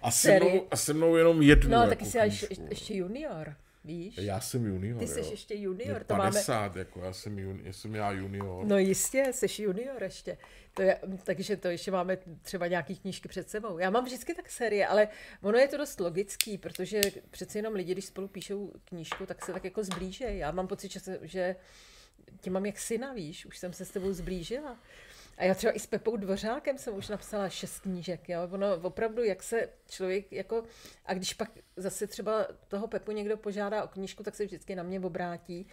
A 0.02 0.10
se 0.10 0.36
mnou, 0.40 0.66
a 0.70 0.76
se 0.76 0.92
mnou 0.92 1.16
jenom 1.16 1.42
jednu 1.42 1.70
No, 1.70 1.76
jako 1.76 1.88
taky 1.88 2.04
jsi 2.04 2.18
ještě 2.70 2.94
junior, 2.94 3.56
víš? 3.84 4.18
Já 4.18 4.40
jsem 4.40 4.66
junior, 4.66 4.98
Ty 4.98 5.06
jsi 5.06 5.20
jo. 5.20 5.26
ještě 5.30 5.54
junior, 5.54 5.96
Mě 5.96 6.04
to 6.04 6.14
máme... 6.14 6.30
50, 6.30 6.76
jako 6.76 7.00
já 7.00 7.12
jsem, 7.12 7.38
jun, 7.38 7.60
já 7.64 7.72
jsem 7.72 7.94
já 7.94 8.12
junior. 8.12 8.66
No 8.66 8.78
jistě, 8.78 9.32
jsi 9.32 9.62
junior 9.62 10.02
ještě. 10.02 10.38
To 10.74 10.82
je, 10.82 10.98
takže 11.24 11.56
to 11.56 11.68
ještě 11.68 11.90
máme 11.90 12.18
třeba 12.42 12.66
nějaký 12.66 12.96
knížky 12.96 13.28
před 13.28 13.50
sebou. 13.50 13.78
Já 13.78 13.90
mám 13.90 14.04
vždycky 14.04 14.34
tak 14.34 14.50
série, 14.50 14.86
ale 14.86 15.08
ono 15.42 15.58
je 15.58 15.68
to 15.68 15.76
dost 15.76 16.00
logický, 16.00 16.58
protože 16.58 17.00
přeci 17.30 17.58
jenom 17.58 17.74
lidi, 17.74 17.92
když 17.92 18.04
spolu 18.04 18.28
píšou 18.28 18.72
knížku, 18.84 19.26
tak 19.26 19.44
se 19.44 19.52
tak 19.52 19.64
jako 19.64 19.84
zblížejí. 19.84 20.38
Já 20.38 20.50
mám 20.50 20.66
pocit, 20.66 20.92
že, 20.92 21.00
se, 21.00 21.18
že 21.22 21.56
tě 22.40 22.50
mám 22.50 22.66
jak 22.66 22.78
syna, 22.78 23.12
víš, 23.12 23.46
už 23.46 23.58
jsem 23.58 23.72
se 23.72 23.84
s 23.84 23.90
tebou 23.90 24.12
zblížila. 24.12 24.78
A 25.38 25.44
já 25.44 25.54
třeba 25.54 25.72
i 25.72 25.78
s 25.78 25.86
Pepou 25.86 26.16
Dvořákem 26.16 26.78
jsem 26.78 26.94
už 26.96 27.08
napsala 27.08 27.48
šest 27.48 27.80
knížek, 27.80 28.28
jo. 28.28 28.48
Ono 28.50 28.76
opravdu, 28.76 29.22
jak 29.22 29.42
se 29.42 29.68
člověk 29.88 30.32
jako, 30.32 30.62
a 31.06 31.14
když 31.14 31.34
pak 31.34 31.50
zase 31.76 32.06
třeba 32.06 32.46
toho 32.68 32.88
Pepu 32.88 33.12
někdo 33.12 33.36
požádá 33.36 33.84
o 33.84 33.88
knížku, 33.88 34.22
tak 34.22 34.34
se 34.34 34.44
vždycky 34.44 34.74
na 34.74 34.82
mě 34.82 35.00
obrátí. 35.00 35.66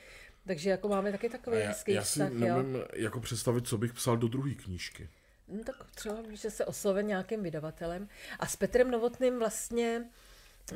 Takže 0.47 0.69
jako 0.69 0.87
máme 0.87 1.11
taky 1.11 1.29
takový 1.29 1.59
já, 1.59 1.67
hezký 1.67 1.91
já 1.91 2.03
si 2.03 2.09
vztah, 2.09 2.29
nemůžu 2.31 2.77
jo. 2.77 2.85
jako 2.93 3.19
představit, 3.19 3.67
co 3.67 3.77
bych 3.77 3.93
psal 3.93 4.17
do 4.17 4.27
druhé 4.27 4.53
knížky. 4.53 5.09
No, 5.47 5.63
tak 5.63 5.75
třeba, 5.95 6.15
že 6.31 6.51
se 6.51 6.65
osloven 6.65 7.07
nějakým 7.07 7.43
vydavatelem. 7.43 8.09
A 8.39 8.47
s 8.47 8.55
Petrem 8.55 8.91
Novotným 8.91 9.39
vlastně, 9.39 10.09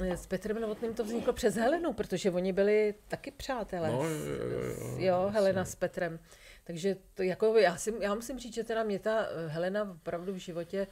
eh, 0.02 0.18
s 0.18 0.28
Petrem 0.28 0.62
Novotným 0.62 0.94
to 0.94 1.04
vzniklo 1.04 1.34
přes 1.34 1.56
Helenu, 1.56 1.94
protože 1.94 2.32
oni 2.32 2.54
byli 2.54 2.96
taky 3.08 3.32
přátelé. 3.32 3.92
No, 3.92 4.04
jo, 4.04 4.10
jo, 4.10 4.60
jo, 4.60 4.96
jo. 4.98 5.30
Helena 5.34 5.66
s 5.66 5.76
Petrem. 5.76 6.20
Takže 6.68 6.96
to 7.14 7.24
jako, 7.24 7.58
já, 7.58 7.78
si, 7.78 7.94
já 8.02 8.16
musím 8.16 8.40
říct, 8.40 8.54
že 8.54 8.64
teda 8.64 8.84
mě 8.84 9.00
ta 9.00 9.26
eh, 9.30 9.48
Helena 9.48 9.92
opravdu 9.92 10.34
v 10.34 10.38
životě 10.38 10.88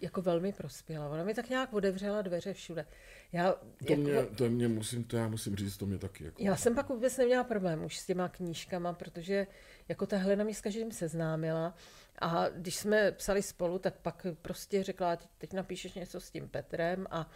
jako 0.00 0.22
velmi 0.22 0.52
prospěla. 0.52 1.08
Ona 1.08 1.24
mi 1.24 1.34
tak 1.34 1.48
nějak 1.50 1.72
otevřela 1.72 2.22
dveře 2.22 2.52
všude. 2.54 2.86
Já, 3.32 3.52
To, 3.52 3.58
jako, 3.92 4.00
mě, 4.02 4.26
to 4.26 4.50
mě 4.50 4.68
musím, 4.68 5.04
to 5.04 5.16
já 5.16 5.28
musím 5.28 5.56
říct, 5.56 5.76
to 5.76 5.86
mě 5.86 5.98
taky 5.98 6.24
jako. 6.24 6.42
já 6.42 6.56
jsem 6.56 6.74
pak 6.74 6.88
vůbec 6.88 7.16
neměla 7.16 7.44
problém 7.44 7.84
už 7.84 7.98
s 7.98 8.06
těma 8.06 8.28
knížkama, 8.28 8.92
protože 8.92 9.46
jako 9.88 10.06
ta 10.06 10.16
Helena 10.16 10.44
mě 10.44 10.54
s 10.54 10.60
každým 10.60 10.92
seznámila 10.92 11.74
a 12.18 12.48
když 12.48 12.76
jsme 12.76 13.12
psali 13.12 13.42
spolu, 13.42 13.78
tak 13.78 13.94
pak 13.98 14.26
prostě 14.42 14.82
řekla, 14.82 15.16
"Teď- 15.16 15.28
teď 15.38 15.52
napíšeš 15.52 15.94
něco 15.94 16.20
s 16.20 16.30
tím 16.30 16.48
Petrem 16.48 17.06
a, 17.10 17.30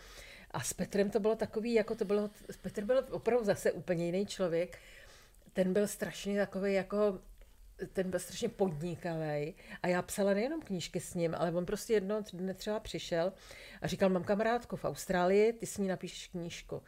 a 0.51 0.61
s 0.61 0.73
Petrem 0.73 1.11
to 1.11 1.21
bylo 1.21 1.37
takový, 1.37 1.75
jako 1.75 1.95
to 1.95 2.05
bylo, 2.05 2.31
Petr 2.63 2.85
byl 2.85 3.05
opravdu 3.11 3.45
zase 3.45 3.73
úplně 3.73 4.07
jiný 4.07 4.27
člověk, 4.27 4.79
ten 5.53 5.73
byl 5.73 5.87
strašně 5.87 6.39
takový 6.39 6.73
jako 6.73 7.19
ten 7.93 8.11
byl 8.11 8.19
strašně 8.21 8.49
podnikavý 8.49 9.55
a 9.83 9.89
já 9.89 10.03
psala 10.03 10.35
nejenom 10.35 10.63
knížky 10.63 11.01
s 11.01 11.15
ním, 11.15 11.35
ale 11.39 11.53
on 11.53 11.67
prostě 11.67 11.93
jedno 11.93 12.23
dne 12.33 12.55
třeba 12.55 12.81
přišel 12.81 13.33
a 13.83 13.87
říkal, 13.87 14.09
mám 14.09 14.25
kamarádku 14.25 14.77
v 14.77 14.85
Austrálii, 14.85 15.53
ty 15.53 15.67
s 15.67 15.79
ní 15.79 15.89
napíšeš 15.89 16.29
knížku. 16.29 16.83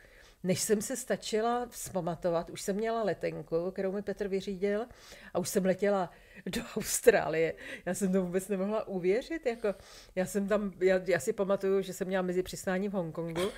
Než 0.45 0.61
jsem 0.61 0.83
se 0.83 0.97
stačila 0.97 1.67
vzpamatovat, 1.71 2.51
už 2.51 2.63
jsem 2.63 2.77
měla 2.77 3.03
letenku, 3.03 3.71
kterou 3.71 3.93
mi 3.93 4.03
Petr 4.03 4.29
vyřídil 4.29 4.87
a 5.35 5.39
už 5.39 5.49
jsem 5.49 5.65
letěla 5.65 6.11
do 6.47 6.61
Austrálie. 6.77 7.55
Já 7.87 7.95
jsem 7.95 8.13
to 8.13 8.23
vůbec 8.23 8.49
nemohla 8.49 8.89
uvěřit. 8.89 9.47
Jako, 9.47 9.75
já 10.15 10.27
jsem 10.27 10.49
tam, 10.49 10.73
já, 10.81 11.01
já 11.07 11.21
si 11.21 11.33
pamatuju, 11.33 11.83
že 11.83 11.93
jsem 11.93 12.07
měla 12.07 12.23
mezi 12.23 12.43
přistáním 12.43 12.91
v 12.91 12.95
Hongkongu 12.95 13.51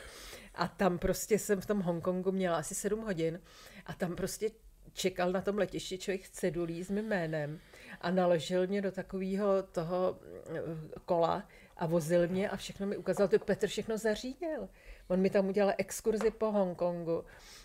a 0.55 0.69
tam 0.69 0.99
prostě 0.99 1.39
jsem 1.39 1.61
v 1.61 1.67
tom 1.67 1.81
Hongkongu 1.81 2.33
měla 2.33 2.57
asi 2.57 2.75
sedm 2.75 3.01
hodin 3.01 3.41
a 3.87 3.93
tam 3.93 4.17
prostě 4.17 4.51
čekal 4.97 5.33
na 5.33 5.41
tom 5.41 5.59
letišti 5.59 5.99
člověk 5.99 6.27
s 6.27 6.31
cedulí 6.31 6.85
s 6.85 6.91
mým 6.91 7.05
jménem 7.05 7.61
a 8.01 8.11
naložil 8.11 8.67
mě 8.67 8.83
do 8.83 8.93
takového 8.93 9.63
toho 9.63 10.19
eh, 10.21 10.61
kola 11.05 11.49
a 11.77 11.87
vozil 11.87 12.29
mě 12.29 12.51
a 12.51 12.57
všechno 12.57 12.87
mi 12.87 12.97
ukázal, 12.97 13.29
to 13.29 13.39
Petr 13.39 13.67
všechno 13.67 13.99
zařídil. 13.99 14.69
On 15.09 15.21
mi 15.21 15.31
tam 15.31 15.49
udělal 15.49 15.75
exkurzi 15.79 16.31
po 16.31 16.51
Hongkongu, 16.51 17.25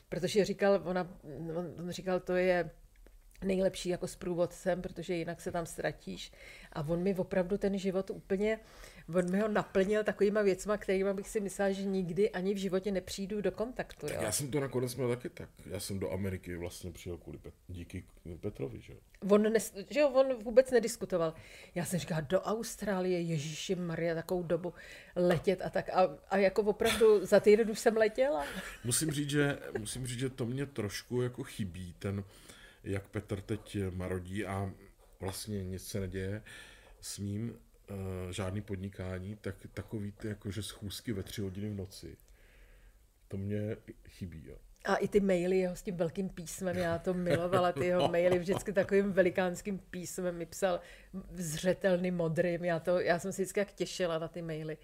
protože 0.10 0.46
říkal, 0.46 0.82
ona, 0.86 1.08
on, 1.56 1.74
on 1.80 1.92
říkal, 1.92 2.20
to 2.20 2.36
je 2.36 2.72
nejlepší 3.44 3.90
jako 3.90 4.08
s 4.08 4.16
průvodcem, 4.16 4.82
protože 4.82 5.14
jinak 5.16 5.42
se 5.42 5.52
tam 5.52 5.66
ztratíš. 5.66 6.32
A 6.74 6.82
on 6.88 7.04
mi 7.04 7.16
opravdu 7.16 7.58
ten 7.58 7.78
život 7.78 8.10
úplně, 8.10 8.60
on 9.16 9.32
mi 9.32 9.40
ho 9.40 9.48
naplnil 9.48 10.04
takovýma 10.04 10.42
věcma, 10.42 10.78
kterýma 10.78 11.14
bych 11.14 11.30
si 11.30 11.40
myslela, 11.40 11.72
že 11.72 11.84
nikdy 11.84 12.30
ani 12.30 12.54
v 12.54 12.58
životě 12.58 12.92
nepřijdu 12.92 13.42
do 13.42 13.52
kontaktu. 13.52 14.08
Tak 14.08 14.16
Jo. 14.16 14.22
já 14.24 14.32
jsem 14.32 14.52
to 14.52 14.60
nakonec 14.60 14.96
měl 14.96 15.10
taky 15.10 15.30
tak. 15.30 15.50
Já 15.66 15.80
jsem 15.80 16.00
do 16.00 16.12
Ameriky 16.12 16.56
vlastně 16.56 16.92
přijel 16.92 17.18
kvůli 17.18 17.38
Pet- 17.38 17.54
díky 17.68 18.04
Petrovi, 18.40 18.82
že 18.82 18.94
jo. 18.94 19.00
On, 19.30 19.54
nes, 19.54 19.74
že 19.90 20.00
jo, 20.00 20.10
on 20.10 20.44
vůbec 20.44 20.72
nediskutoval. 20.72 21.34
Já 21.76 21.86
jsem 21.86 22.00
říkala, 22.00 22.22
do 22.22 22.42
Austrálie, 22.42 23.22
Ježíši 23.22 23.76
Maria, 23.76 24.16
takovou 24.16 24.44
dobu 24.44 24.74
letět 25.16 25.62
a 25.62 25.70
tak. 25.70 25.90
A, 25.90 26.18
a 26.30 26.38
jako 26.38 26.62
opravdu 26.62 27.26
za 27.26 27.40
týden 27.40 27.72
už 27.72 27.80
jsem 27.80 27.98
letěla. 27.98 28.46
Musím 28.84 29.12
říct, 29.12 29.30
že, 29.30 29.60
musím 29.80 30.08
říct, 30.08 30.20
že 30.20 30.30
to 30.30 30.46
mě 30.46 30.66
trošku 30.66 31.22
jako 31.22 31.44
chybí, 31.44 31.96
ten, 32.00 32.24
jak 32.84 33.08
Petr 33.08 33.42
teď 33.42 33.78
marodí 33.92 34.46
a 34.46 34.74
vlastně 35.20 35.64
nic 35.64 35.88
se 35.88 36.00
neděje 36.00 36.44
s 37.02 37.18
ním, 37.18 37.50
uh, 37.50 38.32
žádný 38.32 38.62
podnikání, 38.62 39.36
tak 39.36 39.56
takový 39.74 40.12
ty 40.12 40.28
jakože 40.28 40.64
schůzky 40.64 41.14
ve 41.14 41.24
tři 41.24 41.42
hodiny 41.42 41.70
v 41.70 41.76
noci, 41.76 42.18
to 43.28 43.38
mě 43.38 43.78
chybí, 44.08 44.44
jo. 44.46 44.58
A 44.86 44.96
i 44.96 45.08
ty 45.08 45.20
maily 45.20 45.58
jeho 45.58 45.76
s 45.76 45.82
tím 45.82 45.96
velkým 45.96 46.30
písmem, 46.30 46.78
já 46.78 47.00
to 47.00 47.14
milovala, 47.14 47.72
ty 47.72 47.86
jeho 47.86 48.08
maily 48.12 48.40
vždycky 48.40 48.74
takovým 48.74 49.12
velikánským 49.12 49.80
písmem 49.80 50.38
mi 50.38 50.46
psal 50.46 50.80
zřetelný 51.32 52.12
modrým, 52.12 52.66
já, 52.66 52.80
to, 52.80 53.00
já 53.00 53.20
jsem 53.20 53.32
si 53.32 53.42
vždycky 53.42 53.60
jak 53.60 53.72
těšila 53.72 54.20
na 54.20 54.28
ty 54.28 54.42
maily. 54.42 54.78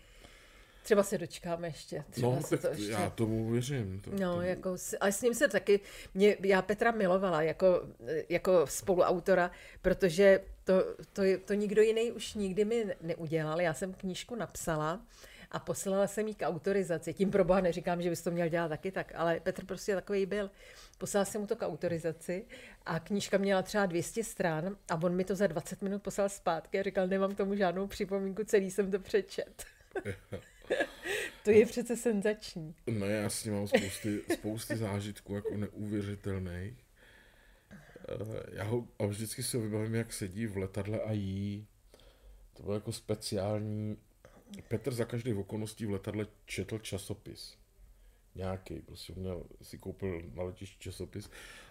Třeba 0.87 1.03
se 1.03 1.17
dočkáme 1.17 1.67
ještě. 1.67 2.03
Třeba 2.09 2.35
No, 2.35 2.41
se 2.41 2.57
to 2.57 2.67
ještě... 2.67 2.91
já 2.91 3.09
tomu 3.09 3.51
věřím. 3.51 4.01
To, 4.01 4.11
No, 4.19 4.35
to, 4.35 4.41
jako, 4.41 4.77
s- 4.77 4.97
a 4.99 5.07
s 5.07 5.21
ním 5.21 5.33
se 5.33 5.47
taky, 5.47 5.79
mě, 6.13 6.37
já 6.43 6.61
Petra 6.61 6.91
milovala 6.91 7.41
jako, 7.41 7.81
jako 8.29 8.67
spoluautora, 8.67 9.51
protože 9.81 10.39
to, 10.63 10.73
to, 11.13 11.21
to 11.45 11.53
nikdo 11.53 11.81
jiný 11.81 12.11
už 12.11 12.33
nikdy 12.33 12.65
mi 12.65 12.85
ne- 12.85 12.95
neudělal. 13.01 13.61
Já 13.61 13.73
jsem 13.73 13.93
knížku 13.93 14.35
napsala 14.35 15.01
a 15.51 15.59
poslala 15.59 16.07
jsem 16.07 16.27
jí 16.27 16.35
k 16.35 16.47
autorizaci. 16.47 17.13
Tím 17.13 17.31
pro 17.31 17.43
boha 17.45 17.61
neříkám, 17.61 18.01
že 18.01 18.09
bys 18.09 18.21
to 18.21 18.31
měl 18.31 18.47
dělat 18.49 18.67
taky 18.67 18.91
tak, 18.91 19.11
ale 19.15 19.39
Petr 19.39 19.65
prostě 19.65 19.95
takový 19.95 20.25
byl. 20.25 20.51
Poslala 20.97 21.25
jsem 21.25 21.41
mu 21.41 21.47
to 21.47 21.55
k 21.55 21.65
autorizaci 21.67 22.45
a 22.85 22.99
knížka 22.99 23.37
měla 23.37 23.61
třeba 23.61 23.85
200 23.85 24.23
stran 24.23 24.75
a 24.89 24.95
on 25.03 25.15
mi 25.15 25.23
to 25.23 25.35
za 25.35 25.47
20 25.47 25.81
minut 25.81 26.03
poslal 26.03 26.29
zpátky 26.29 26.79
a 26.79 26.83
říkal, 26.83 27.07
nemám 27.07 27.33
k 27.33 27.37
tomu 27.37 27.55
žádnou 27.55 27.87
připomínku, 27.87 28.43
celý 28.43 28.71
jsem 28.71 28.91
to 28.91 28.99
přečet. 28.99 29.65
to 31.43 31.51
je 31.51 31.65
přece 31.65 31.97
senzační. 31.97 32.75
No 32.87 33.05
já 33.05 33.29
s 33.29 33.43
ním 33.45 33.53
mám 33.53 33.67
spousty, 33.67 34.21
spousty 34.33 34.75
zážitků 34.77 35.35
jako 35.35 35.57
neuvěřitelných. 35.57 36.73
Eh, 38.09 38.55
Já 38.55 38.63
ho 38.63 38.87
a 38.99 39.05
vždycky 39.05 39.43
si 39.43 39.57
ho 39.57 39.63
vybavím, 39.63 39.95
jak 39.95 40.13
sedí 40.13 40.45
v 40.47 40.57
letadle 40.57 40.99
a 41.01 41.11
jí. 41.11 41.67
To 42.53 42.63
bylo 42.63 42.75
jako 42.75 42.91
speciální. 42.91 43.97
Petr 44.67 44.93
za 44.93 45.05
každý 45.05 45.33
okolností 45.33 45.85
v 45.85 45.89
letadle 45.91 46.27
četl 46.45 46.79
časopis. 46.79 47.57
Nějaký, 48.35 48.79
prostě 48.81 49.13
měl, 49.15 49.43
si 49.61 49.77
koupil 49.77 50.21
na 50.33 50.43
letišti 50.43 50.75
časopis. 50.79 51.29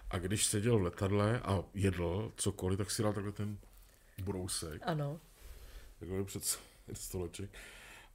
A 0.09 0.17
když 0.19 0.45
seděl 0.45 0.79
v 0.79 0.81
letadle 0.81 1.39
a 1.39 1.63
jedl 1.73 2.31
cokoliv, 2.37 2.77
tak 2.77 2.91
si 2.91 3.03
dal 3.03 3.13
takhle 3.13 3.31
ten 3.31 3.57
brousek 4.23 4.81
Ano. 4.85 5.19
takhle 5.99 6.23
před 6.23 6.59
stoleček 6.93 7.49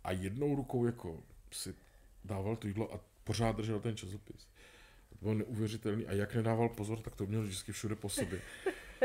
a 0.05 0.13
jednou 0.13 0.57
rukou 0.57 0.87
jako 0.87 1.23
si 1.51 1.75
dával 2.25 2.57
to 2.57 2.67
jídlo 2.67 2.95
a 2.95 3.01
pořád 3.25 3.57
držel 3.57 3.81
ten 3.81 3.97
časopis. 3.97 4.47
To 5.09 5.17
bylo 5.21 5.35
neuvěřitelný 5.35 6.07
a 6.07 6.13
jak 6.13 6.35
nedával 6.35 6.69
pozor, 6.69 7.01
tak 7.01 7.17
to 7.17 7.27
měl 7.27 7.43
vždycky 7.43 7.73
všude 7.73 7.95
po 7.95 8.09
sobě. 8.09 8.41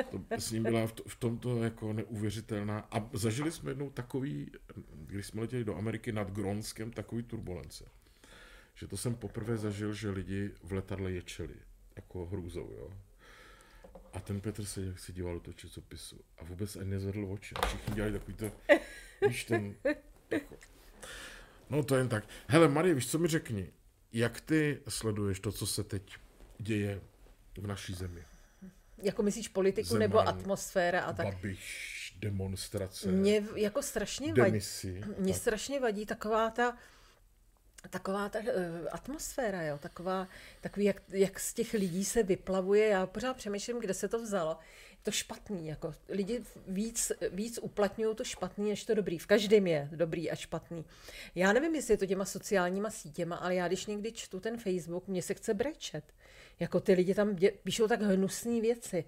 To 0.10 0.22
s 0.38 0.52
ním 0.52 0.64
byla 0.64 0.88
v, 0.88 0.92
to, 0.92 1.04
v 1.08 1.16
tomto 1.16 1.64
jako 1.64 1.94
neuvěřitelná. 1.94 2.88
A 2.92 3.10
zažili 3.14 3.52
jsme 3.52 3.72
jednou 3.72 3.90
takový, 3.90 4.52
když 4.94 5.28
jsme 5.28 5.42
letěli 5.42 5.64
do 5.64 5.78
Ameriky 5.78 6.12
nad 6.12 6.32
Gronskem, 6.32 6.92
takový 6.92 7.24
turbulence. 7.24 7.86
Že 8.76 8.88
to 8.88 8.98
jsem 8.98 9.16
poprvé 9.16 9.58
zažil, 9.58 9.94
že 9.94 10.10
lidi 10.10 10.52
v 10.64 10.72
letadle 10.72 11.12
ječeli. 11.12 11.56
Jako 11.96 12.26
hrůzou, 12.26 12.72
jo. 12.78 12.94
A 14.14 14.20
ten 14.20 14.42
Petr 14.42 14.66
se 14.66 14.82
jak 14.82 15.00
se 15.00 15.12
díval 15.12 15.34
do 15.34 15.40
toho 15.40 15.54
časopisu 15.54 16.22
a 16.38 16.44
vůbec 16.44 16.76
ani 16.76 16.90
nezvedl 16.90 17.32
oči. 17.32 17.56
Všichni 17.66 17.96
dělali 17.96 18.14
takový 18.14 18.34
to, 18.34 18.52
víš, 19.28 19.46
ten, 19.46 19.76
jako. 20.32 20.56
No 21.70 21.84
to 21.84 21.96
jen 21.96 22.10
tak. 22.10 22.24
Hele, 22.48 22.68
Marie, 22.68 22.96
víš, 22.96 23.12
co 23.12 23.20
mi 23.20 23.28
řekni? 23.28 23.72
Jak 24.14 24.42
ty 24.42 24.82
sleduješ 24.88 25.40
to, 25.40 25.52
co 25.52 25.68
se 25.68 25.84
teď 25.84 26.16
děje 26.58 27.02
v 27.58 27.68
naší 27.68 27.94
zemi? 27.94 28.24
Jako 28.98 29.24
myslíš 29.24 29.48
politiku 29.48 29.88
Zeman, 29.88 30.00
nebo 30.00 30.20
atmosféra 30.20 31.02
a 31.02 31.14
tak? 31.14 31.26
Babiš, 31.34 32.18
demonstrace, 32.20 33.12
Mě 33.12 33.44
jako 33.56 33.82
strašně 33.82 34.28
vadí, 34.28 34.42
demisi. 34.42 35.04
mě 35.18 35.34
tak. 35.34 35.42
strašně 35.42 35.80
vadí 35.80 36.06
taková 36.06 36.50
ta 36.50 36.78
taková 37.90 38.30
ta 38.30 38.40
uh, 38.40 38.46
atmosféra, 38.92 39.64
jo, 39.64 39.78
taková, 39.78 40.28
takový, 40.62 40.86
jak, 40.86 41.02
jak 41.10 41.40
z 41.40 41.54
těch 41.54 41.74
lidí 41.74 42.06
se 42.06 42.24
vyplavuje, 42.24 42.88
já 42.88 43.06
pořád 43.06 43.38
přemýšlím, 43.38 43.80
kde 43.80 43.94
se 43.94 44.08
to 44.08 44.22
vzalo. 44.22 44.58
To 45.08 45.12
špatný, 45.12 45.68
jako 45.68 45.94
lidi 46.10 46.44
víc, 46.68 47.12
víc 47.32 47.60
uplatňují 47.62 48.16
to 48.16 48.24
špatný, 48.24 48.70
než 48.70 48.86
to 48.86 48.96
dobrý. 48.96 49.18
V 49.20 49.26
každém 49.26 49.68
je 49.68 49.90
dobrý 49.92 50.32
a 50.32 50.36
špatný. 50.36 50.86
Já 51.36 51.54
nevím, 51.54 51.76
jestli 51.76 51.94
je 51.94 51.98
to 51.98 52.06
těma 52.06 52.26
sociálníma 52.26 52.90
sítěma, 52.90 53.36
ale 53.36 53.56
já 53.56 53.68
když 53.68 53.86
někdy 53.86 54.12
čtu 54.12 54.40
ten 54.40 54.58
Facebook, 54.58 55.08
mně 55.08 55.22
se 55.22 55.34
chce 55.34 55.54
brečet. 55.54 56.04
Jako 56.60 56.80
ty 56.80 56.94
lidi 56.94 57.14
tam 57.14 57.36
dě, 57.36 57.52
píšou 57.64 57.88
tak 57.88 58.02
hnusné 58.02 58.62
věci. 58.62 59.06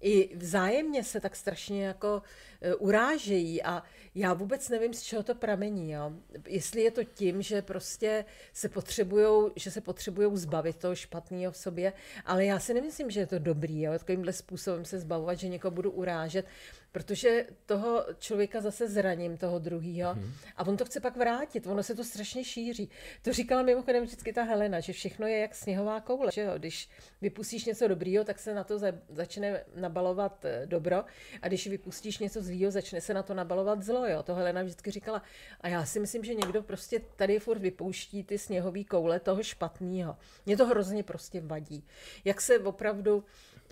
I 0.00 0.36
vzájemně 0.36 1.04
se 1.04 1.20
tak 1.20 1.36
strašně 1.36 1.86
jako 1.86 2.22
e, 2.60 2.74
urážejí 2.74 3.62
a 3.62 3.82
já 4.14 4.34
vůbec 4.34 4.68
nevím, 4.68 4.94
z 4.94 5.02
čeho 5.02 5.22
to 5.22 5.34
pramení. 5.34 5.92
Jo? 5.92 6.12
Jestli 6.48 6.82
je 6.82 6.90
to 6.90 7.04
tím, 7.04 7.42
že 7.42 7.62
prostě 7.62 8.24
se 8.52 8.68
potřebujou, 8.68 9.52
že 9.56 9.70
se 9.70 9.80
potřebujou 9.80 10.36
zbavit 10.36 10.76
toho 10.76 10.94
špatného 10.94 11.52
v 11.52 11.56
sobě, 11.56 11.92
ale 12.24 12.44
já 12.44 12.58
si 12.58 12.74
nemyslím, 12.74 13.10
že 13.10 13.20
je 13.20 13.26
to 13.26 13.38
dobrý, 13.38 13.82
jo? 13.82 13.92
takovýmhle 13.92 14.32
způsobem 14.32 14.84
se 14.84 14.98
zbavovat, 14.98 15.38
že 15.38 15.48
někoho 15.48 15.70
budu 15.70 15.90
urážet. 15.90 16.46
Protože 16.92 17.46
toho 17.66 18.04
člověka 18.18 18.60
zase 18.60 18.88
zraním, 18.88 19.36
toho 19.36 19.58
druhého, 19.58 20.14
hmm. 20.14 20.32
a 20.56 20.66
on 20.66 20.76
to 20.76 20.84
chce 20.84 21.00
pak 21.00 21.16
vrátit, 21.16 21.66
ono 21.66 21.82
se 21.82 21.94
to 21.94 22.04
strašně 22.04 22.44
šíří. 22.44 22.90
To 23.22 23.32
říkala 23.32 23.62
mimochodem 23.62 24.04
vždycky 24.04 24.32
ta 24.32 24.42
Helena, 24.42 24.80
že 24.80 24.92
všechno 24.92 25.26
je 25.26 25.38
jak 25.38 25.54
sněhová 25.54 26.00
koule, 26.00 26.32
že 26.32 26.40
jo? 26.40 26.52
když 26.58 26.88
vypustíš 27.20 27.64
něco 27.64 27.88
dobrýho, 27.88 28.24
tak 28.24 28.38
se 28.38 28.54
na 28.54 28.64
to 28.64 28.78
za, 28.78 28.86
začne 29.08 29.64
nabalovat 29.74 30.44
eh, 30.44 30.66
dobro, 30.66 31.04
a 31.42 31.48
když 31.48 31.66
vypustíš 31.66 32.18
něco 32.18 32.42
zlýho, 32.42 32.70
začne 32.70 33.00
se 33.00 33.14
na 33.14 33.22
to 33.22 33.34
nabalovat 33.34 33.82
zlo, 33.82 34.06
jo? 34.06 34.22
To 34.22 34.34
Helena 34.34 34.62
vždycky 34.62 34.90
říkala. 34.90 35.22
A 35.60 35.68
já 35.68 35.86
si 35.86 36.00
myslím, 36.00 36.24
že 36.24 36.34
někdo 36.34 36.62
prostě 36.62 37.00
tady 37.16 37.38
furt 37.38 37.58
vypouští 37.58 38.24
ty 38.24 38.38
sněhové 38.38 38.84
koule 38.84 39.20
toho 39.20 39.42
špatného. 39.42 40.16
Mě 40.46 40.56
to 40.56 40.66
hrozně 40.66 41.02
prostě 41.02 41.40
vadí. 41.40 41.84
Jak 42.24 42.40
se 42.40 42.58
opravdu 42.58 43.24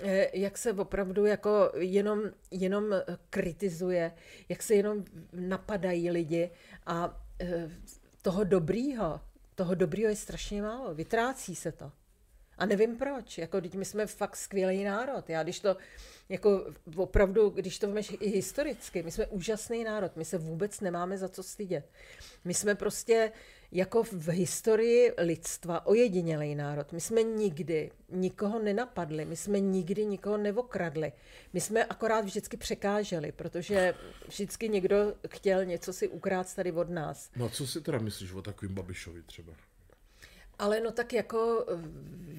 Eh, 0.02 0.30
jak 0.32 0.58
se 0.58 0.72
opravdu 0.72 1.26
jako 1.26 1.72
jenom, 1.76 2.22
jenom 2.50 2.84
kritizuje, 3.30 4.12
jak 4.48 4.62
se 4.62 4.74
jenom 4.74 5.04
napadají 5.32 6.10
lidi 6.10 6.50
a 6.86 7.24
eh, 7.40 7.70
toho 8.22 8.44
dobrýho, 8.44 9.20
toho 9.54 9.74
dobrýho 9.74 10.10
je 10.10 10.16
strašně 10.16 10.62
málo, 10.62 10.94
vytrácí 10.94 11.54
se 11.54 11.72
to. 11.72 11.92
A 12.58 12.66
nevím 12.66 12.96
proč, 12.96 13.38
jako 13.38 13.60
teď 13.60 13.74
my 13.74 13.84
jsme 13.84 14.06
fakt 14.06 14.36
skvělý 14.36 14.84
národ. 14.84 15.30
Já 15.30 15.42
když 15.42 15.60
to, 15.60 15.76
jako 16.28 16.66
opravdu, 16.96 17.50
když 17.50 17.78
to 17.78 17.88
vmeš 17.88 18.12
i 18.20 18.30
historicky, 18.30 19.02
my 19.02 19.10
jsme 19.10 19.26
úžasný 19.26 19.84
národ, 19.84 20.16
my 20.16 20.24
se 20.24 20.38
vůbec 20.38 20.80
nemáme 20.80 21.18
za 21.18 21.28
co 21.28 21.42
stydět. 21.42 21.90
My 22.44 22.54
jsme 22.54 22.74
prostě 22.74 23.32
jako 23.72 24.02
v 24.02 24.28
historii 24.28 25.12
lidstva 25.18 25.86
ojedinělý 25.86 26.54
národ. 26.54 26.92
My 26.92 27.00
jsme 27.00 27.22
nikdy 27.22 27.90
nikoho 28.08 28.58
nenapadli, 28.58 29.24
my 29.24 29.36
jsme 29.36 29.60
nikdy 29.60 30.06
nikoho 30.06 30.36
nevokradli. 30.36 31.12
My 31.52 31.60
jsme 31.60 31.84
akorát 31.84 32.24
vždycky 32.24 32.56
překáželi, 32.56 33.32
protože 33.32 33.94
vždycky 34.28 34.68
někdo 34.68 35.14
chtěl 35.28 35.64
něco 35.64 35.92
si 35.92 36.08
ukrát 36.08 36.54
tady 36.54 36.72
od 36.72 36.90
nás. 36.90 37.30
No 37.36 37.46
a 37.46 37.48
co 37.48 37.66
si 37.66 37.80
teda 37.80 37.98
myslíš 37.98 38.32
o 38.32 38.42
takovým 38.42 38.74
Babišovi 38.74 39.22
třeba? 39.22 39.52
Ale 40.58 40.80
no 40.80 40.90
tak 40.90 41.12
jako, 41.12 41.66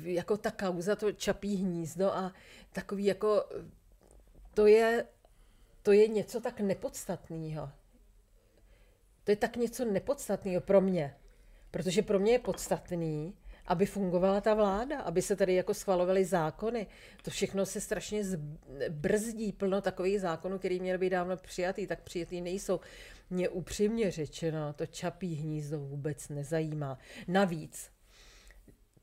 jako 0.03 0.38
ta 0.38 0.51
kauza, 0.51 0.95
to 0.95 1.11
čapí 1.11 1.55
hnízdo 1.55 2.13
a 2.13 2.34
takový 2.71 3.05
jako, 3.05 3.45
to 4.53 4.65
je, 4.65 5.05
to 5.82 5.91
je 5.91 6.07
něco 6.07 6.41
tak 6.41 6.59
nepodstatného. 6.59 7.69
To 9.23 9.32
je 9.32 9.36
tak 9.36 9.55
něco 9.55 9.86
nepodstatného 9.86 10.61
pro 10.61 10.82
mě. 10.82 11.15
Protože 11.72 12.01
pro 12.01 12.19
mě 12.19 12.32
je 12.32 12.39
podstatný, 12.39 13.36
aby 13.67 13.86
fungovala 13.86 14.41
ta 14.41 14.53
vláda, 14.53 14.99
aby 14.99 15.22
se 15.22 15.36
tady 15.36 15.53
jako 15.53 15.74
schvalovaly 15.74 16.26
zákony. 16.26 16.88
To 17.24 17.32
všechno 17.32 17.65
se 17.65 17.82
strašně 17.82 18.24
brzdí, 18.89 19.51
plno 19.51 19.82
takových 19.82 20.22
zákonů, 20.22 20.59
které 20.59 20.80
měly 20.80 20.97
být 20.97 21.09
dávno 21.09 21.38
přijatý, 21.38 21.88
tak 21.88 22.01
přijatý 22.01 22.41
nejsou. 22.41 22.80
Mě 23.30 23.49
upřímně 23.49 24.11
řečeno, 24.11 24.74
to 24.74 24.86
čapí 24.86 25.36
hnízdo 25.36 25.80
vůbec 25.80 26.30
nezajímá. 26.30 26.97
Navíc, 27.28 27.89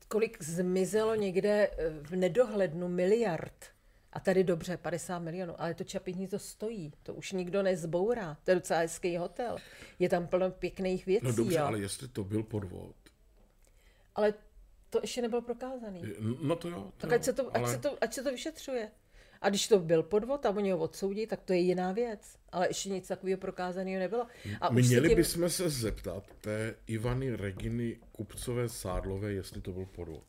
kolik 0.09 0.43
zmizelo 0.43 1.15
někde 1.15 1.71
v 2.03 2.17
nedohlednu 2.17 2.89
miliard, 2.89 3.67
a 4.13 4.21
tady 4.21 4.45
dobře, 4.45 4.77
50 4.77 5.19
milionů, 5.19 5.61
ale 5.61 5.75
to 5.75 5.85
čapí 5.85 6.29
to 6.29 6.39
stojí, 6.39 6.93
to 7.03 7.15
už 7.15 7.33
nikdo 7.33 7.63
nezbourá, 7.63 8.37
to 8.45 8.51
je 8.51 8.55
docela 8.55 8.81
hezký 8.81 9.17
hotel, 9.17 9.57
je 9.99 10.09
tam 10.09 10.27
plno 10.27 10.51
pěkných 10.51 11.07
věcí. 11.07 11.27
No 11.27 11.33
dobře, 11.33 11.59
jo. 11.59 11.65
ale 11.65 11.79
jestli 11.79 12.09
to 12.09 12.25
byl 12.25 12.43
podvod. 12.43 12.97
Ale 14.15 14.35
to 14.91 14.99
ještě 15.03 15.23
nebylo 15.23 15.43
prokázaný. 15.43 16.03
No 16.43 16.57
to 16.57 16.69
jo. 16.69 16.93
To 16.97 17.07
tak 17.07 17.13
ať 17.13 17.25
se 17.25 17.33
to, 17.33 17.57
ale... 17.57 17.65
ať, 17.65 17.71
se 17.71 17.79
to, 17.79 17.99
ať 18.01 18.15
se 18.15 18.23
to 18.23 18.31
vyšetřuje. 18.31 18.91
A 19.41 19.49
když 19.49 19.69
to 19.69 19.79
byl 19.79 20.03
podvod 20.03 20.47
a 20.47 20.51
oni 20.51 20.71
ho 20.71 20.79
odsoudí, 20.79 21.27
tak 21.27 21.43
to 21.43 21.53
je 21.53 21.59
jiná 21.59 21.93
věc. 21.93 22.39
Ale 22.53 22.69
ještě 22.69 22.89
nic 22.89 23.09
takového 23.09 23.39
prokázaného 23.39 23.99
nebylo. 23.99 24.27
A 24.61 24.73
Měli 24.73 25.09
tím... 25.09 25.17
bychom 25.17 25.51
se 25.51 25.71
zeptat 25.71 26.25
té 26.41 26.75
Ivany 26.87 27.37
Reginy 27.37 27.99
Kupcové 28.13 28.69
Sádlové, 28.69 29.33
jestli 29.33 29.61
to 29.61 29.73
byl 29.73 29.87
podvod. 29.87 30.25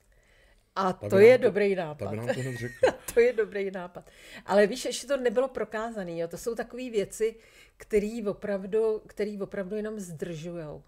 A 0.79 0.93
to 0.93 1.19
je 1.19 1.37
to, 1.37 1.43
dobrý 1.43 1.75
nápad. 1.75 2.11
Nám 2.11 2.27
to 2.27 2.33
to 3.13 3.19
je 3.19 3.33
dobrý 3.33 3.71
nápad. 3.71 4.09
Ale 4.45 4.67
víš, 4.67 4.85
ještě 4.85 5.07
to 5.07 5.17
nebylo 5.17 5.47
prokázané. 5.47 6.27
To 6.27 6.37
jsou 6.37 6.55
takové 6.55 6.89
věci, 6.89 7.35
které 7.77 8.21
opravdu, 8.27 9.01
který 9.07 9.41
opravdu 9.41 9.75
jenom 9.75 9.99
zdržujou. 9.99 10.83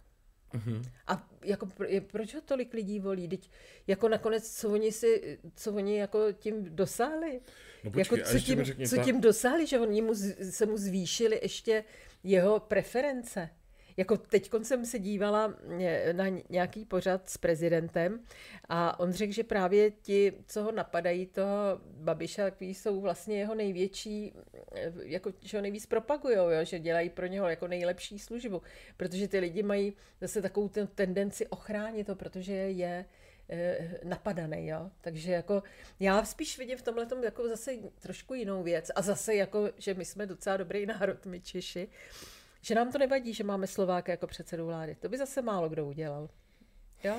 Uh-huh. 0.54 0.82
A 1.08 1.30
jako, 1.44 1.68
proč 2.12 2.36
ho 2.36 2.42
tolik 2.42 2.74
lidí 2.74 3.00
volí? 3.00 3.28
Teď 3.28 3.50
jako 3.88 4.10
nakonec, 4.10 4.58
co 4.58 4.70
oni, 4.70 4.92
si, 4.92 5.40
co 5.56 5.74
oni 5.74 5.98
jako 5.98 6.32
tím 6.32 6.76
dosáhli? 6.76 7.42
No 7.84 7.92
počkej, 7.92 8.20
jako, 8.20 8.32
co, 8.32 8.40
tím, 8.40 8.66
co 8.88 8.96
ta... 8.96 9.04
tím 9.04 9.22
dosáhli, 9.22 9.68
že 9.68 9.80
oni 9.80 10.02
mu, 10.02 10.16
se 10.50 10.66
mu 10.66 10.78
zvýšili 10.78 11.40
ještě 11.42 11.84
jeho 12.24 12.60
preference. 12.60 13.50
Jako 14.02 14.18
teď 14.18 14.50
jsem 14.64 14.86
se 14.86 15.00
dívala 15.00 15.54
eh, 15.80 16.14
na 16.14 16.26
nějaký 16.50 16.86
pořad 16.86 17.30
s 17.30 17.38
prezidentem 17.38 18.20
a 18.70 19.00
on 19.00 19.12
řekl, 19.12 19.34
že 19.34 19.44
právě 19.44 19.92
ti, 19.92 20.34
co 20.48 20.64
ho 20.64 20.72
napadají, 20.72 21.26
toho 21.26 21.82
Babiša, 21.84 22.44
takový 22.44 22.74
jsou 22.74 23.02
vlastně 23.02 23.38
jeho 23.38 23.56
největší, 23.56 24.34
eh, 24.72 24.94
jako, 25.04 25.34
že 25.42 25.58
ho 25.58 25.62
nejvíc 25.62 25.86
propagujou, 25.86 26.50
jo? 26.50 26.66
že 26.66 26.80
dělají 26.80 27.10
pro 27.10 27.26
něho 27.26 27.50
jako 27.50 27.68
nejlepší 27.68 28.20
službu, 28.20 28.62
protože 28.98 29.28
ty 29.28 29.40
lidi 29.40 29.64
mají 29.64 29.94
zase 30.22 30.42
takovou 30.42 30.70
ten 30.70 30.88
tendenci 30.88 31.48
ochránit 31.48 32.08
to, 32.08 32.16
protože 32.16 32.54
je 32.54 33.06
eh, 33.50 34.00
napadaný, 34.04 34.68
jo. 34.68 34.90
Takže 35.02 35.32
jako 35.32 35.64
já 36.00 36.26
spíš 36.26 36.58
vidím 36.58 36.78
v 36.78 36.82
tomhle 36.82 37.08
jako 37.24 37.48
zase 37.48 37.72
trošku 38.00 38.34
jinou 38.34 38.64
věc 38.64 38.92
a 38.96 39.02
zase 39.02 39.36
jako, 39.36 39.70
že 39.78 39.94
my 39.94 40.06
jsme 40.06 40.26
docela 40.26 40.58
dobrý 40.58 40.86
národ, 40.86 41.26
my 41.26 41.42
Češi, 41.42 41.88
že 42.62 42.76
nám 42.76 42.92
to 42.92 42.98
nevadí, 42.98 43.34
že 43.34 43.44
máme 43.44 43.68
Slováka 43.68 44.12
jako 44.12 44.28
předsedu 44.28 44.66
vlády. 44.66 44.96
To 44.96 45.10
by 45.10 45.18
zase 45.18 45.42
málo 45.42 45.70
kdo 45.70 45.86
udělal. 45.86 46.30
Jo? 47.04 47.16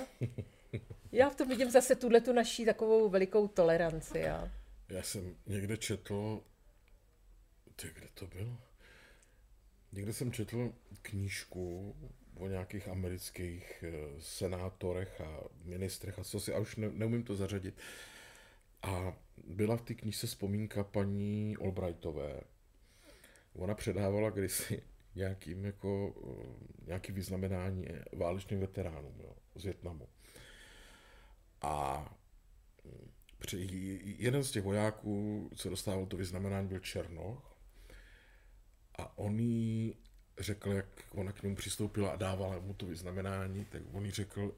Já 1.13 1.31
v 1.31 1.37
tom 1.37 1.49
vidím 1.49 1.71
zase 1.71 1.95
tuhle 1.95 2.21
tu 2.21 2.33
naší 2.33 2.65
takovou 2.65 3.09
velikou 3.09 3.49
toleranci. 3.49 4.19
Já. 4.19 4.53
Já 4.89 5.03
jsem 5.03 5.37
někde 5.47 5.77
četl, 5.77 6.43
ty, 7.77 7.89
kde 7.95 8.09
to 8.15 8.27
bylo? 8.27 8.59
Někde 9.93 10.13
jsem 10.13 10.33
četl 10.33 10.73
knížku 11.03 11.97
o 12.37 12.49
nějakých 12.49 12.89
amerických 12.89 13.85
eh, 13.87 14.21
senátorech 14.21 15.21
a 15.21 15.41
ministrech 15.65 16.19
a 16.19 16.25
co 16.25 16.41
si, 16.41 16.55
a 16.55 16.59
už 16.59 16.77
ne, 16.77 16.91
neumím 16.93 17.25
to 17.25 17.37
zařadit. 17.37 17.75
A 18.83 19.17
byla 19.45 19.77
v 19.77 19.83
té 19.83 19.95
knížce 19.95 20.27
vzpomínka 20.27 20.85
paní 20.85 21.57
Albrightové. 21.57 22.41
Ona 23.55 23.75
předávala 23.75 24.31
kdysi 24.31 24.83
nějakým 25.15 25.65
jako, 25.65 26.15
eh, 26.17 26.87
nějaký 26.87 27.13
vyznamenání 27.13 27.87
válečným 28.13 28.61
veteránům 28.61 29.21
jo, 29.21 29.37
z 29.55 29.65
Větnamu. 29.65 30.09
A 31.63 32.05
hm, 32.85 33.11
jeden 34.05 34.45
z 34.45 34.51
těch 34.51 34.63
vojáků, 34.63 35.51
co 35.57 35.71
dostával 35.71 36.07
to 36.07 36.17
vyznamenání, 36.17 36.69
byl 36.69 36.79
Černoch. 36.79 37.57
A 38.99 39.19
on 39.19 39.39
jí 39.39 39.97
řekl, 40.39 40.71
jak 40.71 40.87
ona 41.11 41.33
k 41.33 41.43
němu 41.43 41.57
přistoupila 41.57 42.11
a 42.11 42.17
dávala 42.17 42.59
mu 42.59 42.75
to 42.75 42.87
vyznamenání, 42.87 43.65
tak 43.65 43.83
on 43.93 44.07
jí 44.07 44.11
řekl, 44.11 44.55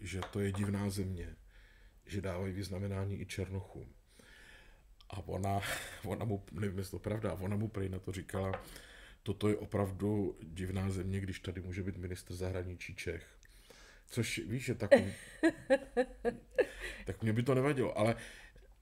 že 0.00 0.20
to 0.32 0.40
je 0.40 0.52
divná 0.52 0.90
země, 0.90 1.36
že 2.06 2.20
dávají 2.20 2.52
vyznamenání 2.52 3.20
i 3.20 3.26
Černochům. 3.26 3.94
A 5.10 5.18
ona, 5.18 5.60
ona 6.04 6.24
mu, 6.24 6.44
nevím, 6.52 6.78
jestli 6.78 6.90
to 6.90 6.98
pravda, 6.98 7.32
ona 7.32 7.56
mu 7.56 7.68
prej 7.68 7.88
na 7.88 7.98
to 7.98 8.12
říkala, 8.12 8.62
toto 9.26 9.48
je 9.48 9.56
opravdu 9.56 10.38
divná 10.42 10.90
země, 10.90 11.20
když 11.20 11.40
tady 11.40 11.60
může 11.60 11.82
být 11.82 11.96
ministr 11.96 12.34
zahraničí 12.34 12.94
Čech. 12.94 13.26
Což 14.06 14.38
víš, 14.38 14.64
že 14.64 14.74
tak, 14.74 14.90
tak 17.06 17.22
mě 17.22 17.32
by 17.32 17.42
to 17.42 17.54
nevadilo, 17.54 17.98
ale 17.98 18.16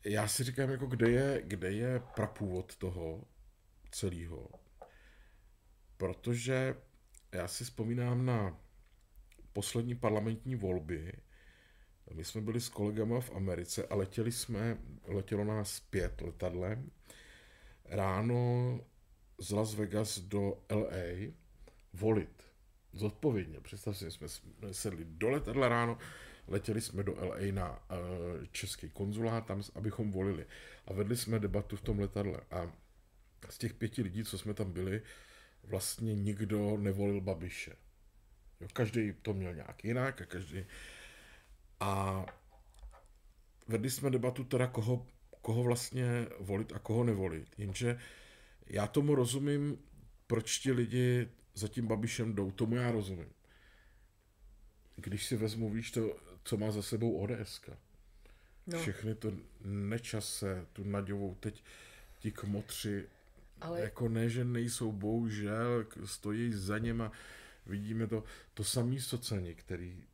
já 0.04 0.28
si 0.28 0.44
říkám, 0.44 0.70
jako 0.70 0.86
kde 0.86 1.10
je, 1.10 1.42
kde 1.44 1.72
je 1.72 2.02
prapůvod 2.14 2.76
toho 2.76 3.24
celého. 3.90 4.48
Protože 5.96 6.74
já 7.32 7.48
si 7.48 7.64
vzpomínám 7.64 8.26
na 8.26 8.60
poslední 9.52 9.94
parlamentní 9.94 10.54
volby. 10.56 11.12
My 12.12 12.24
jsme 12.24 12.40
byli 12.40 12.60
s 12.60 12.68
kolegama 12.68 13.20
v 13.20 13.36
Americe 13.36 13.86
a 13.86 13.94
letěli 13.94 14.32
jsme, 14.32 14.78
letělo 15.06 15.44
nás 15.44 15.80
pět 15.80 16.20
letadlem. 16.20 16.90
Ráno 17.84 18.80
z 19.38 19.50
Las 19.50 19.74
Vegas 19.74 20.18
do 20.18 20.58
LA 20.70 21.32
volit. 21.92 22.44
Zodpovědně. 22.92 23.60
Představ 23.60 23.98
si, 23.98 24.10
jsme 24.10 24.28
sedli 24.72 25.04
do 25.04 25.30
letadla 25.30 25.68
ráno, 25.68 25.98
letěli 26.48 26.80
jsme 26.80 27.02
do 27.02 27.14
LA 27.14 27.36
na 27.52 27.70
uh, 27.70 28.46
český 28.52 28.90
konzulát, 28.90 29.46
tam, 29.46 29.62
abychom 29.74 30.10
volili. 30.10 30.46
A 30.86 30.92
vedli 30.92 31.16
jsme 31.16 31.38
debatu 31.38 31.76
v 31.76 31.82
tom 31.82 31.98
letadle. 31.98 32.40
A 32.50 32.72
z 33.50 33.58
těch 33.58 33.74
pěti 33.74 34.02
lidí, 34.02 34.24
co 34.24 34.38
jsme 34.38 34.54
tam 34.54 34.72
byli, 34.72 35.02
vlastně 35.62 36.14
nikdo 36.14 36.76
nevolil 36.76 37.20
Babiše. 37.20 37.76
Jo, 38.60 38.68
každý 38.72 39.12
to 39.22 39.34
měl 39.34 39.54
nějak 39.54 39.84
jinak 39.84 40.20
a 40.20 40.26
každý... 40.26 40.64
A 41.80 42.26
vedli 43.68 43.90
jsme 43.90 44.10
debatu 44.10 44.44
teda, 44.44 44.66
koho, 44.66 45.06
koho 45.42 45.62
vlastně 45.62 46.26
volit 46.40 46.72
a 46.72 46.78
koho 46.78 47.04
nevolit. 47.04 47.48
Jenže 47.58 47.98
já 48.66 48.86
tomu 48.86 49.14
rozumím, 49.14 49.78
proč 50.26 50.58
ti 50.58 50.72
lidi 50.72 51.28
za 51.54 51.68
tím 51.68 51.86
Babišem 51.86 52.34
jdou, 52.34 52.50
tomu 52.50 52.76
já 52.76 52.90
rozumím. 52.90 53.30
Když 54.96 55.26
si 55.26 55.36
vezmu, 55.36 55.70
víš 55.70 55.90
to, 55.90 56.16
co 56.44 56.56
má 56.56 56.70
za 56.70 56.82
sebou 56.82 57.18
ODS. 57.18 57.60
No. 58.66 58.78
Všechny 58.78 59.14
to 59.14 59.32
nečase, 59.64 60.66
tu 60.72 60.84
Naďovou, 60.84 61.34
teď 61.34 61.64
ti 62.18 62.32
kmotři, 62.32 63.06
ale... 63.60 63.80
jako 63.80 64.08
ne, 64.08 64.28
že 64.28 64.44
nejsou, 64.44 64.92
bohužel, 64.92 65.86
stojí 66.04 66.52
za 66.52 66.78
něma. 66.78 67.12
Vidíme 67.66 68.06
to, 68.06 68.24
to 68.54 68.64
samý 68.64 69.00
soceni, 69.00 69.54
který 69.54 70.04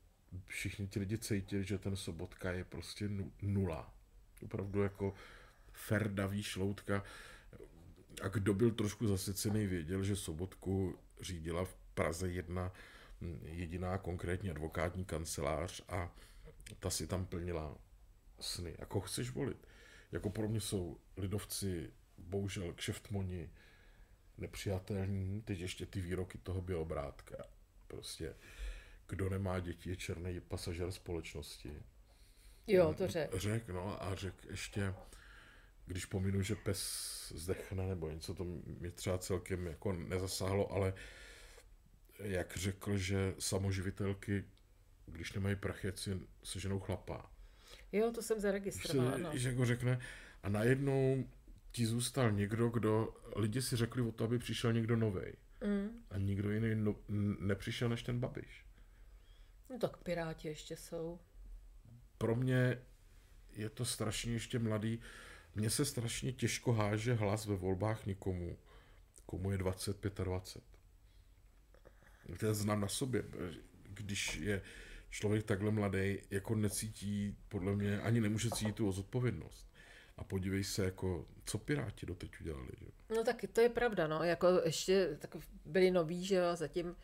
všichni 0.47 0.87
ti 0.87 0.99
lidi 0.99 1.19
cítili, 1.19 1.65
že 1.65 1.79
ten 1.79 1.97
Sobotka 1.97 2.53
je 2.53 2.65
prostě 2.65 3.11
nula. 3.43 3.95
Opravdu 4.43 4.83
jako 4.83 5.15
ferdavý 5.73 6.43
šloutka. 6.43 7.05
A 8.23 8.29
kdo 8.29 8.55
byl 8.55 8.71
trošku 8.71 9.07
zasycený, 9.07 9.67
věděl, 9.67 10.05
že 10.05 10.17
Sobotku 10.17 10.99
řídila 11.21 11.65
v 11.65 11.75
Praze 11.95 12.31
jedna 12.31 12.73
jediná 13.45 13.99
konkrétní 13.99 14.51
advokátní 14.51 15.05
kancelář 15.05 15.83
a 15.89 16.15
ta 16.79 16.91
si 16.91 17.07
tam 17.07 17.27
plnila 17.27 17.79
sny. 18.41 18.75
Jako 18.79 19.01
chceš 19.01 19.31
volit. 19.31 19.67
Jako 20.13 20.31
pro 20.31 20.49
mě 20.49 20.61
jsou 20.61 20.99
lidovci 21.17 21.93
bohužel 22.19 22.73
kšeftmoni 22.73 23.51
nepřijatelní. 24.39 25.43
Teď 25.43 25.61
ještě 25.61 25.87
ty 25.87 26.01
výroky 26.01 26.39
toho 26.39 26.61
Bělobrátka. 26.61 27.37
Prostě 27.87 28.35
kdo 29.09 29.29
nemá 29.29 29.61
děti, 29.61 29.91
je 29.91 29.97
černý 29.97 30.41
pasažer 30.41 30.93
společnosti. 30.93 31.83
Jo, 32.67 32.95
to 32.99 33.09
řek. 33.09 33.35
Řek, 33.35 33.69
no 33.69 34.03
a 34.03 34.15
řek 34.15 34.35
ještě, 34.51 34.95
když 35.91 36.07
pominu, 36.07 36.43
že 36.43 36.55
pes 36.55 36.81
zdechne 37.37 37.87
nebo 37.87 38.11
něco, 38.11 38.35
to 38.35 38.45
mě 38.65 38.91
třeba 38.91 39.19
celkem 39.19 39.67
jako 39.67 39.93
nezasáhlo, 39.93 40.73
ale 40.73 40.95
jak 42.19 42.57
řekl, 42.57 42.99
že 42.99 43.35
samoživitelky, 43.39 44.45
když 45.07 45.33
nemají 45.33 45.57
prachet, 45.57 45.99
si 45.99 46.21
seženou 46.45 46.81
chlapa. 46.81 47.31
Jo, 47.93 48.13
to 48.13 48.23
jsem 48.23 48.41
zaregistrovala. 48.41 49.19
No. 49.19 49.31
Že 49.39 49.49
jako 49.49 49.65
řekne, 49.65 50.01
a 50.43 50.49
najednou 50.49 51.29
ti 51.73 51.87
zůstal 51.87 52.33
někdo, 52.33 52.69
kdo, 52.69 53.15
lidi 53.37 53.63
si 53.63 53.77
řekli 53.77 54.03
o 54.03 54.13
to, 54.13 54.25
aby 54.25 54.39
přišel 54.39 54.73
někdo 54.73 54.97
nový. 54.97 55.23
Mm. 55.65 55.89
A 56.11 56.19
nikdo 56.19 56.51
jiný 56.51 56.75
no, 56.75 56.97
nepřišel 57.41 57.89
než 57.89 58.03
ten 58.03 58.21
Babiš. 58.21 58.65
No 59.71 59.79
tak 59.79 59.97
Piráti 59.97 60.49
ještě 60.49 60.77
jsou. 60.77 61.19
Pro 62.19 62.35
mě 62.35 62.83
je 63.53 63.71
to 63.71 63.85
strašně 63.85 64.33
ještě 64.33 64.59
mladý. 64.59 65.01
Mně 65.61 65.71
se 65.71 65.85
strašně 65.85 66.33
těžko 66.33 66.73
háže 66.73 67.15
hlas 67.15 67.47
ve 67.47 67.57
volbách 67.57 68.07
nikomu, 68.07 68.59
komu 69.27 69.51
je 69.51 69.59
25 69.59 70.19
20. 70.19 70.63
To 72.41 72.55
znám 72.55 72.81
na 72.81 72.89
sobě, 72.89 73.25
když 73.85 74.37
je 74.37 74.63
člověk 75.11 75.45
takhle 75.45 75.71
mladý, 75.71 76.19
jako 76.31 76.55
necítí, 76.55 77.37
podle 77.49 77.77
mě, 77.77 78.01
ani 78.01 78.21
nemůže 78.21 78.51
cítit 78.51 78.75
tu 78.75 78.93
zodpovědnost. 78.93 79.73
A 80.17 80.25
podívej 80.25 80.65
se, 80.65 80.85
jako, 80.85 81.27
co 81.45 81.59
Piráti 81.59 82.07
doteď 82.07 82.41
udělali. 82.41 82.69
Že? 82.79 82.87
No 83.17 83.25
tak 83.25 83.45
to 83.53 83.61
je 83.61 83.69
pravda, 83.69 84.07
no, 84.07 84.25
jako 84.25 84.47
ještě 84.65 85.17
tak 85.19 85.37
byli 85.65 85.91
noví, 85.91 86.25
že 86.25 86.35
jo, 86.35 86.57
zatím 86.57 86.97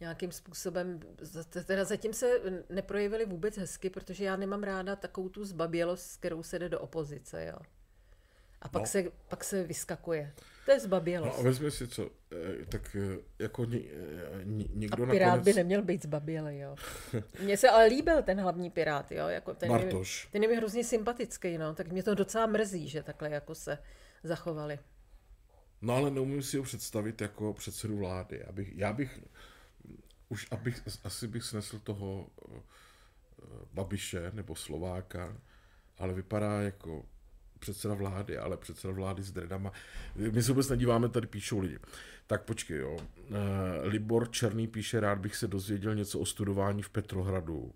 nějakým 0.00 0.32
způsobem, 0.32 1.00
teda 1.66 1.84
zatím 1.84 2.12
se 2.12 2.40
neprojevili 2.68 3.26
vůbec 3.26 3.56
hezky, 3.56 3.90
protože 3.90 4.24
já 4.24 4.36
nemám 4.36 4.62
ráda 4.62 4.96
takovou 4.96 5.28
tu 5.28 5.44
zbabělost, 5.44 6.06
s 6.06 6.16
kterou 6.16 6.42
se 6.42 6.58
jde 6.58 6.68
do 6.68 6.80
opozice, 6.80 7.46
jo. 7.46 7.79
A 8.62 8.68
pak, 8.68 8.82
no. 8.82 8.86
se, 8.86 9.04
pak 9.28 9.44
se 9.44 9.62
vyskakuje. 9.62 10.32
To 10.64 10.72
je 10.72 10.80
zbabělost. 10.80 11.36
No 11.36 11.40
a 11.40 11.42
vezmi 11.42 11.70
si 11.70 11.88
co, 11.88 12.10
eh, 12.32 12.66
tak 12.66 12.96
eh, 12.96 13.18
jako 13.38 13.64
ně, 13.64 13.78
eh, 13.78 14.44
někdo 14.74 15.04
a 15.04 15.06
pirát 15.06 15.28
nakonec... 15.28 15.44
by 15.44 15.52
neměl 15.52 15.82
být 15.82 16.02
zbabělý, 16.02 16.58
jo. 16.58 16.76
Mně 17.42 17.56
se 17.56 17.68
ale 17.68 17.86
líbil 17.86 18.22
ten 18.22 18.40
hlavní 18.40 18.70
pirát, 18.70 19.12
jo. 19.12 19.28
Jako 19.28 19.54
ten 19.54 19.68
Bartoš. 19.68 20.24
Je, 20.24 20.30
ten 20.30 20.42
je 20.42 20.48
mi 20.48 20.56
hrozně 20.56 20.84
sympatický, 20.84 21.58
no. 21.58 21.74
Tak 21.74 21.88
mě 21.92 22.02
to 22.02 22.14
docela 22.14 22.46
mrzí, 22.46 22.88
že 22.88 23.02
takhle 23.02 23.30
jako 23.30 23.54
se 23.54 23.78
zachovali. 24.22 24.78
No 25.82 25.94
ale 25.94 26.10
neumím 26.10 26.42
si 26.42 26.56
ho 26.56 26.62
představit 26.62 27.20
jako 27.20 27.52
předsedu 27.52 27.96
vlády. 27.96 28.44
Abych, 28.44 28.72
já 28.76 28.92
bych, 28.92 29.20
už 30.28 30.46
abych, 30.50 30.82
asi 31.04 31.28
bych 31.28 31.44
snesl 31.44 31.78
toho 31.78 32.26
Babiše 33.72 34.30
nebo 34.34 34.54
Slováka, 34.54 35.36
ale 35.98 36.14
vypadá 36.14 36.62
jako 36.62 37.04
předseda 37.60 37.94
vlády, 37.94 38.38
ale 38.38 38.56
předseda 38.56 38.92
vlády 38.92 39.22
s 39.22 39.32
dredama. 39.32 39.72
My 40.16 40.42
se 40.42 40.52
vůbec 40.52 40.68
nedíváme, 40.68 41.08
tady 41.08 41.26
píšou 41.26 41.58
lidi. 41.58 41.78
Tak 42.26 42.42
počkej, 42.42 42.78
jo. 42.78 42.92
Uh, 42.92 43.36
Libor 43.82 44.30
Černý 44.30 44.66
píše, 44.66 45.00
rád 45.00 45.18
bych 45.18 45.36
se 45.36 45.48
dozvěděl 45.48 45.94
něco 45.94 46.18
o 46.18 46.26
studování 46.26 46.82
v 46.82 46.90
Petrohradu. 46.90 47.72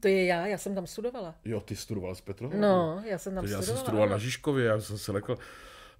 To 0.00 0.08
je 0.08 0.24
já, 0.26 0.46
já 0.46 0.58
jsem 0.58 0.74
tam 0.74 0.86
studovala. 0.86 1.34
Jo, 1.44 1.60
ty 1.60 1.76
studovala 1.76 2.14
z 2.14 2.20
Petrohradu? 2.20 2.62
No, 2.62 3.02
já 3.04 3.18
jsem 3.18 3.34
tam 3.34 3.44
studovala. 3.44 3.66
Já 3.66 3.66
jsem 3.66 3.76
studoval 3.76 4.08
na 4.08 4.18
Žižkově, 4.18 4.66
já 4.66 4.80
jsem 4.80 4.98
se 4.98 5.12
lekl. 5.12 5.38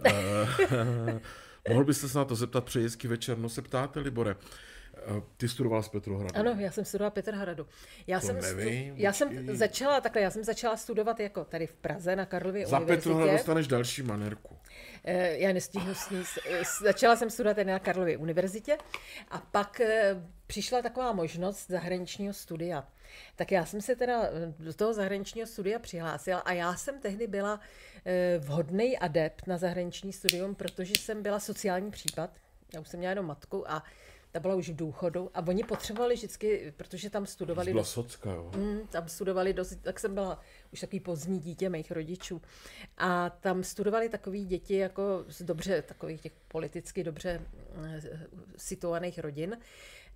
Uh, 0.06 1.18
mohl 1.68 1.84
byste 1.84 2.08
se 2.08 2.18
na 2.18 2.24
to 2.24 2.34
zeptat 2.34 2.64
přeji 2.64 2.88
večer? 3.04 3.38
No 3.38 3.48
se 3.48 3.62
ptáte, 3.62 4.00
Libore. 4.00 4.36
Ty 5.36 5.48
studovala 5.48 5.82
z 5.82 5.88
Petrohradu? 5.88 6.36
Ano, 6.36 6.56
já 6.58 6.70
jsem 6.70 6.84
studovala 6.84 7.10
Petrohradu. 7.10 7.66
Já 8.06 8.20
to 8.20 8.26
jsem, 8.26 8.40
nevím, 8.40 8.92
stu... 8.92 9.02
já 9.02 9.12
jsem 9.12 9.56
začala 9.56 10.00
takhle, 10.00 10.22
já 10.22 10.30
jsem 10.30 10.44
začala 10.44 10.76
studovat 10.76 11.20
jako 11.20 11.44
tady 11.44 11.66
v 11.66 11.74
Praze 11.74 12.16
na 12.16 12.26
Karlově 12.26 12.66
Za 12.66 12.78
univerzitě. 12.78 13.02
Za 13.02 13.10
Petrohradu 13.10 13.32
dostaneš 13.36 13.66
další 13.66 14.02
manerku. 14.02 14.56
Eh, 15.04 15.38
já 15.38 15.52
nestihnu 15.52 15.94
s 15.94 16.10
ní. 16.10 16.24
Začala 16.82 17.16
jsem 17.16 17.30
studovat 17.30 17.56
na 17.56 17.78
Karlově 17.78 18.16
univerzitě 18.16 18.78
a 19.30 19.38
pak 19.38 19.80
eh, 19.80 20.16
přišla 20.46 20.82
taková 20.82 21.12
možnost 21.12 21.66
zahraničního 21.68 22.34
studia. 22.34 22.88
Tak 23.36 23.52
já 23.52 23.64
jsem 23.64 23.80
se 23.80 23.96
teda 23.96 24.22
eh, 24.22 24.54
do 24.58 24.74
toho 24.74 24.94
zahraničního 24.94 25.46
studia 25.46 25.78
přihlásila 25.78 26.38
a 26.38 26.52
já 26.52 26.74
jsem 26.74 27.00
tehdy 27.00 27.26
byla 27.26 27.60
vhodný 28.38 28.98
adept 28.98 29.46
na 29.46 29.58
zahraniční 29.58 30.12
studium, 30.12 30.54
protože 30.54 30.92
jsem 30.98 31.22
byla 31.22 31.40
sociální 31.40 31.90
případ. 31.90 32.30
Já 32.74 32.80
už 32.80 32.88
jsem 32.88 32.98
měla 32.98 33.10
jenom 33.10 33.26
matku 33.26 33.70
a 33.70 33.82
ta 34.32 34.40
byla 34.40 34.54
už 34.54 34.68
v 34.68 34.76
důchodu 34.76 35.30
a 35.34 35.46
oni 35.46 35.64
potřebovali 35.64 36.14
vždycky, 36.14 36.72
protože 36.76 37.10
tam 37.10 37.26
studovali... 37.26 37.72
Byla 37.72 37.84
socka, 37.84 38.32
jo. 38.32 38.50
Mm, 38.56 38.86
tam 38.86 39.08
studovali 39.08 39.52
dost, 39.52 39.76
tak 39.82 40.00
jsem 40.00 40.14
byla 40.14 40.40
už 40.72 40.80
takový 40.80 41.00
pozdní 41.00 41.38
dítě 41.38 41.68
mých 41.68 41.90
rodičů. 41.90 42.42
A 42.98 43.30
tam 43.30 43.64
studovali 43.64 44.08
takový 44.08 44.44
děti 44.44 44.76
jako 44.76 45.24
z 45.28 45.42
dobře, 45.42 45.82
takových 45.82 46.20
těch 46.20 46.32
politicky 46.48 47.04
dobře 47.04 47.42
eh, 47.84 48.00
situovaných 48.56 49.18
rodin 49.18 49.58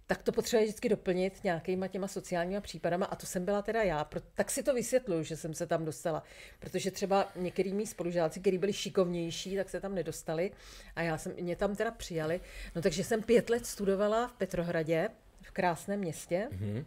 tak 0.07 0.23
to 0.23 0.33
potřebuje 0.33 0.65
vždycky 0.65 0.89
doplnit 0.89 1.45
nějakýma 1.45 1.89
těma 1.89 2.09
sociálníma 2.09 2.61
případama 2.61 3.07
a 3.07 3.17
to 3.17 3.27
jsem 3.27 3.45
byla 3.45 3.63
teda 3.63 3.83
já. 3.83 4.09
Tak 4.35 4.51
si 4.51 4.63
to 4.63 4.75
vysvětluju, 4.75 5.23
že 5.23 5.37
jsem 5.37 5.55
se 5.55 5.67
tam 5.67 5.85
dostala. 5.85 6.23
Protože 6.59 6.91
třeba 6.91 7.33
některý 7.37 7.73
mý 7.73 7.87
spolužáci, 7.87 8.41
kteří 8.41 8.59
byli 8.59 8.73
šikovnější, 8.73 9.57
tak 9.57 9.71
se 9.71 9.81
tam 9.81 9.95
nedostali 9.95 10.51
a 10.97 11.03
já 11.03 11.19
jsem, 11.19 11.33
mě 11.41 11.57
tam 11.57 11.77
teda 11.77 11.91
přijali. 11.91 12.41
No 12.75 12.83
takže 12.83 13.05
jsem 13.05 13.23
pět 13.23 13.51
let 13.51 13.67
studovala 13.67 14.29
v 14.29 14.33
Petrohradě, 14.33 15.09
v 15.43 15.51
krásném 15.51 16.01
městě. 16.01 16.49
Mm-hmm. 16.53 16.85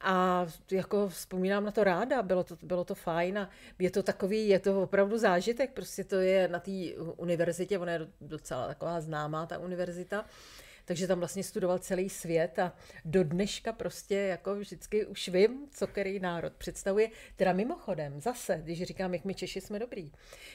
A 0.00 0.46
jako 0.70 1.08
vzpomínám 1.08 1.64
na 1.64 1.70
to 1.70 1.84
ráda, 1.84 2.22
bylo 2.22 2.44
to, 2.44 2.56
bylo 2.62 2.84
to 2.84 2.94
fajn 2.94 3.38
a 3.38 3.50
je 3.78 3.90
to 3.90 4.02
takový, 4.02 4.48
je 4.48 4.58
to 4.58 4.82
opravdu 4.82 5.18
zážitek, 5.18 5.72
prostě 5.72 6.04
to 6.04 6.16
je 6.16 6.48
na 6.48 6.60
té 6.60 6.70
univerzitě, 7.16 7.78
ona 7.78 7.92
je 7.92 8.00
docela 8.20 8.66
taková 8.66 9.00
známá 9.00 9.46
ta 9.46 9.58
univerzita, 9.58 10.24
takže 10.86 11.06
tam 11.06 11.18
vlastně 11.18 11.44
studoval 11.44 11.78
celý 11.78 12.08
svět 12.08 12.58
a 12.58 12.72
do 13.04 13.24
dneška 13.24 13.72
prostě 13.72 14.14
jako 14.14 14.54
vždycky 14.54 15.06
už 15.06 15.28
vím, 15.28 15.68
co 15.70 15.86
který 15.86 16.20
národ 16.20 16.52
představuje. 16.52 17.10
Teda 17.36 17.52
mimochodem, 17.52 18.20
zase, 18.20 18.60
když 18.64 18.82
říkám, 18.82 19.14
jak 19.14 19.24
my 19.24 19.34
Češi 19.34 19.60
jsme 19.60 19.78
dobrý, 19.78 20.12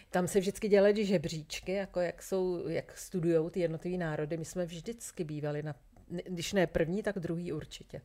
tam 0.10 0.28
se 0.28 0.40
vždycky 0.40 0.68
dělají 0.68 1.06
žebříčky, 1.06 1.72
jako 1.72 2.00
jak, 2.00 2.24
jsou, 2.24 2.68
jak 2.68 2.98
studují 2.98 3.52
ty 3.52 3.60
jednotlivé 3.60 3.98
národy. 3.98 4.38
My 4.38 4.46
jsme 4.46 4.66
vždycky 4.66 5.24
bývali 5.24 5.64
na, 5.64 5.76
když 6.08 6.54
ne 6.54 6.68
první, 6.68 7.04
tak 7.04 7.20
druhý 7.20 7.52
určitě. 7.54 8.02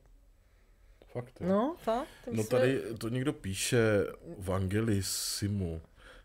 Fakt, 1.07 1.41
jo. 1.41 1.49
No, 1.49 1.77
fakt. 1.79 2.09
No 2.33 2.45
tady 2.45 2.83
to 2.99 3.09
někdo 3.09 3.33
píše 3.33 3.79
v 4.39 4.53
Angelisimu. 4.53 5.81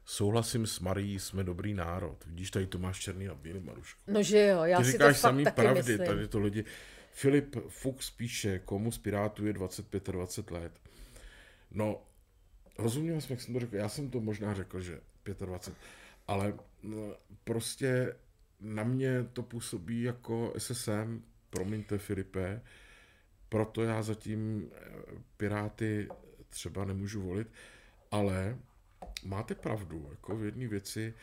Souhlasím 0.06 0.68
s 0.68 0.80
Marí, 0.80 1.20
jsme 1.20 1.44
dobrý 1.44 1.74
národ. 1.74 2.26
Vidíš, 2.26 2.52
tady 2.52 2.68
to 2.68 2.78
máš 2.78 3.00
černý 3.00 3.28
a 3.28 3.36
bílý, 3.36 3.60
Maruško. 3.60 4.00
No 4.08 4.24
že 4.24 4.48
jo, 4.48 4.64
já 4.64 4.78
Ty 4.78 4.86
si 4.86 4.92
říkáš 4.92 5.16
to 5.16 5.22
samý 5.22 5.44
fakt 5.44 5.56
pravdy, 5.56 5.78
myslím. 5.92 6.08
tady 6.08 6.28
to 6.28 6.40
lidi. 6.40 6.66
Filip 7.14 7.56
Fuchs 7.68 8.10
píše, 8.10 8.60
komu 8.60 8.92
z 8.92 8.98
Pirátů 8.98 9.46
je 9.46 9.54
25 9.54 10.10
a 10.10 10.12
20 10.12 10.52
let. 10.52 10.80
No, 11.72 12.02
rozuměl 12.78 13.22
jsem, 13.22 13.34
jak 13.34 13.42
jsem 13.42 13.54
to 13.54 13.60
řekl. 13.60 13.76
Já 13.76 13.90
jsem 13.90 14.10
to 14.10 14.20
možná 14.20 14.54
řekl, 14.54 14.82
že 14.82 15.00
25, 15.46 15.78
ale 16.28 16.54
no, 16.84 17.16
prostě 17.44 18.16
na 18.60 18.84
mě 18.84 19.24
to 19.34 19.44
působí 19.44 20.02
jako 20.02 20.54
SSM, 20.58 21.24
promiňte 21.50 21.98
Filipe, 21.98 22.62
proto 23.50 23.84
já 23.84 24.02
zatím 24.02 24.72
eh, 24.76 24.90
Piráty 25.38 26.08
třeba 26.50 26.86
nemůžu 26.86 27.22
volit, 27.22 27.48
ale 28.12 28.58
máte 29.24 29.56
pravdu, 29.56 30.08
jako 30.12 30.36
v 30.36 30.46
jedné 30.46 30.68
věci, 30.68 31.14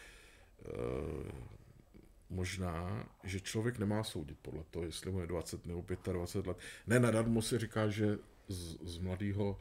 možná, 2.31 3.09
že 3.25 3.41
člověk 3.41 3.79
nemá 3.79 4.05
soudit 4.05 4.39
podle 4.43 4.65
toho, 4.71 4.85
jestli 4.85 5.13
mu 5.13 5.21
je 5.21 5.27
20 5.27 5.67
nebo 5.67 5.85
25 6.13 6.47
let. 6.47 6.57
Ne, 6.87 7.01
nadarmo 7.01 7.43
se 7.43 7.59
říká, 7.59 7.89
že 7.89 8.19
z, 8.49 8.77
z 8.83 8.99
mladého 8.99 9.59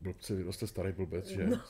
blbce 0.00 0.34
vyroste 0.34 0.66
starý 0.66 0.92
blbec, 0.92 1.26
že? 1.26 1.46
No, 1.46 1.60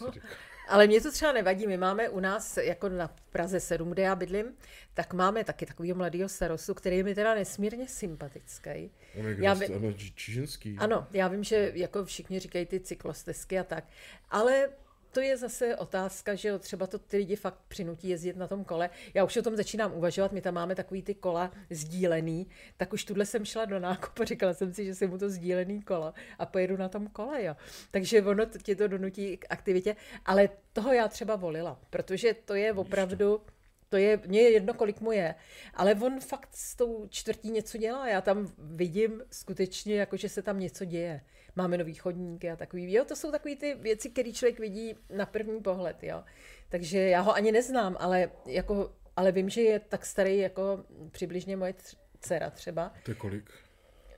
ale 0.68 0.86
mě 0.86 1.00
to 1.00 1.12
třeba 1.12 1.32
nevadí. 1.32 1.66
My 1.66 1.76
máme 1.76 2.08
u 2.08 2.20
nás, 2.20 2.56
jako 2.56 2.88
na 2.88 3.14
Praze 3.30 3.60
7, 3.60 3.90
kde 3.90 4.02
já 4.02 4.16
bydlím, 4.16 4.46
tak 4.94 5.14
máme 5.14 5.44
taky 5.44 5.66
takového 5.66 5.96
mladého 5.98 6.28
starostu, 6.28 6.74
který 6.74 6.96
je 6.96 7.04
mi 7.04 7.14
teda 7.14 7.34
nesmírně 7.34 7.88
sympatický. 7.88 8.90
On 9.18 9.26
je 9.26 9.36
já 9.38 9.54
vím, 9.54 9.94
čiženský. 10.14 10.76
Ano, 10.78 11.06
já 11.12 11.28
vím, 11.28 11.44
že 11.44 11.72
jako 11.74 12.04
všichni 12.04 12.38
říkají 12.38 12.66
ty 12.66 12.80
cyklostezky 12.80 13.58
a 13.58 13.64
tak, 13.64 13.84
ale 14.30 14.68
to 15.16 15.20
je 15.20 15.36
zase 15.36 15.76
otázka, 15.76 16.34
že 16.34 16.48
jo, 16.48 16.58
třeba 16.58 16.86
to 16.86 16.98
ty 16.98 17.16
lidi 17.16 17.36
fakt 17.36 17.58
přinutí 17.68 18.08
jezdit 18.08 18.36
na 18.36 18.46
tom 18.46 18.64
kole. 18.64 18.90
Já 19.14 19.24
už 19.24 19.36
o 19.36 19.42
tom 19.42 19.56
začínám 19.56 19.92
uvažovat, 19.92 20.32
my 20.32 20.40
tam 20.40 20.54
máme 20.54 20.74
takový 20.74 21.02
ty 21.02 21.14
kola 21.14 21.50
sdílený, 21.70 22.46
tak 22.76 22.92
už 22.92 23.04
tuhle 23.04 23.26
jsem 23.26 23.44
šla 23.44 23.64
do 23.64 23.78
nákupu, 23.78 24.24
říkala 24.24 24.54
jsem 24.54 24.74
si, 24.74 24.84
že 24.84 24.94
si 24.94 25.06
mu 25.06 25.18
to 25.18 25.30
sdílený 25.30 25.82
kolo 25.82 26.14
a 26.38 26.46
pojedu 26.46 26.76
na 26.76 26.88
tom 26.88 27.06
kole, 27.06 27.44
jo. 27.44 27.56
Takže 27.90 28.22
ono 28.22 28.46
tě 28.46 28.76
to 28.76 28.88
donutí 28.88 29.36
k 29.36 29.46
aktivitě, 29.50 29.96
ale 30.24 30.48
toho 30.72 30.92
já 30.92 31.08
třeba 31.08 31.36
volila, 31.36 31.80
protože 31.90 32.34
to 32.34 32.54
je 32.54 32.72
opravdu... 32.72 33.40
To 33.88 33.96
je, 33.96 34.20
mně 34.26 34.40
je 34.40 34.50
jedno, 34.50 34.74
kolik 34.74 35.00
mu 35.00 35.12
je. 35.12 35.34
Ale 35.74 35.94
on 35.94 36.20
fakt 36.20 36.48
s 36.52 36.76
tou 36.76 37.06
čtvrtí 37.10 37.50
něco 37.50 37.78
dělá. 37.78 38.08
Já 38.08 38.20
tam 38.20 38.52
vidím 38.58 39.22
skutečně, 39.30 39.94
jako 39.94 40.16
že 40.16 40.28
se 40.28 40.42
tam 40.42 40.60
něco 40.60 40.84
děje 40.84 41.20
máme 41.56 41.78
nový 41.78 41.94
chodníky 41.94 42.50
a 42.50 42.56
takový. 42.56 42.92
Jo, 42.92 43.04
to 43.04 43.16
jsou 43.16 43.30
takové 43.30 43.56
ty 43.56 43.74
věci, 43.74 44.10
které 44.10 44.32
člověk 44.32 44.60
vidí 44.60 44.94
na 45.16 45.26
první 45.26 45.60
pohled, 45.60 46.02
jo. 46.02 46.24
Takže 46.68 46.98
já 46.98 47.20
ho 47.20 47.34
ani 47.34 47.52
neznám, 47.52 47.96
ale, 48.00 48.30
jako, 48.46 48.92
ale 49.16 49.32
vím, 49.32 49.48
že 49.48 49.60
je 49.60 49.80
tak 49.80 50.06
starý 50.06 50.38
jako 50.38 50.84
přibližně 51.10 51.56
moje 51.56 51.74
dcera 52.20 52.50
třeba. 52.50 52.92
To 53.04 53.10
je 53.10 53.14
kolik? 53.14 53.50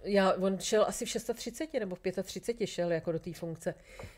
Já, 0.02 0.32
on 0.32 0.58
šel 0.58 0.84
asi 0.88 1.04
v 1.04 1.08
630 1.08 1.74
nebo 1.74 1.96
v 1.96 2.00
35 2.22 2.66
šel 2.66 2.92
jako 2.92 3.12
do 3.12 3.18
té 3.18 3.32
funkce. 3.32 3.74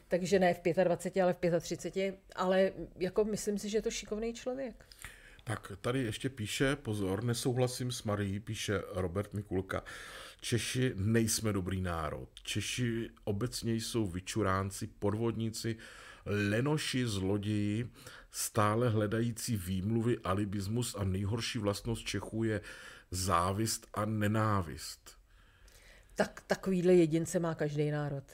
Takže 0.09 0.39
ne 0.39 0.55
v 0.55 0.85
25, 0.85 1.23
ale 1.23 1.35
v 1.35 1.61
35. 1.61 2.18
Ale 2.37 2.73
jako 2.99 3.25
myslím 3.25 3.59
si, 3.59 3.68
že 3.68 3.79
je 3.79 3.83
to 3.83 3.91
šikovný 3.91 4.35
člověk. 4.35 4.87
Tak 5.45 5.73
tady 5.81 6.03
ještě 6.03 6.29
píše, 6.29 6.77
pozor, 6.77 7.25
nesouhlasím 7.25 7.93
s 7.93 8.03
Marí, 8.03 8.41
píše 8.41 8.81
Robert 8.93 9.35
Mikulka. 9.35 9.85
Češi 10.41 10.93
nejsme 10.97 11.53
dobrý 11.53 11.80
národ. 11.80 12.28
Češi 12.43 13.11
obecně 13.24 13.74
jsou 13.74 14.07
vyčuránci, 14.07 14.86
podvodníci, 14.86 15.76
lenoši, 16.26 17.07
zloději, 17.07 17.91
stále 18.30 18.88
hledající 18.88 19.57
výmluvy, 19.57 20.18
alibismus 20.18 20.95
a 20.95 21.05
nejhorší 21.05 21.59
vlastnost 21.59 22.07
Čechů 22.07 22.45
je 22.45 22.61
závist 23.11 23.86
a 23.95 24.05
nenávist. 24.05 25.16
Tak 26.14 26.43
takovýhle 26.47 26.95
jedince 26.95 27.38
má 27.38 27.55
každý 27.55 27.91
národ. 27.91 28.24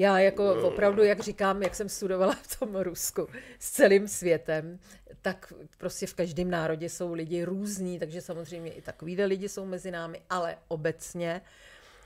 Já 0.00 0.18
jako 0.18 0.54
opravdu, 0.62 1.02
jak 1.02 1.20
říkám, 1.20 1.62
jak 1.62 1.74
jsem 1.74 1.88
studovala 1.88 2.34
v 2.34 2.58
tom 2.58 2.76
Rusku 2.76 3.28
s 3.58 3.70
celým 3.70 4.08
světem, 4.08 4.78
tak 5.22 5.52
prostě 5.78 6.06
v 6.06 6.14
každém 6.14 6.50
národě 6.50 6.88
jsou 6.88 7.12
lidi 7.12 7.44
různí, 7.44 7.98
takže 7.98 8.20
samozřejmě 8.20 8.72
i 8.72 8.82
takovýhle 8.82 9.24
lidi 9.24 9.48
jsou 9.48 9.66
mezi 9.66 9.90
námi, 9.90 10.22
ale 10.30 10.56
obecně 10.68 11.40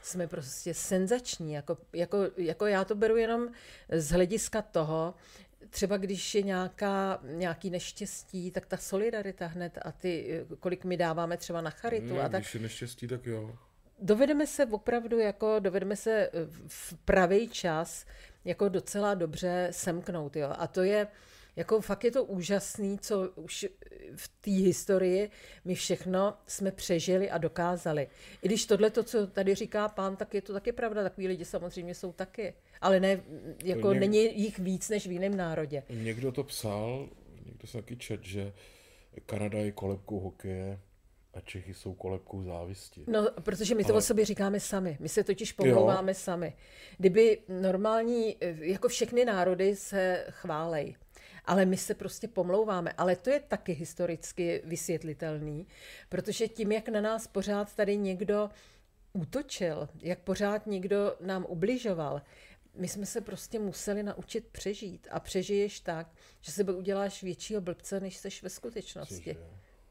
jsme 0.03 0.27
prostě 0.27 0.75
senzační. 0.75 1.53
Jako, 1.53 1.79
jako, 1.93 2.19
jako 2.37 2.67
já 2.67 2.85
to 2.85 2.95
beru 2.95 3.17
jenom 3.17 3.49
z 3.93 4.11
hlediska 4.11 4.63
toho, 4.63 5.15
třeba 5.71 5.97
když 5.97 6.35
je 6.35 6.43
nějaká, 6.43 7.19
nějaký 7.23 7.71
neštěstí, 7.71 8.51
tak 8.51 8.67
ta 8.67 8.77
solidarita 8.77 9.47
hned 9.47 9.79
a 9.83 9.93
ty, 9.93 10.45
kolik 10.61 10.85
my 10.85 10.97
dáváme 10.97 11.37
třeba 11.37 11.61
na 11.61 11.71
charitu. 11.71 12.15
No, 12.15 12.21
a 12.21 12.29
tak, 12.29 12.41
když 12.41 12.55
je 12.55 12.61
neštěstí, 12.61 13.09
tak 13.09 13.27
jo 13.27 13.59
dovedeme 13.99 14.47
se 14.47 14.67
opravdu 14.67 15.19
jako, 15.19 15.59
dovedeme 15.59 15.97
se 15.97 16.13
eh, 16.13 16.31
v 16.67 16.95
pravý 17.05 17.49
čas 17.49 18.07
jako 18.45 18.69
docela 18.69 19.15
dobře 19.15 19.69
semknout, 19.71 20.37
jo. 20.37 20.49
A 20.59 20.67
to 20.67 20.83
je, 20.83 21.07
jako 21.57 21.81
fakt 21.81 22.05
je 22.05 22.11
to 22.11 22.25
úžasný, 22.25 22.99
co 22.99 23.31
už 23.31 23.67
v 24.17 24.29
té 24.29 24.51
historii 24.51 25.31
my 25.65 25.75
všechno 25.75 26.35
jsme 26.47 26.71
přežili 26.71 27.31
a 27.31 27.39
dokázali. 27.39 28.09
I 28.43 28.49
když 28.49 28.67
tohle, 28.67 28.91
to, 28.91 29.03
co 29.03 29.27
tady 29.27 29.55
říká 29.55 29.89
pán, 29.89 30.17
tak 30.17 30.35
je 30.35 30.43
to 30.43 30.53
taky 30.53 30.73
pravda, 30.73 31.03
takový 31.03 31.29
lidi 31.29 31.45
samozřejmě 31.45 31.95
jsou 31.95 32.13
taky. 32.13 32.55
Ale 32.81 33.01
ne, 33.01 33.21
jako 33.65 33.93
něk... 33.93 34.01
není 34.01 34.41
jich 34.41 34.59
víc 34.59 34.89
než 34.89 35.07
v 35.07 35.13
jiném 35.13 35.37
národě. 35.37 35.83
Někdo 35.91 36.33
to 36.33 36.45
psal, 36.45 37.09
někdo 37.47 37.67
se 37.67 37.79
taky 37.79 37.97
čet, 37.97 38.25
že 38.25 38.53
Kanada 39.27 39.59
je 39.59 39.73
kolebkou 39.73 40.21
hokeje, 40.21 40.81
a 41.35 41.41
Čechy 41.41 41.75
jsou 41.75 41.95
kolebkou 41.95 42.43
závisti. 42.43 43.05
No, 43.07 43.31
protože 43.41 43.75
my 43.75 43.85
to 43.85 43.93
Ale... 43.93 43.99
o 43.99 44.03
sobě 44.03 44.25
říkáme 44.25 44.61
sami. 44.61 44.97
My 45.01 45.09
se 45.09 45.25
totiž 45.25 45.53
pomlouváme 45.53 46.11
jo. 46.11 46.15
sami. 46.15 46.57
Kdyby 46.99 47.43
normální, 47.49 48.37
jako 48.41 48.89
všechny 48.89 49.25
národy 49.25 49.77
se 49.77 50.27
chválej, 50.31 50.97
ale 51.45 51.65
my 51.65 51.77
se 51.77 51.95
prostě 51.95 52.29
pomlouváme. 52.29 52.93
Ale 52.93 53.17
to 53.17 53.31
je 53.31 53.41
taky 53.41 53.73
historicky 53.73 54.63
vysvětlitelný, 54.65 55.67
protože 56.09 56.49
tím, 56.49 56.73
jak 56.73 56.89
na 56.89 57.01
nás 57.01 57.27
pořád 57.27 57.75
tady 57.75 57.97
někdo 57.97 58.51
útočil, 59.13 59.89
jak 60.03 60.19
pořád 60.19 60.67
někdo 60.67 61.17
nám 61.21 61.47
ubližoval, 61.49 62.23
my 62.77 62.89
jsme 62.89 63.07
se 63.07 63.21
prostě 63.21 63.59
museli 63.59 64.03
naučit 64.03 64.47
přežít. 64.47 65.09
A 65.11 65.21
přežiješ 65.21 65.81
tak, 65.81 66.15
že 66.41 66.53
sebe 66.53 66.73
uděláš 66.73 67.23
většího 67.23 67.61
blbce, 67.61 68.01
než 68.01 68.17
seš 68.17 68.43
ve 68.43 68.51
skutečnosti. 68.51 69.37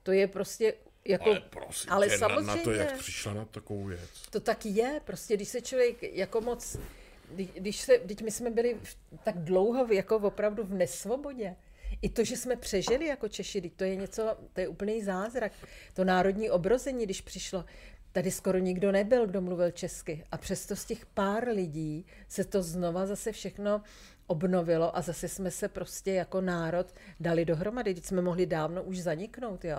To 0.04 0.12
je 0.12 0.28
prostě 0.28 0.74
jako, 1.08 1.30
ale 1.30 1.44
prosím 1.50 1.92
ale 1.92 2.10
tě, 2.10 2.18
samozřejmě, 2.18 2.48
na, 2.48 2.56
na 2.56 2.62
to, 2.62 2.72
jak 2.72 2.98
přišla 2.98 3.34
na 3.34 3.46
takovou 3.46 3.84
věc. 3.84 4.10
To 4.30 4.40
tak 4.40 4.66
je, 4.66 5.02
prostě 5.06 5.36
když 5.36 5.48
se 5.48 5.62
člověk 5.62 6.04
jako 6.04 6.42
moc, 6.42 6.78
když 7.54 7.82
se, 7.82 7.98
když 8.06 8.22
my 8.22 8.32
jsme 8.32 8.50
byli 8.50 8.78
tak 9.24 9.38
dlouho 9.38 9.94
jako 9.94 10.18
opravdu 10.18 10.64
v 10.64 10.74
nesvobodě, 10.74 11.56
i 12.02 12.10
to, 12.10 12.24
že 12.24 12.38
jsme 12.38 12.56
přežili 12.56 13.06
jako 13.06 13.28
Češi, 13.28 13.70
to 13.76 13.84
je 13.84 13.96
něco, 13.96 14.38
to 14.54 14.62
je 14.62 14.68
úplný 14.68 15.04
zázrak. 15.04 15.52
To 15.94 16.04
národní 16.04 16.50
obrození, 16.50 17.06
když 17.06 17.22
přišlo, 17.22 17.66
tady 18.12 18.32
skoro 18.32 18.58
nikdo 18.58 18.92
nebyl, 18.92 19.28
kdo 19.28 19.42
mluvil 19.42 19.72
česky. 19.72 20.24
A 20.32 20.38
přesto 20.38 20.76
z 20.76 20.86
těch 20.86 21.06
pár 21.06 21.48
lidí 21.48 22.06
se 22.28 22.44
to 22.44 22.64
znova 22.64 23.06
zase 23.06 23.32
všechno 23.32 23.82
obnovilo 24.28 24.98
a 24.98 25.02
zase 25.02 25.28
jsme 25.28 25.52
se 25.52 25.68
prostě 25.68 26.12
jako 26.12 26.42
národ 26.42 26.94
dali 27.20 27.46
dohromady. 27.46 27.94
Teď 27.94 28.06
jsme 28.06 28.22
mohli 28.22 28.46
dávno 28.46 28.84
už 28.84 29.00
zaniknout, 29.00 29.66
jo. 29.66 29.78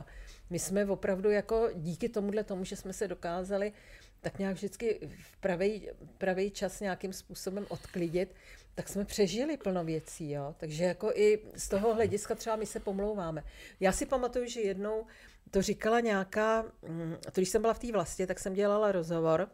My 0.51 0.59
jsme 0.59 0.87
opravdu 0.87 1.31
jako 1.31 1.69
díky 1.75 2.09
tomuhle 2.09 2.45
tomu, 2.45 2.65
že 2.65 2.77
jsme 2.77 2.93
se 2.93 3.09
dokázali 3.09 3.73
tak 4.25 4.39
nějak 4.39 4.55
vždycky 4.55 5.09
v 5.23 5.37
pravý, 5.37 5.89
pravý 6.19 6.51
čas 6.51 6.81
nějakým 6.81 7.13
způsobem 7.13 7.67
odklidit, 7.69 8.35
tak 8.75 8.89
jsme 8.89 9.05
přežili 9.05 9.57
plno 9.57 9.85
věcí, 9.85 10.31
jo. 10.31 10.55
Takže 10.59 10.85
jako 10.85 11.13
i 11.15 11.39
z 11.57 11.69
toho 11.69 11.95
hlediska 11.95 12.35
třeba 12.35 12.57
my 12.57 12.67
se 12.67 12.81
pomlouváme. 12.81 13.45
Já 13.81 13.93
si 13.93 14.07
pamatuju, 14.07 14.47
že 14.47 14.61
jednou 14.61 15.07
to 15.51 15.63
říkala 15.63 16.01
nějaká, 16.01 16.63
mm, 16.89 17.17
to 17.25 17.41
když 17.41 17.49
jsem 17.49 17.63
byla 17.63 17.75
v 17.75 17.79
té 17.79 17.93
vlastě, 17.93 18.27
tak 18.27 18.39
jsem 18.39 18.55
dělala 18.55 18.93
rozhovor 18.93 19.49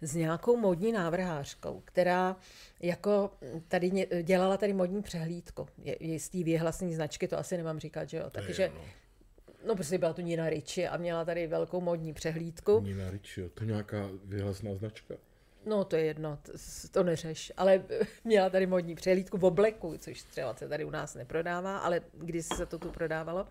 s 0.00 0.14
nějakou 0.14 0.56
modní 0.56 0.92
návrhářkou, 0.92 1.82
která 1.84 2.36
jako 2.80 3.30
tady 3.68 3.90
dělala 4.22 4.56
tady 4.56 4.72
modní 4.72 5.02
přehlídku. 5.02 5.68
Je, 5.82 5.96
je 6.00 6.20
z 6.20 6.28
té 6.28 6.94
značky, 6.94 7.28
to 7.28 7.38
asi 7.38 7.56
nemám 7.56 7.78
říkat, 7.78 8.08
že 8.08 8.16
jo. 8.16 8.30
Takže 8.30 8.72
No, 8.74 8.80
prostě 9.74 9.98
byla 9.98 10.12
to 10.12 10.20
Nina 10.20 10.50
Ricci 10.50 10.88
a 10.88 10.96
měla 10.96 11.24
tady 11.24 11.46
velkou 11.46 11.80
modní 11.80 12.12
přehlídku. 12.12 12.80
Nina 12.80 13.10
Ricci, 13.10 13.50
to 13.54 13.64
nějaká 13.64 14.08
vyhlasná 14.24 14.74
značka. 14.74 15.14
No, 15.66 15.84
to 15.84 15.96
je 15.96 16.04
jedno, 16.04 16.38
to, 16.42 16.52
to 16.90 17.02
neřeš. 17.02 17.52
Ale 17.56 17.84
měla 18.24 18.50
tady 18.50 18.66
modní 18.66 18.94
přehlídku 18.94 19.38
v 19.38 19.44
obleku, 19.44 19.94
což 19.98 20.22
třeba 20.22 20.54
se 20.54 20.68
tady 20.68 20.84
u 20.84 20.90
nás 20.90 21.14
neprodává, 21.14 21.78
ale 21.78 22.00
když 22.12 22.46
se 22.46 22.66
to 22.66 22.78
tu 22.78 22.90
prodávalo, 22.90 23.46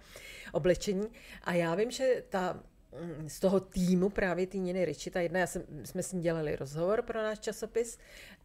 oblečení. 0.51 1.07
A 1.43 1.53
já 1.53 1.76
vím, 1.76 1.91
že 1.91 2.24
ta 2.30 2.64
mm, 3.01 3.30
z 3.30 3.39
toho 3.39 3.60
týmu 3.60 4.10
právě 4.10 4.47
ty 4.47 4.60
Niny 4.60 4.86
Ricci, 4.86 5.12
ta 5.12 5.22
jedna, 5.22 5.39
já 5.39 5.47
jsem, 5.47 5.64
jsme 5.84 6.03
s 6.03 6.14
ní 6.14 6.22
dělali 6.22 6.55
rozhovor 6.55 7.01
pro 7.01 7.24
náš 7.24 7.39
časopis 7.39 7.97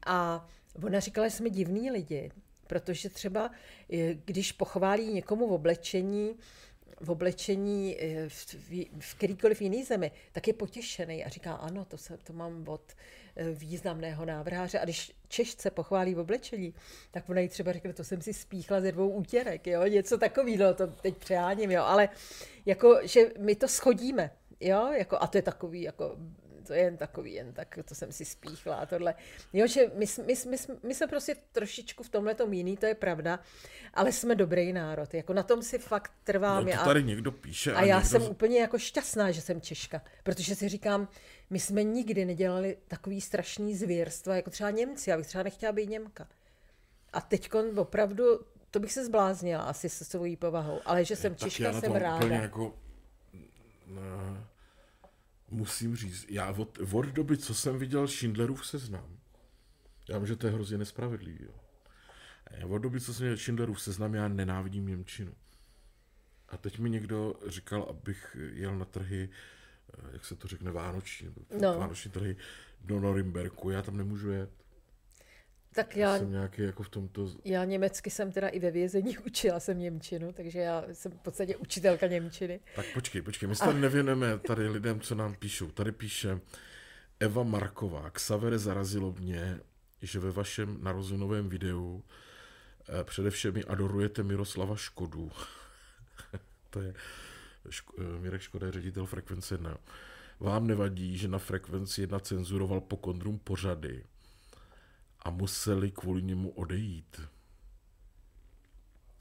a 0.07 0.49
ona 0.83 1.01
říkala, 1.01 1.29
že 1.29 1.37
jsme 1.37 1.51
divní 1.51 1.91
lidi, 1.91 2.31
protože 2.67 3.09
třeba, 3.09 3.51
když 4.25 4.53
pochválí 4.53 5.13
někomu 5.13 5.49
v 5.49 5.53
oblečení, 5.53 6.37
v 7.01 7.11
oblečení 7.11 7.97
eh, 8.01 8.29
v, 8.29 8.55
v, 8.55 8.87
v 8.99 9.15
kterýkoliv 9.15 9.63
jiný 9.63 9.85
zemi, 9.85 10.11
tak 10.33 10.49
je 10.49 10.55
potěšený 10.55 11.25
a 11.25 11.29
říká, 11.29 11.55
ano, 11.55 11.85
to, 11.85 11.99
se, 11.99 12.17
to 12.17 12.33
mám 12.33 12.69
od 12.69 12.93
eh, 13.37 13.51
významného 13.51 14.25
návrháře. 14.25 14.79
A 14.79 14.85
když 14.85 15.13
Češce 15.29 15.71
pochválí 15.71 16.15
v 16.15 16.19
oblečení, 16.19 16.75
tak 17.11 17.29
ona 17.29 17.41
jí 17.41 17.49
třeba 17.49 17.73
řekne, 17.73 17.93
to 17.93 18.05
jsem 18.05 18.23
si 18.23 18.35
spíchla 18.35 18.81
ze 18.81 18.93
dvou 18.93 19.09
útěrek, 19.09 19.67
jo, 19.67 19.87
něco 19.87 20.19
takového, 20.19 20.75
to 20.75 20.87
teď 20.87 21.17
přeháním, 21.17 21.71
jo, 21.71 21.83
ale 21.83 22.09
jako, 22.67 22.99
že 23.03 23.21
my 23.39 23.57
to 23.57 23.69
schodíme, 23.69 24.31
jo, 24.61 24.93
jako, 24.99 25.17
a 25.21 25.27
to 25.27 25.39
je 25.39 25.43
takový, 25.43 25.83
jako 25.83 26.17
to 26.67 26.73
je 26.73 26.81
jen 26.81 26.97
takový, 26.97 27.33
jen 27.33 27.53
tak, 27.53 27.79
to 27.85 27.95
jsem 27.95 28.13
si 28.13 28.25
spíchla 28.25 28.77
a 28.77 28.87
tohle. 28.87 29.15
Jo, 29.53 29.67
že 29.67 29.91
my, 29.95 30.07
my, 30.27 30.35
my, 30.51 30.57
my 30.83 30.95
jsme 30.95 31.07
prostě 31.07 31.37
trošičku 31.53 32.03
v 32.03 32.09
tomhle 32.09 32.35
tom 32.35 32.53
jiný, 32.53 32.77
to 32.77 32.87
je 32.87 32.95
pravda, 32.95 33.39
ale 33.95 34.13
jsme 34.13 34.35
dobrý 34.35 34.73
národ, 34.73 35.15
jako 35.15 35.33
na 35.33 35.43
tom 35.43 35.63
si 35.63 35.79
fakt 35.79 36.13
trvám. 36.25 36.67
No, 36.67 36.73
to 36.73 36.85
tady 36.85 37.03
někdo 37.03 37.33
píše. 37.33 37.73
A, 37.73 37.79
a 37.79 37.85
já 37.85 37.97
někdo... 37.97 38.11
jsem 38.11 38.23
úplně 38.23 38.61
jako 38.61 38.79
šťastná, 38.79 39.31
že 39.31 39.41
jsem 39.41 39.61
Češka, 39.61 40.03
protože 40.23 40.55
si 40.55 40.69
říkám, 40.69 41.09
my 41.51 41.61
jsme 41.61 41.83
nikdy 41.83 42.25
nedělali 42.25 42.77
takový 42.89 43.21
strašný 43.21 43.77
zvěrstva, 43.77 44.37
jako 44.37 44.51
třeba 44.51 44.71
Němci, 44.71 45.11
já 45.11 45.17
bych 45.17 45.27
třeba 45.27 45.45
nechtěla 45.45 45.73
být 45.73 45.91
Němka. 45.91 46.29
A 47.13 47.21
teď 47.21 47.51
opravdu, 47.77 48.25
to 48.71 48.81
bych 48.81 48.93
se 48.93 49.05
zbláznila 49.05 49.63
asi 49.63 49.89
se 49.89 50.05
svojí 50.05 50.37
povahou, 50.37 50.81
ale 50.85 51.05
že 51.05 51.17
jsem 51.17 51.37
Češka, 51.37 51.81
jsem 51.81 51.93
ráda. 51.93 52.27
Jako, 52.27 52.75
ne, 53.87 54.47
musím 55.55 55.97
říct, 55.97 56.27
já 56.29 56.51
od, 56.51 56.79
od 56.93 57.07
doby, 57.07 57.37
co 57.37 57.55
jsem 57.55 57.79
viděl 57.79 58.09
Schindlerův 58.09 58.67
seznam, 58.67 59.19
já 60.09 60.19
vím, 60.19 60.27
že 60.27 60.37
to 60.37 60.47
je 60.47 60.53
hrozně 60.53 60.79
nespravedlivý, 60.79 61.45
jo. 61.45 61.55
Od 62.69 62.79
doby, 62.79 63.01
co 63.01 63.15
jsem 63.15 63.25
viděl 63.25 63.37
Schindlerův 63.37 63.83
seznam, 63.83 64.15
já 64.15 64.29
nenávidím 64.29 64.87
Němčinu. 64.87 65.35
A 66.49 66.57
teď 66.57 66.79
mi 66.79 66.91
někdo 66.91 67.35
říkal, 67.47 67.83
abych 67.83 68.37
jel 68.53 68.79
na 68.79 68.85
trhy, 68.85 69.29
eh, 69.99 70.11
jak 70.13 70.25
se 70.25 70.37
to 70.37 70.49
řekne, 70.49 70.71
vánoční, 70.71 71.29
no. 71.61 71.79
vánoční 71.79 72.11
trhy 72.11 72.37
do 72.81 73.01
Norimberku, 73.01 73.71
já 73.71 73.83
tam 73.83 73.97
nemůžu 73.97 74.31
jet. 74.31 74.64
Tak 75.75 75.97
já, 75.97 76.13
já 76.13 76.19
jsem 76.19 76.31
nějaký 76.31 76.63
jako 76.63 76.83
v 76.83 76.89
tomto... 76.89 77.31
Já 77.45 77.65
německy 77.65 78.11
jsem 78.11 78.33
teda 78.33 78.49
i 78.49 78.59
ve 78.59 78.71
vězení 78.71 79.19
učila 79.27 79.61
jsem 79.61 79.79
Němčinu, 79.79 80.33
takže 80.33 80.59
já 80.59 80.85
jsem 80.93 81.13
v 81.13 81.19
podstatě 81.19 81.57
učitelka 81.57 82.07
Němčiny. 82.07 82.61
Tak 82.77 82.87
počkej, 82.95 83.23
počkej, 83.23 83.49
my 83.49 83.55
se 83.57 83.65
tady 83.65 83.81
nevěneme 83.81 84.39
tady 84.39 84.69
lidem, 84.69 85.01
co 85.01 85.15
nám 85.15 85.35
píšou. 85.35 85.71
Tady 85.71 85.93
píše 85.93 86.41
Eva 87.21 87.43
Marková, 87.43 88.11
Xavere 88.11 88.59
zarazilo 88.59 89.13
mě, 89.13 89.61
že 90.03 90.21
ve 90.21 90.31
vašem 90.31 90.79
narozenovém 90.83 91.49
videu 91.49 92.03
eh, 92.89 93.05
především 93.05 93.63
adorujete 93.69 94.23
Miroslava 94.23 94.77
Škodu. 94.77 95.31
to 96.71 96.81
je 96.81 96.95
Ško, 97.71 97.95
eh, 97.99 98.21
Mirek 98.21 98.41
Škoda 98.41 98.67
je 98.67 98.73
ředitel 98.73 99.07
frekvence 99.07 99.55
1. 99.55 99.79
Vám 100.41 100.67
nevadí, 100.67 101.19
že 101.19 101.29
na 101.29 101.39
frekvenci 101.39 102.01
1 102.01 102.19
cenzuroval 102.19 102.81
po 102.81 102.97
kondrum 102.97 103.39
pořady, 103.39 104.05
a 105.25 105.31
museli 105.31 105.91
kvůli 105.91 106.23
němu 106.23 106.51
odejít. 106.51 107.21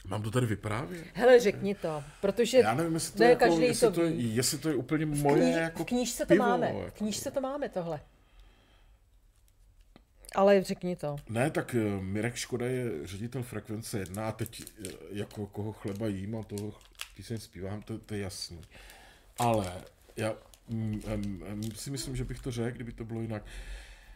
Mám 0.08 0.22
to 0.22 0.32
tady 0.32 0.46
vyprávět? 0.46 1.06
Hele, 1.14 1.40
řekni 1.40 1.76
to, 1.76 2.04
protože 2.22 2.58
Já 2.58 2.74
nevím, 2.74 2.94
jestli 2.94 3.18
to, 3.18 3.24
je, 3.24 3.30
jako, 3.30 3.46
jestli 3.46 3.88
to, 3.88 3.92
to, 3.92 4.02
jestli 4.16 4.58
to 4.58 4.70
je 4.70 4.76
úplně 4.76 5.06
moje 5.06 5.36
v 5.36 5.40
kní, 5.40 5.52
jako 5.52 5.84
V 5.84 5.88
knížce 5.88 6.26
to 6.26 6.34
pivo, 6.34 6.46
máme, 6.46 6.68
jako. 6.68 6.90
v 6.90 6.94
knížce 6.94 7.32
to 7.32 7.42
máme 7.42 7.70
tohle. 7.70 8.02
Ale 10.36 10.64
řekni 10.64 10.96
to. 10.96 11.16
Ne, 11.30 11.52
tak 11.52 11.76
eh, 11.76 12.02
Mirek 12.02 12.36
Škoda 12.36 12.66
je 12.66 13.08
ředitel 13.08 13.44
frekvence 13.44 14.00
1 14.00 14.28
a 14.28 14.32
teď 14.32 14.64
eh, 14.64 14.92
jako 15.10 15.48
koho 15.48 15.72
chleba 15.72 16.08
jím 16.08 16.36
a 16.36 16.44
toho 16.44 16.74
píseň 17.16 17.40
zpívám, 17.40 17.82
to, 17.82 18.00
to 18.00 18.14
je 18.14 18.20
jasný. 18.20 18.62
Ale 19.40 19.82
já 20.18 20.36
mm, 20.68 21.02
mm, 21.54 21.72
si 21.72 21.92
myslím, 21.92 22.16
že 22.16 22.24
bych 22.24 22.40
to 22.40 22.52
řekl, 22.52 22.76
kdyby 22.76 22.92
to 22.92 23.06
bylo 23.06 23.22
jinak. 23.22 23.46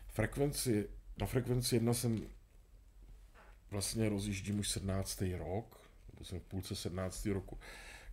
Frekvenci 0.07 0.89
na 1.17 1.25
frekvenci 1.25 1.75
1 1.75 1.93
jsem 1.93 2.21
vlastně 3.71 4.09
rozjíždím 4.09 4.59
už 4.59 4.69
17. 4.69 5.23
rok, 5.37 5.81
nebo 6.13 6.25
jsem 6.25 6.39
v 6.39 6.43
půlce 6.43 6.75
17. 6.75 7.25
roku. 7.25 7.59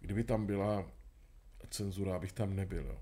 Kdyby 0.01 0.25
tam 0.25 0.47
byla 0.47 0.91
cenzura, 1.71 2.17
abych 2.17 2.33
tam 2.33 2.57
nebyl. 2.57 2.85
Jo. 2.87 3.01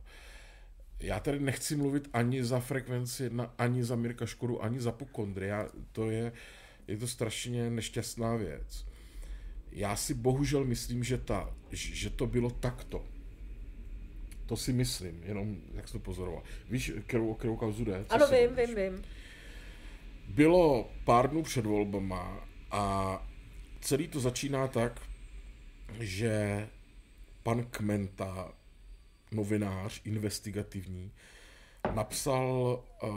Já 1.00 1.20
tady 1.20 1.40
nechci 1.40 1.76
mluvit 1.76 2.08
ani 2.12 2.44
za 2.44 2.60
frekvenci 2.60 3.22
1, 3.22 3.54
ani 3.58 3.84
za 3.84 3.96
Mirka 3.96 4.26
Škodu, 4.26 4.62
ani 4.62 4.80
za 4.80 4.92
Pokondry. 4.92 5.46
Já, 5.46 5.68
to 5.92 6.10
je, 6.10 6.32
je 6.88 6.96
to 6.96 7.06
strašně 7.08 7.70
nešťastná 7.70 8.36
věc. 8.36 8.86
Já 9.72 9.96
si 9.96 10.14
bohužel 10.14 10.64
myslím, 10.64 11.04
že, 11.04 11.18
ta, 11.18 11.54
že 11.72 12.10
to 12.10 12.26
bylo 12.26 12.50
takto. 12.50 13.04
To 14.46 14.56
si 14.56 14.72
myslím, 14.72 15.22
jenom 15.22 15.56
jak 15.74 15.88
jsi 15.88 15.92
to 15.92 15.98
pozoroval. 15.98 16.42
Víš, 16.70 16.92
kterou, 17.06 17.34
kterou 17.34 17.56
kauzu 17.56 17.84
jde? 17.84 18.04
Ano, 18.08 18.26
vím, 18.28 18.56
vím, 18.56 18.74
vím 18.74 19.02
bylo 20.28 20.90
pár 21.04 21.30
dnů 21.30 21.42
před 21.42 21.66
volbama 21.66 22.48
a 22.70 23.26
celý 23.80 24.08
to 24.08 24.20
začíná 24.20 24.68
tak, 24.68 25.00
že 26.00 26.68
pan 27.42 27.64
Kmenta, 27.64 28.52
novinář 29.32 30.00
investigativní, 30.04 31.12
napsal 31.94 32.82
uh, 33.02 33.10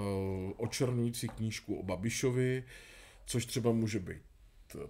očernující 0.58 1.28
knížku 1.28 1.76
o 1.76 1.84
Babišovi, 1.84 2.64
což 3.26 3.45
třeba 3.45 3.72
může 3.72 3.99
být 3.99 4.22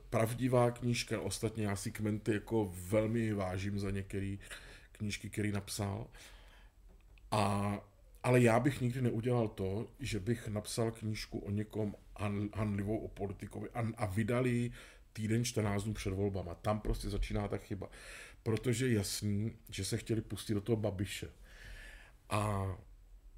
pravdivá 0.09 0.72
knížka, 0.72 1.22
ostatně 1.22 1.66
já 1.66 1.76
si 1.76 1.91
Kmenty 1.91 2.32
jako 2.32 2.74
velmi 2.76 3.34
vážím 3.34 3.80
za 3.80 3.91
některé 3.91 4.38
knížky, 4.91 5.30
které 5.30 5.51
napsal. 5.51 6.07
A 7.32 7.80
ale 8.24 8.41
já 8.41 8.59
bych 8.59 8.82
nikdy 8.82 9.01
neudělal 9.01 9.47
to, 9.47 9.88
že 9.99 10.20
bych 10.20 10.47
napsal 10.47 10.91
knížku 10.91 11.39
o 11.39 11.51
někom 11.51 11.95
hanlivou 12.53 12.97
o 12.97 13.07
politikovi 13.07 13.70
a, 13.74 13.88
a 13.97 14.05
vydali 14.05 14.72
týden 15.13 15.45
14 15.45 15.84
dnů 15.84 15.93
před 15.93 16.13
volbama. 16.13 16.55
Tam 16.55 16.80
prostě 16.80 17.09
začíná 17.09 17.47
ta 17.47 17.57
chyba. 17.57 17.89
Protože 18.43 18.88
je 18.88 18.93
jasný, 18.93 19.53
že 19.70 19.86
se 19.86 19.97
chtěli 19.97 20.22
pustit 20.22 20.53
do 20.53 20.61
toho 20.61 20.76
Babiše. 20.76 21.30
A 22.30 22.68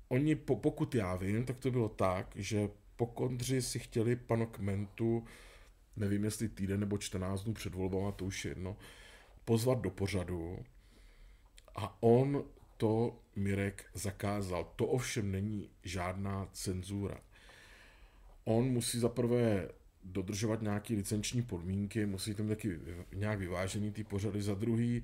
oni, 0.08 0.36
pokud 0.36 0.96
já 0.96 1.16
vím, 1.16 1.46
tak 1.46 1.60
to 1.60 1.72
bylo 1.72 1.90
tak, 1.90 2.34
že 2.36 2.70
pokondři 2.96 3.62
si 3.62 3.80
chtěli 3.80 4.16
panu 4.16 4.46
Kmentu, 4.46 5.26
nevím 5.96 6.24
jestli 6.24 6.50
týden 6.50 6.80
nebo 6.80 6.98
14 6.98 7.44
dnů 7.44 7.54
před 7.54 7.76
volbama, 7.76 8.12
to 8.12 8.26
už 8.26 8.46
je 8.46 8.52
jedno, 8.52 8.78
pozvat 9.46 9.82
do 9.82 9.90
pořadu 9.90 10.60
a 11.78 11.98
on 12.04 12.44
to 12.78 13.20
Mirek 13.36 13.86
zakázal. 13.94 14.74
To 14.76 14.86
ovšem 14.86 15.32
není 15.32 15.70
žádná 15.84 16.48
cenzura. 16.52 17.18
On 18.48 18.66
musí 18.66 19.00
zaprvé 19.00 19.70
dodržovat 20.04 20.62
nějaké 20.62 20.94
licenční 20.94 21.42
podmínky, 21.42 22.06
musí 22.06 22.34
tam 22.34 22.48
taky 22.48 22.80
nějak 23.14 23.40
vyvážený 23.40 23.92
ty 23.92 24.04
pořady 24.04 24.42
za 24.42 24.56
druhý. 24.56 25.04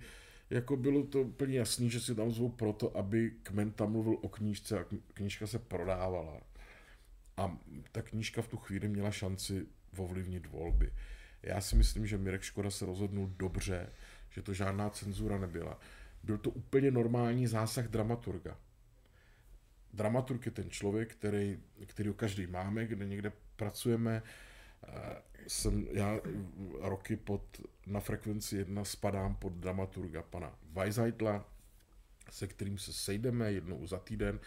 Jako 0.50 0.78
bylo 0.78 1.04
to 1.04 1.22
úplně 1.22 1.58
jasný, 1.58 1.90
že 1.90 2.00
si 2.00 2.16
tam 2.16 2.32
zvou 2.32 2.50
proto, 2.50 2.98
aby 2.98 3.32
Kmen 3.44 3.72
tam 3.72 3.92
mluvil 3.92 4.18
o 4.22 4.30
knížce 4.30 4.80
a 4.80 4.86
knížka 5.14 5.48
se 5.48 5.60
prodávala. 5.60 6.42
A 7.38 7.58
ta 7.92 8.02
knížka 8.02 8.42
v 8.42 8.48
tu 8.48 8.58
chvíli 8.58 8.88
měla 8.88 9.12
šanci 9.12 9.66
ovlivnit 9.98 10.48
volby. 10.48 10.94
Já 11.44 11.62
si 11.62 11.76
myslím, 11.76 12.08
že 12.08 12.18
Mirek 12.18 12.42
Škoda 12.42 12.72
se 12.72 12.86
rozhodnul 12.86 13.32
dobře, 13.38 13.90
že 14.30 14.42
to 14.42 14.54
žádná 14.54 14.90
cenzura 14.90 15.38
nebyla 15.38 15.80
byl 16.24 16.38
to 16.38 16.50
úplně 16.50 16.92
normální 16.92 17.48
zásah 17.48 17.88
dramaturga. 17.88 18.58
Dramaturg 19.94 20.46
je 20.46 20.52
ten 20.52 20.70
člověk, 20.70 21.16
který, 21.16 21.60
který 21.86 22.14
každý 22.16 22.48
máme, 22.48 22.86
kde 22.86 23.06
někde 23.06 23.32
pracujeme. 23.56 24.24
Eh, 24.88 25.22
jsem, 25.48 25.88
já 25.92 26.20
roky 26.80 27.16
pod, 27.16 27.62
na 27.88 28.00
frekvenci 28.00 28.58
jedna 28.58 28.86
spadám 28.86 29.36
pod 29.36 29.54
dramaturga 29.54 30.22
pana 30.22 30.56
Weisheitla, 30.72 31.50
se 32.30 32.48
kterým 32.48 32.78
se 32.78 32.94
sejdeme 32.94 33.52
jednou 33.52 33.88
za 33.88 34.00
týden 34.00 34.40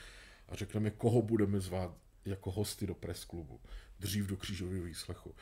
a 0.49 0.55
řekneme, 0.55 0.91
koho 0.91 1.23
budeme 1.23 1.61
zvát 1.61 1.97
jako 2.25 2.51
hosty 2.51 2.87
do 2.87 2.95
press 2.95 3.25
klubu, 3.25 3.61
dřív 4.01 4.27
do 4.27 4.37
křížového 4.37 4.85
výslechu. 4.85 5.35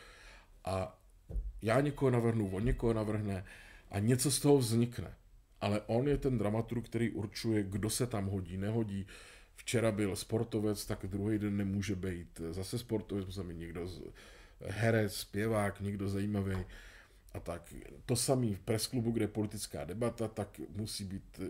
A 0.65 1.01
já 1.63 1.81
někoho 1.81 2.11
navrhnu, 2.11 2.51
on 2.57 2.65
někoho 2.65 2.93
navrhne 2.93 3.45
a 3.91 3.99
něco 3.99 4.31
z 4.31 4.41
toho 4.41 4.59
vznikne 4.59 5.15
ale 5.65 5.81
on 5.87 6.09
je 6.09 6.19
ten 6.19 6.39
dramaturg, 6.39 6.85
který 6.85 7.11
určuje, 7.11 7.63
kdo 7.63 7.91
se 7.91 8.07
tam 8.07 8.27
hodí, 8.27 8.57
nehodí. 8.57 9.07
Včera 9.57 9.93
byl 9.93 10.17
sportovec, 10.17 10.87
tak 10.87 11.07
druhý 11.07 11.39
den 11.39 11.57
nemůže 11.57 11.95
být 11.95 12.41
zase 12.51 12.79
sportovec, 12.79 13.27
musí 13.27 13.41
být 13.41 13.59
někdo 13.59 13.87
z, 13.87 14.03
herec, 14.61 15.17
zpěvák, 15.17 15.81
někdo 15.81 16.09
zajímavý. 16.09 16.57
A 17.35 17.41
tak 17.41 17.75
to 18.07 18.17
samý 18.17 18.55
v 18.55 18.61
presklubu, 18.61 19.11
kde 19.11 19.25
je 19.25 19.29
politická 19.29 19.85
debata, 19.85 20.29
tak 20.29 20.61
musí 20.77 21.05
být 21.05 21.41
eh, 21.43 21.47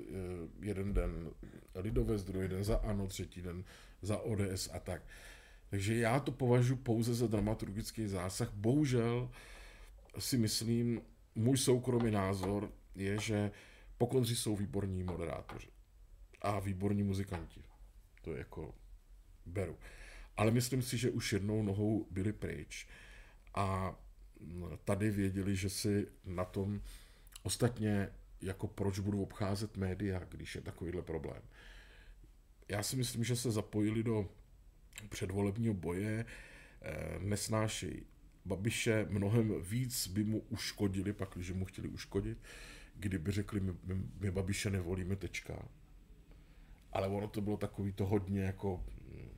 jeden 0.61 0.95
den 0.95 1.31
lidovec, 1.75 2.25
druhý 2.25 2.49
den 2.49 2.65
za 2.65 2.77
ANO, 2.77 3.07
třetí 3.07 3.43
den 3.43 3.65
za 4.03 4.19
ODS 4.19 4.71
a 4.73 4.79
tak. 4.79 5.03
Takže 5.71 5.97
já 5.97 6.21
to 6.21 6.33
považuji 6.33 6.77
pouze 6.77 7.15
za 7.15 7.27
dramaturgický 7.27 8.07
zásah. 8.07 8.53
Bohužel 8.55 9.31
si 10.19 10.39
myslím, 10.39 11.03
můj 11.35 11.59
soukromý 11.59 12.11
názor 12.11 12.71
je, 12.95 13.19
že 13.21 13.51
Pokonři 13.99 14.37
jsou 14.37 14.57
výborní 14.57 15.03
moderátoři 15.03 15.69
a 16.43 16.61
výborní 16.61 17.03
muzikanti. 17.03 17.64
To 18.25 18.37
jako 18.37 18.75
beru. 19.47 19.79
Ale 20.37 20.51
myslím 20.51 20.83
si, 20.83 20.99
že 20.99 21.11
už 21.11 21.33
jednou 21.33 21.63
nohou 21.63 22.07
byli 22.11 22.33
pryč 22.33 22.87
a 23.55 23.97
tady 24.85 25.11
věděli, 25.11 25.57
že 25.57 25.71
si 25.71 26.07
na 26.25 26.45
tom 26.45 26.81
ostatně 27.43 28.09
jako 28.41 28.67
proč 28.67 28.99
budu 28.99 29.23
obcházet 29.23 29.77
média, 29.77 30.19
když 30.29 30.55
je 30.55 30.61
takovýhle 30.61 31.03
problém. 31.03 31.43
já 32.69 32.83
si 32.83 32.97
myslím, 32.97 33.25
že 33.25 33.37
se 33.37 33.51
zapojili 33.51 34.03
do 34.03 34.29
předvolebního 35.09 35.75
boje, 35.75 36.25
eh, 36.83 37.19
nesnášejí 37.19 38.07
Babiše 38.45 39.07
mnohem 39.11 39.63
víc 39.63 40.09
by 40.09 40.25
mu 40.25 40.39
uškodili, 40.41 41.13
pak, 41.13 41.31
když 41.35 41.51
mu 41.51 41.65
chtěli 41.65 41.89
uškodit, 41.89 42.39
kdyby 42.95 43.31
řekli, 43.31 43.61
my, 43.61 43.75
my, 43.85 43.95
my 44.21 44.31
Babiše 44.31 44.71
nevolíme, 44.71 45.17
tečka. 45.17 45.69
Ale 46.95 47.09
ono 47.09 47.29
to 47.29 47.41
bylo 47.41 47.57
takový 47.57 47.93
to 47.93 48.07
hodně 48.07 48.41
jako... 48.41 48.85
mm. 49.13 49.29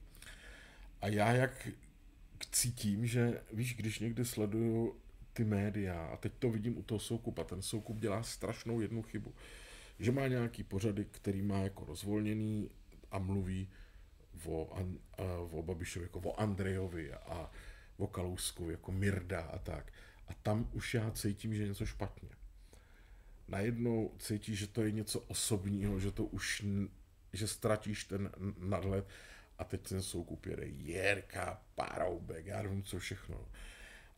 A 1.00 1.08
já 1.08 1.32
jak 1.32 1.68
cítím, 2.50 3.06
že 3.06 3.42
víš, 3.52 3.76
když 3.76 3.98
někde 3.98 4.24
sleduju 4.24 4.96
ty 5.32 5.44
média, 5.44 6.06
a 6.06 6.16
teď 6.16 6.32
to 6.38 6.50
vidím 6.50 6.78
u 6.78 6.82
toho 6.82 6.98
Soukupa, 6.98 7.44
ten 7.44 7.62
Soukup 7.62 7.98
dělá 7.98 8.22
strašnou 8.22 8.80
jednu 8.80 9.02
chybu, 9.02 9.34
že 9.98 10.12
má 10.12 10.26
nějaký 10.26 10.62
pořady, 10.62 11.04
který 11.04 11.42
má 11.42 11.58
jako 11.58 11.84
rozvolněný 11.84 12.70
a 13.10 13.18
mluví 13.18 13.68
o, 14.44 14.72
An, 14.74 14.98
o 15.50 15.62
Babišovi, 15.62 16.04
jako 16.04 16.20
o 16.20 16.40
Andrejovi 16.40 17.12
a 17.12 17.50
o 17.96 18.06
Kalousku, 18.06 18.70
jako 18.70 18.92
Mirda 18.92 19.40
a 19.40 19.58
tak. 19.58 19.92
A 20.28 20.34
tam 20.34 20.70
už 20.72 20.94
já 20.94 21.10
cítím, 21.10 21.54
že 21.54 21.62
je 21.62 21.68
něco 21.68 21.86
špatně. 21.86 22.28
Najednou 23.48 24.14
cítí, 24.18 24.56
že 24.56 24.66
to 24.66 24.82
je 24.82 24.90
něco 24.90 25.20
osobního, 25.20 26.00
že 26.00 26.10
to 26.10 26.24
už, 26.24 26.64
že 27.36 27.48
ztratíš 27.48 28.04
ten 28.04 28.30
nadhled 28.58 29.08
a 29.58 29.64
teď 29.64 29.88
ten 29.88 30.02
soukup 30.02 30.46
jede 30.46 30.66
Jirka, 30.66 31.62
Paroubek, 31.74 32.46
já 32.46 32.62
nevím 32.62 32.82
co 32.82 32.98
všechno. 32.98 33.48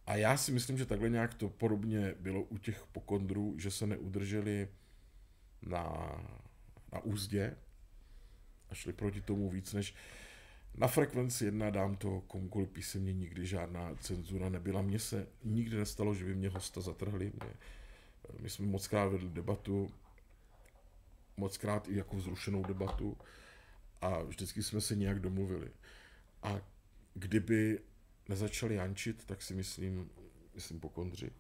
A 0.07 0.17
já 0.17 0.37
si 0.37 0.53
myslím, 0.53 0.79
že 0.79 0.87
takhle 0.87 1.09
nějak 1.09 1.35
to 1.35 1.49
podobně 1.49 2.15
bylo 2.21 2.43
u 2.43 2.59
těch 2.59 2.85
pokondrů, 2.93 3.55
že 3.59 3.71
se 3.71 3.87
neudrželi 3.87 4.69
na, 5.63 6.17
na 6.93 7.01
úzdě 7.01 7.57
a 8.71 8.75
šli 8.75 8.93
proti 8.93 9.21
tomu 9.21 9.51
víc 9.51 9.73
než 9.73 9.95
na 10.79 10.89
frekvenci 10.89 11.45
jedna 11.45 11.71
dám 11.71 11.97
to 11.97 12.21
komukoliv 12.21 12.69
písemně, 12.69 13.13
nikdy 13.13 13.47
žádná 13.47 13.95
cenzura 13.95 14.49
nebyla. 14.49 14.83
Mně 14.83 14.99
se 14.99 15.27
nikdy 15.45 15.77
nestalo, 15.77 16.15
že 16.15 16.25
by 16.25 16.35
mě 16.35 16.49
hosta 16.49 16.81
zatrhli. 16.81 17.33
Mě, 17.43 17.55
my 18.41 18.51
jsme 18.51 18.67
moc 18.67 18.89
krát 18.89 19.09
vedli 19.09 19.29
debatu, 19.29 19.91
moc 21.39 21.57
krát 21.57 21.89
i 21.89 21.97
jako 21.97 22.17
vzrušenou 22.17 22.63
debatu 22.63 23.17
a 24.01 24.23
vždycky 24.23 24.63
jsme 24.63 24.81
se 24.81 24.97
nějak 24.97 25.21
domluvili. 25.21 25.71
A 26.43 26.61
kdyby 27.15 27.81
nezačali 28.29 28.75
jančit, 28.75 29.25
tak 29.25 29.43
si 29.43 29.55
myslím, 29.55 30.11
myslím 30.55 30.81
pokondři, 30.81 31.31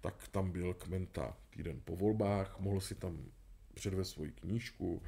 tak 0.00 0.28
tam 0.28 0.50
byl 0.50 0.74
Kmenta 0.74 1.36
týden 1.50 1.80
po 1.84 1.96
volbách, 1.96 2.60
mohl 2.60 2.80
si 2.80 2.94
tam 2.94 3.24
předvést 3.74 4.10
svoji 4.10 4.32
knížku, 4.32 5.02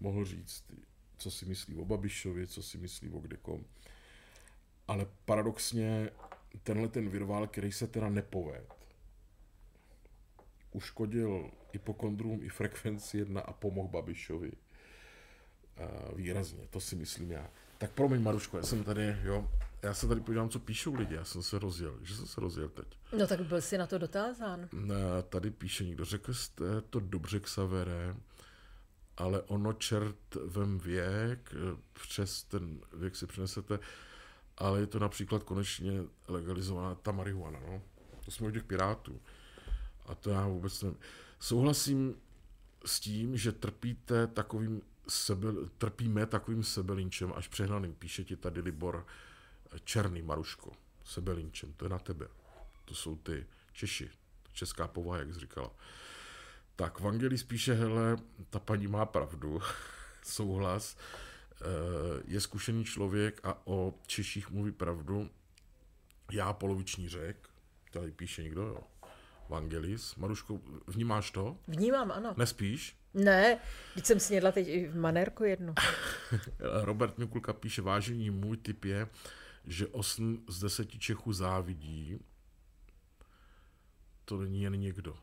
mohl 0.00 0.24
říct, 0.24 0.64
co 1.16 1.30
si 1.30 1.46
myslí 1.46 1.76
o 1.76 1.84
Babišovi, 1.84 2.46
co 2.46 2.62
si 2.62 2.78
myslí 2.78 3.10
o 3.10 3.18
kdekom. 3.18 3.64
Ale 4.88 5.06
paradoxně 5.24 6.10
tenhle 6.62 6.88
ten 6.88 7.08
virvál, 7.08 7.46
který 7.46 7.72
se 7.72 7.86
teda 7.86 8.08
nepoved, 8.08 8.74
uškodil 10.74 11.50
hypokondrům 11.72 12.42
i 12.42 12.48
frekvenci 12.48 13.18
jedna 13.18 13.40
a 13.40 13.52
pomohl 13.52 13.88
Babišovi. 13.88 14.52
Uh, 14.52 16.16
výrazně, 16.16 16.66
to 16.70 16.80
si 16.80 16.96
myslím 16.96 17.30
já. 17.30 17.50
Tak 17.78 17.92
promiň, 17.92 18.22
Maruško, 18.22 18.56
já 18.56 18.62
jsem 18.62 18.84
tady, 18.84 19.16
jo, 19.22 19.50
já 19.82 19.94
se 19.94 20.08
tady 20.08 20.20
podívám, 20.20 20.48
co 20.48 20.58
píšou 20.58 20.94
lidi, 20.94 21.14
já 21.14 21.24
jsem 21.24 21.42
se 21.42 21.58
rozjel, 21.58 21.98
že 22.02 22.16
jsem 22.16 22.26
se 22.26 22.40
rozjel 22.40 22.68
teď. 22.68 22.98
No 23.18 23.26
tak 23.26 23.40
byl 23.40 23.60
si 23.60 23.78
na 23.78 23.86
to 23.86 23.98
dotázán. 23.98 24.68
Tady 25.28 25.50
píše 25.50 25.84
někdo, 25.84 26.04
řekl 26.04 26.34
jste 26.34 26.64
to 26.90 27.00
dobře, 27.00 27.40
Xavere, 27.40 28.16
ale 29.16 29.42
ono 29.42 29.72
čert 29.72 30.34
vem 30.46 30.78
věk, 30.78 31.54
eh, 31.54 31.80
přes 31.92 32.42
ten 32.42 32.80
věk 32.92 33.16
si 33.16 33.26
přinesete, 33.26 33.78
ale 34.58 34.80
je 34.80 34.86
to 34.86 34.98
například 34.98 35.42
konečně 35.42 35.92
legalizovaná 36.28 36.94
ta 36.94 37.12
marihuana, 37.12 37.60
no. 37.66 37.82
To 38.24 38.30
jsme 38.30 38.48
u 38.48 38.50
těch 38.50 38.64
pirátů. 38.64 39.20
A 40.06 40.14
to 40.14 40.30
já 40.30 40.46
vůbec 40.46 40.82
nevím. 40.82 40.98
Souhlasím 41.38 42.14
s 42.86 43.00
tím, 43.00 43.36
že 43.36 43.52
trpíte 43.52 44.26
takovým 44.26 44.82
sebe, 45.08 45.48
trpíme 45.78 46.26
takovým 46.26 46.62
sebelinčem, 46.64 47.32
až 47.36 47.48
přehnaným, 47.48 47.94
píše 47.94 48.24
ti 48.24 48.36
tady 48.36 48.60
Libor 48.60 49.06
Černý, 49.84 50.22
Maruško, 50.22 50.72
sebelinčem, 51.04 51.72
to 51.72 51.84
je 51.84 51.88
na 51.88 51.98
tebe. 51.98 52.28
To 52.84 52.94
jsou 52.94 53.16
ty 53.16 53.46
Češi, 53.72 54.10
česká 54.52 54.88
povaha, 54.88 55.18
jak 55.18 55.34
jsi 55.34 55.40
říkala. 55.40 55.70
Tak, 56.76 57.00
Vangelis 57.00 57.42
píše, 57.42 57.74
hele, 57.74 58.16
ta 58.50 58.58
paní 58.58 58.86
má 58.86 59.06
pravdu, 59.06 59.60
souhlas, 60.22 60.96
eh, 60.96 61.64
je 62.24 62.40
zkušený 62.40 62.84
člověk 62.84 63.40
a 63.44 63.66
o 63.66 63.94
Češích 64.06 64.50
mluví 64.50 64.72
pravdu. 64.72 65.30
Já 66.32 66.52
poloviční 66.52 67.08
řek, 67.08 67.48
tady 67.90 68.12
píše 68.12 68.42
někdo, 68.42 68.62
jo. 68.62 68.80
Vangelis. 69.48 70.16
Maruško, 70.16 70.60
vnímáš 70.86 71.30
to? 71.30 71.56
Vnímám, 71.68 72.12
ano. 72.12 72.34
Nespíš? 72.36 72.96
Ne, 73.14 73.58
když 73.94 74.06
jsem 74.06 74.20
snědla 74.20 74.52
teď 74.52 74.68
i 74.68 74.88
v 74.88 74.96
manérku 74.96 75.44
jednu. 75.44 75.74
Robert 76.58 77.18
Mikulka 77.18 77.52
píše, 77.52 77.82
vážení, 77.82 78.30
můj 78.30 78.56
tip 78.56 78.84
je, 78.84 79.08
že 79.66 79.86
8 79.86 80.44
z 80.48 80.60
10 80.60 80.90
Čechů 80.98 81.32
závidí. 81.32 82.18
To 84.24 84.36
není 84.36 84.62
jen 84.62 84.80
někdo. 84.80 85.16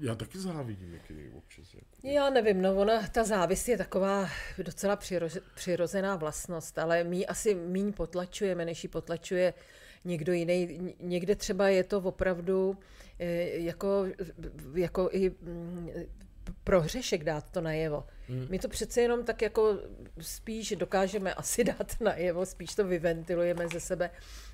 Já 0.00 0.14
taky 0.14 0.38
závidím 0.38 0.92
někdy 0.92 1.30
občas. 1.30 1.74
Jako. 1.74 1.86
Já 2.02 2.30
nevím, 2.30 2.62
no 2.62 2.74
ona, 2.74 3.08
ta 3.08 3.24
závist 3.24 3.68
je 3.68 3.78
taková 3.78 4.28
docela 4.58 4.96
přiroze, 4.96 5.40
přirozená 5.54 6.16
vlastnost, 6.16 6.78
ale 6.78 7.04
my 7.04 7.26
asi 7.26 7.54
míň 7.54 7.92
potlačujeme, 7.92 8.64
než 8.64 8.82
ji 8.82 8.88
potlačuje 8.88 9.54
někdo 10.04 10.32
jiný. 10.32 10.94
Někde 11.00 11.34
třeba 11.34 11.68
je 11.68 11.84
to 11.84 11.98
opravdu 11.98 12.76
eh, 13.18 13.48
jako, 13.58 14.06
jako 14.74 15.08
i 15.12 15.30
mm, 15.30 15.90
prohřešek 16.64 17.24
dát 17.24 17.50
to 17.50 17.60
najevo. 17.60 18.04
Hmm. 18.28 18.46
My 18.50 18.58
to 18.58 18.68
přece 18.68 19.00
jenom 19.00 19.24
tak 19.24 19.42
jako 19.42 19.78
spíš 20.20 20.74
dokážeme 20.76 21.34
asi 21.34 21.64
dát 21.72 22.00
najevo, 22.00 22.46
spíš 22.46 22.74
to 22.74 22.84
vyventilujeme 22.84 23.68
ze 23.68 23.80
sebe, 23.80 24.10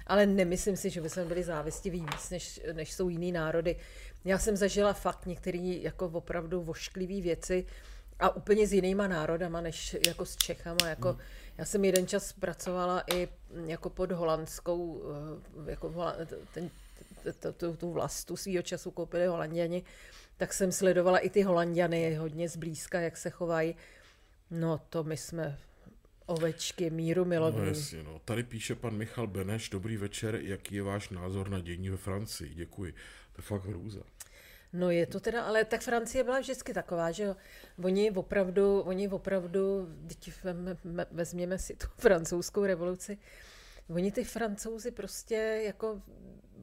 ale 0.06 0.26
nemyslím 0.26 0.76
si, 0.76 0.90
že 0.90 1.00
bychom 1.00 1.28
byli 1.28 1.42
závistiví 1.42 2.00
víc, 2.00 2.30
než, 2.30 2.60
než 2.72 2.92
jsou 2.92 3.08
jiný 3.08 3.32
národy. 3.32 3.76
Já 4.24 4.38
jsem 4.38 4.56
zažila 4.56 4.92
fakt 4.92 5.26
některé 5.26 5.58
jako 5.58 6.06
opravdu 6.06 6.62
vošklivé 6.62 7.20
věci 7.20 7.66
a 8.20 8.36
úplně 8.36 8.66
s 8.66 8.72
jinýma 8.72 9.08
národama, 9.08 9.60
než 9.60 9.96
jako 10.06 10.26
s 10.26 10.36
Čechama. 10.36 10.88
Jako, 10.88 11.08
hmm. 11.08 11.20
Já 11.58 11.64
jsem 11.64 11.84
jeden 11.84 12.06
čas 12.06 12.32
pracovala 12.32 13.04
i 13.14 13.28
jako 13.66 13.90
pod 13.90 14.12
holandskou, 14.12 15.02
eh, 15.66 15.70
jako 15.70 15.94
ten, 16.54 16.70
tu, 17.40 17.52
tu, 17.52 17.76
tu 17.76 17.92
vlastu 17.92 18.36
svýho 18.36 18.62
času 18.62 18.90
koupili 18.90 19.26
holanděni, 19.26 19.82
tak 20.36 20.52
jsem 20.52 20.72
sledovala 20.72 21.18
i 21.18 21.30
ty 21.30 21.42
holanděny 21.42 22.14
hodně 22.14 22.48
zblízka, 22.48 23.00
jak 23.00 23.16
se 23.16 23.30
chovají. 23.30 23.76
No 24.50 24.80
to 24.90 25.04
my 25.04 25.16
jsme 25.16 25.58
ovečky, 26.26 26.90
míru 26.90 27.24
No 27.24 27.28
milovní. 27.28 27.68
jasně, 27.68 28.02
no. 28.02 28.20
Tady 28.24 28.42
píše 28.42 28.74
pan 28.74 28.94
Michal 28.96 29.26
Beneš, 29.26 29.68
dobrý 29.68 29.96
večer, 29.96 30.34
jaký 30.42 30.74
je 30.74 30.82
váš 30.82 31.08
názor 31.10 31.48
na 31.48 31.60
dění 31.60 31.90
ve 31.90 31.96
Francii? 31.96 32.54
Děkuji. 32.54 32.92
To 33.32 33.38
je 33.38 33.42
fakt 33.42 33.64
hrůza. 33.64 34.00
No 34.74 34.90
je 34.90 35.06
to 35.06 35.20
teda, 35.20 35.42
ale 35.42 35.64
tak 35.64 35.80
Francie 35.82 36.24
byla 36.24 36.40
vždycky 36.40 36.74
taková, 36.74 37.10
že 37.10 37.22
jo. 37.22 37.36
Oni 37.84 38.10
opravdu, 38.10 38.80
oni 38.80 39.08
opravdu, 39.08 39.88
teď 40.08 40.32
vezměme 41.10 41.58
si 41.58 41.76
tu 41.76 41.86
francouzskou 41.98 42.64
revoluci, 42.64 43.18
oni 43.88 44.12
ty 44.12 44.24
francouzi 44.24 44.90
prostě 44.90 45.60
jako 45.64 46.02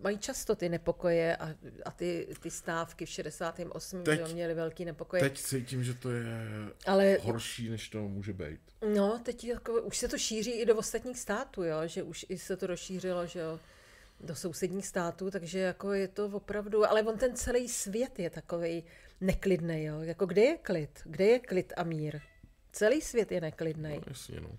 mají 0.04 0.18
často 0.18 0.56
ty 0.56 0.70
nepokoje 0.70 1.36
a, 1.38 1.56
a 1.86 1.92
ty, 1.92 2.28
ty 2.40 2.52
stávky 2.52 3.06
v 3.06 3.10
68. 3.10 4.04
Teď- 4.04 4.28
že 4.28 4.34
měli 4.34 4.54
velký 4.54 4.86
nepokoje. 4.86 5.22
Teď 5.22 5.42
cítím, 5.42 5.84
že 5.84 5.94
to 5.94 6.12
je 6.12 6.26
Ale 6.86 7.18
horší, 7.22 7.70
než 7.70 7.90
to 7.90 8.02
může 8.02 8.34
být. 8.34 8.60
no, 8.96 9.20
teď 9.24 9.44
jako, 9.44 9.82
už 9.82 9.98
se 9.98 10.08
to 10.08 10.18
šíří 10.18 10.52
i 10.52 10.66
do 10.66 10.76
ostatních 10.76 11.20
států, 11.20 11.64
jo, 11.64 11.78
že 11.86 12.04
už 12.04 12.26
i 12.30 12.38
se 12.38 12.58
to 12.58 12.68
rozšířilo, 12.68 13.28
že 13.28 13.40
jo, 13.40 13.60
do 14.24 14.36
sousedních 14.36 14.88
států, 14.88 15.32
takže 15.32 15.60
jako 15.60 15.94
je 15.94 16.08
to 16.08 16.26
opravdu, 16.26 16.86
ale 16.90 17.04
on 17.04 17.18
ten 17.18 17.36
celý 17.36 17.68
svět 17.70 18.20
je 18.20 18.30
takový 18.30 18.84
neklidný, 19.22 19.84
jo, 19.84 20.02
jako 20.02 20.26
kde 20.26 20.42
je 20.42 20.58
klid, 20.58 21.00
kde 21.06 21.26
je 21.26 21.40
klid 21.40 21.74
a 21.78 21.84
mír? 21.84 22.20
Celý 22.72 23.02
svět 23.02 23.32
je 23.32 23.42
neklidný. 23.42 23.90
No, 23.96 24.02
jasně, 24.08 24.42
no. 24.42 24.50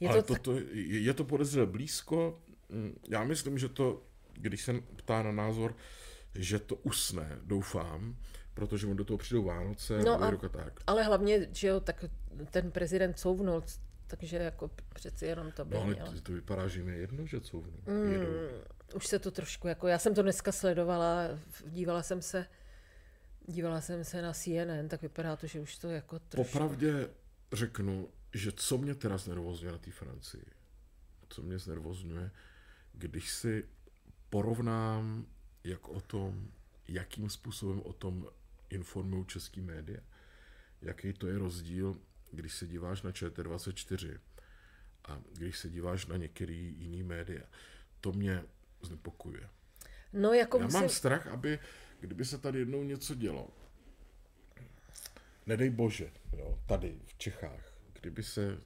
Je 0.00 0.08
Ale 0.08 0.22
to 0.22 0.34
to, 0.34 0.40
to, 0.40 0.52
je, 0.58 1.00
je 1.00 1.14
to 1.14 1.24
podezřelé 1.24 1.66
blízko. 1.66 2.40
Mm, 2.68 2.94
Já 3.08 3.24
myslím, 3.24 3.58
že 3.58 3.68
to, 3.68 4.02
když 4.32 4.62
se 4.64 4.72
ptá 4.96 5.22
na 5.22 5.32
názor, 5.32 5.76
že 6.34 6.58
to 6.58 6.76
usne, 6.76 7.38
doufám, 7.42 8.16
protože 8.54 8.86
mu 8.86 8.94
do 8.94 9.04
toho 9.04 9.18
přijdou 9.18 9.42
Vánoce, 9.44 9.98
No 9.98 10.04
no 10.18 10.22
a- 10.22 10.28
a... 10.44 10.48
tak. 10.48 10.80
Ale 10.86 11.02
hlavně, 11.02 11.48
že 11.52 11.68
jo, 11.68 11.80
tak 11.80 12.04
ten 12.50 12.70
prezident 12.70 13.18
couvnul, 13.18 13.62
takže 14.06 14.36
jako 14.36 14.70
přeci 14.94 15.26
jenom 15.26 15.52
to 15.52 15.64
by 15.64 15.74
No 15.74 15.82
ale 15.82 15.94
mělo. 15.94 16.12
to, 16.22 16.32
vypadá, 16.32 16.68
že 16.68 16.80
jim 16.80 16.88
je 16.88 16.96
jedno, 16.96 17.26
že 17.26 17.40
couvnou. 17.40 17.78
Mm, 17.86 18.12
Jedou. 18.12 18.26
Už 18.94 19.06
se 19.06 19.18
to 19.18 19.30
trošku, 19.30 19.68
jako 19.68 19.88
já 19.88 19.98
jsem 19.98 20.14
to 20.14 20.22
dneska 20.22 20.52
sledovala, 20.52 21.22
dívala 21.66 22.02
jsem 22.02 22.22
se, 22.22 22.46
dívala 23.46 23.80
jsem 23.80 24.04
se 24.04 24.22
na 24.22 24.32
CNN, 24.32 24.88
tak 24.88 25.02
vypadá 25.02 25.36
to, 25.36 25.46
že 25.46 25.60
už 25.60 25.78
to 25.78 25.90
jako 25.90 26.18
trošku... 26.18 26.52
Popravdě 26.52 27.08
řeknu, 27.52 28.08
že 28.34 28.52
co 28.52 28.78
mě 28.78 28.94
teda 28.94 29.18
znervozňuje 29.18 29.72
na 29.72 29.78
té 29.78 29.90
Francii, 29.90 30.46
co 31.28 31.42
mě 31.42 31.58
znervozňuje, 31.58 32.30
když 32.92 33.30
si 33.30 33.68
porovnám, 34.30 35.26
jak 35.64 35.88
o 35.88 36.00
tom, 36.00 36.48
jakým 36.88 37.30
způsobem 37.30 37.82
o 37.84 37.92
tom 37.92 38.28
informují 38.70 39.24
český 39.24 39.60
média, 39.60 40.00
jaký 40.82 41.12
to 41.12 41.26
je 41.26 41.38
rozdíl, 41.38 42.00
když 42.32 42.54
se 42.54 42.66
díváš 42.66 43.02
na 43.02 43.10
ČT24 43.10 44.18
a 45.04 45.20
když 45.32 45.58
se 45.58 45.70
díváš 45.70 46.06
na 46.06 46.16
některý 46.16 46.74
jiný 46.78 47.02
média. 47.02 47.42
To 48.00 48.12
mě 48.12 48.44
znepokuje. 48.84 49.48
No, 50.12 50.32
jako 50.32 50.58
Já 50.58 50.64
musím... 50.64 50.80
mám 50.80 50.88
strach, 50.88 51.26
aby, 51.26 51.58
kdyby 52.00 52.24
se 52.24 52.38
tady 52.38 52.58
jednou 52.58 52.82
něco 52.82 53.14
dělo, 53.14 53.48
nedej 55.46 55.70
bože, 55.70 56.10
jo, 56.36 56.58
tady 56.66 57.00
v 57.04 57.18
Čechách, 57.18 57.72
kdyby 58.00 58.22
se, 58.22 58.58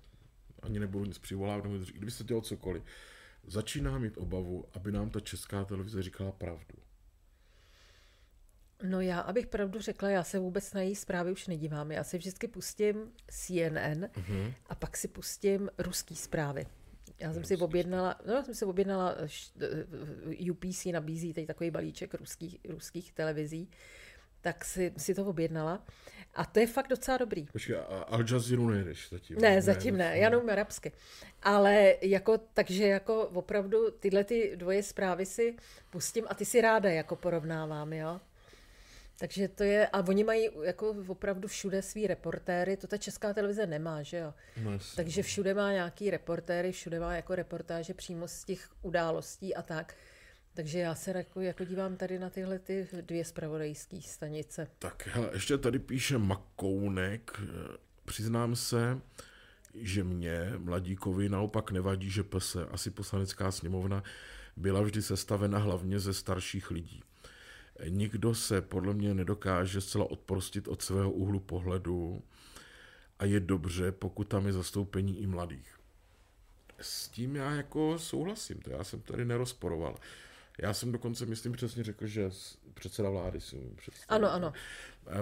ani 0.62 0.78
nebudu 0.80 1.04
nic 1.04 1.18
přivolávat, 1.18 1.64
kdyby 1.66 2.10
se 2.10 2.24
dělo 2.24 2.40
cokoliv, 2.40 2.82
začíná 3.46 3.98
mít 3.98 4.18
obavu, 4.18 4.64
aby 4.74 4.92
nám 4.92 5.10
ta 5.10 5.20
česká 5.20 5.64
televize 5.64 6.02
říkala 6.02 6.32
pravdu. 6.32 6.74
No 8.82 9.00
já, 9.00 9.20
abych 9.20 9.46
pravdu 9.46 9.80
řekla, 9.80 10.08
já 10.10 10.24
se 10.24 10.38
vůbec 10.38 10.72
na 10.72 10.80
její 10.80 10.96
zprávy 10.96 11.32
už 11.32 11.46
nedívám. 11.46 11.92
Já 11.92 12.04
si 12.04 12.18
vždycky 12.18 12.48
pustím 12.48 13.12
CNN 13.30 14.04
Mhm. 14.16 14.52
a 14.66 14.74
pak 14.74 14.96
si 14.96 15.08
pustím 15.08 15.70
ruský 15.78 16.16
zprávy. 16.16 16.66
Já 17.20 17.32
jsem 17.32 17.44
si 17.44 17.56
objednala, 17.56 18.20
no, 18.26 18.34
já 18.34 18.42
jsem 18.42 18.54
si 18.54 18.64
objednala, 18.64 19.16
eh, 19.60 20.50
UPC 20.50 20.92
nabízí 20.92 21.34
teď 21.34 21.46
takový 21.46 21.70
balíček 21.70 22.14
ruských, 22.14 22.58
ruských 22.68 23.12
televizí, 23.12 23.70
tak 24.40 24.64
si, 24.64 24.92
si 24.96 25.14
to 25.14 25.24
objednala. 25.24 25.84
A 26.34 26.44
to 26.44 26.60
je 26.60 26.66
fakt 26.66 26.88
docela 26.88 27.16
dobrý. 27.16 27.46
Počkej, 27.46 27.76
a 27.76 27.80
Al 27.80 28.24
Jazeera 28.30 28.62
nejdeš 28.62 29.10
zatím? 29.10 29.36
Ne, 29.40 29.62
zatím 29.62 29.96
ne, 29.96 30.18
já 30.18 30.24
jenom 30.24 30.50
arabsky. 30.50 30.92
Ale 31.42 31.94
jako, 32.02 32.38
takže 32.38 32.86
jako 32.86 33.22
opravdu 33.22 33.90
tyhle 33.90 34.24
ty 34.24 34.52
dvoje 34.56 34.82
zprávy 34.82 35.26
si 35.26 35.56
pustím 35.90 36.24
a 36.28 36.34
ty 36.34 36.44
si 36.44 36.60
ráda 36.60 36.90
jako 36.90 37.16
porovnávám, 37.16 37.92
jo. 37.92 38.20
Takže 39.20 39.48
to 39.48 39.62
je, 39.62 39.88
a 39.88 40.00
oni 40.08 40.24
mají 40.24 40.48
jako 40.62 40.96
opravdu 41.06 41.48
všude 41.48 41.82
svý 41.82 42.06
reportéry, 42.06 42.76
to 42.76 42.86
ta 42.86 42.96
česká 42.96 43.34
televize 43.34 43.66
nemá, 43.66 44.02
že 44.02 44.16
jo. 44.16 44.34
No. 44.62 44.78
Takže 44.96 45.22
všude 45.22 45.54
má 45.54 45.72
nějaký 45.72 46.10
reportéry, 46.10 46.72
všude 46.72 47.00
má 47.00 47.16
jako 47.16 47.34
reportáže 47.34 47.94
přímo 47.94 48.28
z 48.28 48.44
těch 48.44 48.70
událostí 48.82 49.54
a 49.54 49.62
tak. 49.62 49.94
Takže 50.54 50.78
já 50.78 50.94
se 50.94 51.10
jako, 51.10 51.40
jako 51.40 51.64
dívám 51.64 51.96
tady 51.96 52.18
na 52.18 52.30
tyhle 52.30 52.58
ty 52.58 52.88
dvě 53.00 53.24
spravodajské 53.24 54.02
stanice. 54.02 54.68
Tak 54.78 55.06
hele, 55.06 55.30
ještě 55.32 55.58
tady 55.58 55.78
píše 55.78 56.18
Makounek. 56.18 57.40
Přiznám 58.04 58.56
se, 58.56 59.00
že 59.74 60.04
mě, 60.04 60.52
mladíkovi, 60.58 61.28
naopak 61.28 61.70
nevadí, 61.70 62.10
že 62.10 62.22
PSE, 62.22 62.66
asi 62.66 62.90
poslanecká 62.90 63.52
sněmovna, 63.52 64.02
byla 64.56 64.82
vždy 64.82 65.02
sestavena 65.02 65.58
hlavně 65.58 66.00
ze 66.00 66.14
starších 66.14 66.70
lidí. 66.70 67.02
Nikdo 67.88 68.34
se 68.34 68.60
podle 68.62 68.94
mě 68.94 69.14
nedokáže 69.14 69.80
zcela 69.80 70.10
odprostit 70.10 70.68
od 70.68 70.82
svého 70.82 71.10
úhlu 71.10 71.40
pohledu 71.40 72.22
a 73.18 73.24
je 73.24 73.40
dobře, 73.40 73.92
pokud 73.92 74.28
tam 74.28 74.46
je 74.46 74.52
zastoupení 74.52 75.20
i 75.20 75.26
mladých. 75.26 75.78
S 76.80 77.08
tím 77.08 77.36
já 77.36 77.50
jako 77.50 77.98
souhlasím, 77.98 78.58
to 78.58 78.70
já 78.70 78.84
jsem 78.84 79.00
tady 79.00 79.24
nerozporoval. 79.24 79.96
Já 80.58 80.74
jsem 80.74 80.92
dokonce, 80.92 81.26
myslím, 81.26 81.52
přesně 81.52 81.84
řekl, 81.84 82.06
že 82.06 82.30
předseda 82.74 83.10
vlády 83.10 83.38
umím 83.52 83.76
představit. 83.76 84.08
Ano, 84.08 84.32
ano. 84.32 84.52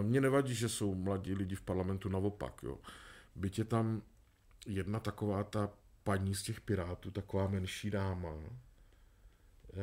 Mně 0.02 0.20
nevadí, 0.20 0.54
že 0.54 0.68
jsou 0.68 0.94
mladí 0.94 1.34
lidi 1.34 1.54
v 1.54 1.60
parlamentu 1.60 2.08
naopak, 2.08 2.60
jo. 2.62 2.78
Byť 3.34 3.58
je 3.58 3.64
tam 3.64 4.02
jedna 4.66 5.00
taková 5.00 5.44
ta 5.44 5.70
paní 6.04 6.34
z 6.34 6.42
těch 6.42 6.60
pirátů, 6.60 7.10
taková 7.10 7.48
menší 7.48 7.90
dáma, 7.90 8.32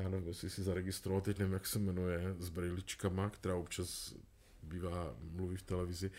já 0.01 0.09
nevím, 0.09 0.27
jestli 0.27 0.49
si 0.49 0.63
zaregistroval, 0.63 1.21
teď 1.21 1.39
nevím, 1.39 1.53
jak 1.53 1.67
se 1.67 1.79
jmenuje, 1.79 2.35
s 2.39 2.49
brýličkama, 2.49 3.29
která 3.29 3.55
občas 3.55 4.15
bývá, 4.63 5.15
mluví 5.31 5.55
v 5.55 5.63
televizi, 5.63 6.11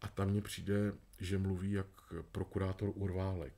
a 0.00 0.08
tam 0.08 0.30
mně 0.30 0.42
přijde, 0.42 0.92
že 1.20 1.38
mluví 1.38 1.72
jak 1.72 1.86
prokurátor 2.32 2.92
Urválek. 2.94 3.52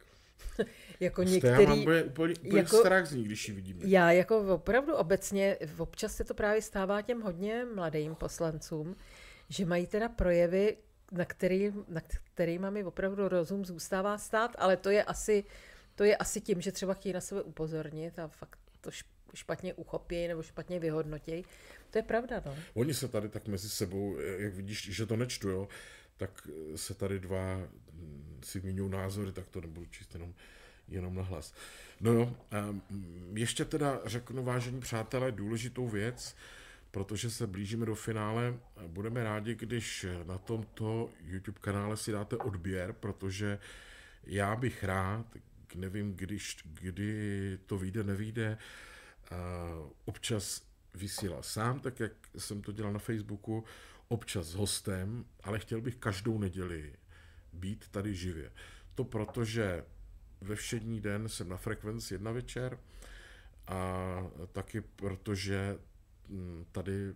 Jako 1.00 1.24
té 1.24 1.28
já 1.28 1.34
některý, 1.34 1.66
mám 1.66 1.78
úplně, 1.78 2.02
úplně, 2.02 2.34
úplně 2.34 2.58
jako- 2.58 2.76
strach 2.76 3.06
z 3.06 3.12
ní, 3.12 3.24
když 3.24 3.48
ji 3.48 3.54
vidím. 3.54 3.80
Já 3.84 4.12
jako 4.12 4.54
opravdu 4.54 4.94
obecně, 4.94 5.58
občas 5.78 6.16
se 6.16 6.24
to 6.24 6.34
právě 6.34 6.62
stává 6.62 7.02
těm 7.02 7.20
hodně 7.20 7.66
mladým 7.74 8.14
poslancům, 8.14 8.96
že 9.48 9.66
mají 9.66 9.86
teda 9.86 10.08
projevy, 10.08 10.76
na, 11.12 11.24
který, 11.24 11.72
na 11.88 12.00
kterýma 12.34 12.70
mi 12.70 12.84
opravdu 12.84 13.28
rozum 13.28 13.64
zůstává 13.64 14.18
stát, 14.18 14.56
ale 14.58 14.76
to 14.76 14.90
je 14.90 15.04
asi, 15.04 15.44
to 15.94 16.04
je 16.04 16.16
asi 16.16 16.40
tím, 16.40 16.60
že 16.60 16.72
třeba 16.72 16.94
chtějí 16.94 17.12
na 17.12 17.20
sebe 17.20 17.42
upozornit 17.42 18.18
a 18.18 18.28
fakt 18.28 18.58
to 18.80 18.90
šp- 18.90 19.04
špatně 19.34 19.74
uchopí 19.74 20.28
nebo 20.28 20.42
špatně 20.42 20.80
vyhodnotí. 20.80 21.44
To 21.90 21.98
je 21.98 22.02
pravda, 22.02 22.42
no. 22.46 22.56
Oni 22.74 22.94
se 22.94 23.08
tady 23.08 23.28
tak 23.28 23.46
mezi 23.46 23.68
sebou, 23.68 24.16
jak 24.18 24.54
vidíš, 24.54 24.90
že 24.90 25.06
to 25.06 25.16
nečtu, 25.16 25.48
jo, 25.48 25.68
tak 26.16 26.48
se 26.76 26.94
tady 26.94 27.20
dva 27.20 27.56
mm, 27.92 28.40
si 28.44 28.60
vyměňují 28.60 28.90
názory, 28.90 29.32
tak 29.32 29.48
to 29.48 29.60
nebudu 29.60 29.86
číst 29.86 30.14
jenom, 30.14 30.34
jenom 30.88 31.14
na 31.14 31.22
hlas. 31.22 31.54
No 32.00 32.12
jo, 32.12 32.36
em, 32.50 32.82
ještě 33.34 33.64
teda 33.64 34.00
řeknu, 34.04 34.44
vážení 34.44 34.80
přátelé, 34.80 35.32
důležitou 35.32 35.88
věc, 35.88 36.36
protože 36.90 37.30
se 37.30 37.46
blížíme 37.46 37.86
do 37.86 37.94
finále. 37.94 38.54
Budeme 38.86 39.24
rádi, 39.24 39.54
když 39.54 40.06
na 40.26 40.38
tomto 40.38 41.10
YouTube 41.24 41.60
kanále 41.60 41.96
si 41.96 42.12
dáte 42.12 42.36
odběr, 42.36 42.92
protože 42.92 43.58
já 44.24 44.56
bych 44.56 44.84
rád, 44.84 45.26
nevím, 45.74 46.14
když, 46.14 46.56
kdy 46.64 47.58
to 47.66 47.78
vyjde, 47.78 48.04
nevyjde, 48.04 48.58
občas 50.04 50.62
vysílal 50.94 51.42
sám, 51.42 51.80
tak 51.80 52.00
jak 52.00 52.12
jsem 52.38 52.62
to 52.62 52.72
dělal 52.72 52.92
na 52.92 52.98
Facebooku, 52.98 53.64
občas 54.08 54.46
s 54.46 54.54
hostem, 54.54 55.24
ale 55.42 55.58
chtěl 55.58 55.80
bych 55.80 55.96
každou 55.96 56.38
neděli 56.38 56.94
být 57.52 57.88
tady 57.88 58.14
živě. 58.14 58.52
To 58.94 59.04
proto, 59.04 59.44
že 59.44 59.84
ve 60.40 60.56
všední 60.56 61.00
den 61.00 61.28
jsem 61.28 61.48
na 61.48 61.56
frekvenci 61.56 62.14
jedna 62.14 62.32
večer 62.32 62.78
a 63.66 64.06
taky 64.52 64.80
protože 64.80 65.78
mm, 66.28 66.66
tady 66.72 67.14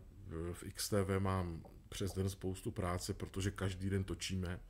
v 0.52 0.64
XTV 0.74 1.18
mám 1.18 1.64
přes 1.88 2.14
den 2.14 2.30
spoustu 2.30 2.70
práce, 2.70 3.14
protože 3.14 3.50
každý 3.50 3.90
den 3.90 4.04
točíme. 4.04 4.60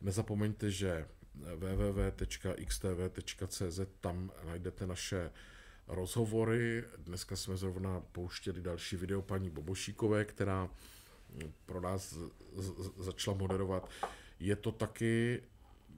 Nezapomeňte, 0.00 0.70
že 0.70 1.08
www.xtv.cz 1.56 3.00
tam 4.00 4.32
najdete 4.46 4.86
naše 4.86 5.30
rozhovory. 5.88 6.84
Dneska 6.98 7.36
jsme 7.36 7.56
zrovna 7.56 8.00
pouštěli 8.12 8.60
další 8.60 8.96
video 8.96 9.22
paní 9.22 9.50
Bobošíkové, 9.50 10.24
která 10.24 10.70
pro 11.66 11.80
nás 11.80 12.18
začala 12.96 13.36
moderovat. 13.36 13.90
Je 14.40 14.56
to 14.56 14.72
taky 14.72 15.42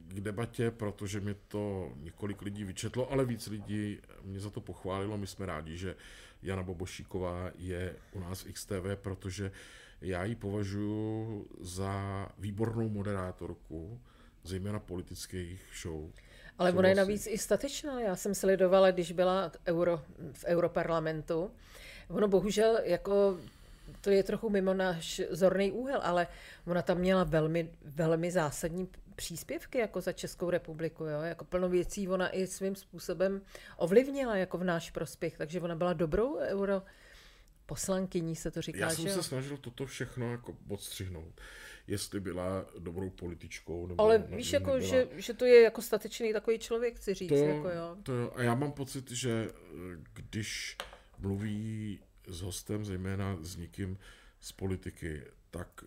k 0.09 0.21
debatě, 0.21 0.71
protože 0.71 1.21
mě 1.21 1.35
to 1.49 1.93
několik 1.97 2.43
lidí 2.43 2.65
vyčetlo, 2.65 3.13
ale 3.13 3.25
víc 3.25 3.47
lidí 3.47 3.99
mě 4.23 4.41
za 4.41 4.51
to 4.51 4.61
pochválilo. 4.61 5.19
My 5.19 5.27
jsme 5.27 5.47
rádi, 5.47 5.77
že 5.77 5.97
Jana 6.43 6.63
Bobošíková 6.63 7.51
je 7.59 7.97
u 8.13 8.21
nás 8.21 8.45
v 8.45 8.53
XTV, 8.53 8.97
protože 9.03 9.53
já 10.01 10.25
ji 10.25 10.35
považuji 10.35 11.49
za 11.61 12.29
výbornou 12.39 12.89
moderátorku, 12.89 14.01
zejména 14.43 14.79
politických 14.79 15.63
show. 15.83 16.11
Ale 16.59 16.73
ona 16.73 16.89
je 16.89 16.95
navíc 16.95 17.27
i 17.27 17.39
statečná. 17.39 18.01
Já 18.01 18.17
jsem 18.17 18.35
sledovala, 18.35 18.91
když 18.91 19.13
byla 19.13 19.53
euro, 19.67 20.03
v 20.33 20.45
Europarlamentu. 20.45 21.51
Ono 22.09 22.29
bohužel 22.29 22.79
jako 22.85 23.39
to 24.01 24.11
je 24.11 24.23
trochu 24.23 24.51
mimo 24.51 24.75
náš 24.75 25.21
zorný 25.31 25.73
úhel, 25.73 26.01
ale 26.03 26.27
ona 26.67 26.83
tam 26.83 26.99
měla 26.99 27.25
velmi, 27.25 27.71
velmi 27.85 28.31
zásadní 28.31 28.89
příspěvky 29.17 29.79
jako 29.79 30.01
za 30.01 30.13
Českou 30.13 30.51
republiku. 30.51 31.05
Jo? 31.05 31.21
Jako 31.21 31.45
plno 31.45 31.69
věcí 31.69 32.09
ona 32.09 32.29
i 32.29 32.47
svým 32.47 32.77
způsobem 32.77 33.43
ovlivnila 33.77 34.37
jako 34.37 34.59
v 34.59 34.65
náš 34.65 34.91
prospěch, 34.91 35.37
takže 35.37 35.61
ona 35.61 35.75
byla 35.75 35.93
dobrou 35.93 36.37
euro 36.39 36.83
poslankyní, 37.67 38.37
se 38.37 38.51
to 38.51 38.63
říká, 38.63 38.79
Já 38.79 38.91
jsem 38.91 39.03
že 39.03 39.09
jo? 39.09 39.15
se 39.15 39.23
snažil 39.23 39.57
toto 39.57 39.87
všechno 39.87 40.31
jako 40.31 40.57
odstřihnout. 40.69 41.41
Jestli 41.87 42.21
byla 42.21 42.67
dobrou 42.79 43.11
političkou, 43.11 43.87
nebo 43.87 44.01
Ale 44.03 44.19
ne- 44.19 44.37
víš, 44.37 44.53
jako, 44.53 44.71
nebyla. 44.73 44.91
že, 44.91 45.09
že 45.17 45.35
to 45.35 45.45
je 45.45 45.63
jako 45.63 45.83
statečný 45.83 46.33
takový 46.33 46.59
člověk, 46.59 46.97
chci 46.97 47.15
říct. 47.15 47.29
to, 47.29 47.35
jako 47.35 47.69
jo. 47.71 47.97
to 48.03 48.13
jo. 48.13 48.33
A 48.37 48.43
já 48.43 48.55
mám 48.55 48.73
pocit, 48.73 49.11
že 49.11 49.49
eh, 49.51 49.99
když 50.13 50.77
mluví 51.19 52.01
s 52.29 52.41
hostem, 52.41 52.85
zejména 52.85 53.37
s 53.41 53.57
někým 53.57 53.99
z 54.41 54.53
politiky, 54.53 55.23
tak 55.51 55.85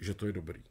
že 0.00 0.14
to 0.14 0.26
je 0.26 0.32
dobrý. 0.32 0.62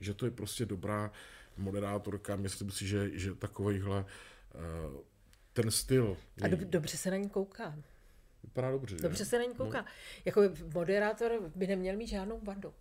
Že 0.00 0.14
to 0.14 0.24
je 0.24 0.30
prostě 0.30 0.66
dobrá 0.66 1.12
moderátorka. 1.56 2.36
Myslím 2.36 2.70
si, 2.70 2.86
že, 2.86 3.10
že 3.18 3.34
takovýhle 3.34 4.04
eh, 4.54 4.58
ten 5.52 5.70
styl 5.70 6.16
A 6.42 6.46
její 6.46 6.56
dob- 6.56 6.68
dobře 6.70 6.96
se 6.96 7.10
na 7.10 7.16
ní 7.16 7.28
kouká. 7.28 7.74
vypadá 8.44 8.70
dobře. 8.70 8.96
Dobře 8.96 9.24
se 9.24 9.38
na 9.38 9.44
ní 9.44 9.54
kouká. 9.54 9.84
Jako 10.24 10.40
moderátor 10.74 11.50
by 11.54 11.66
neměl 11.66 11.96
mít 11.96 12.06
žádnou 12.06 12.40
vadu. 12.40 12.74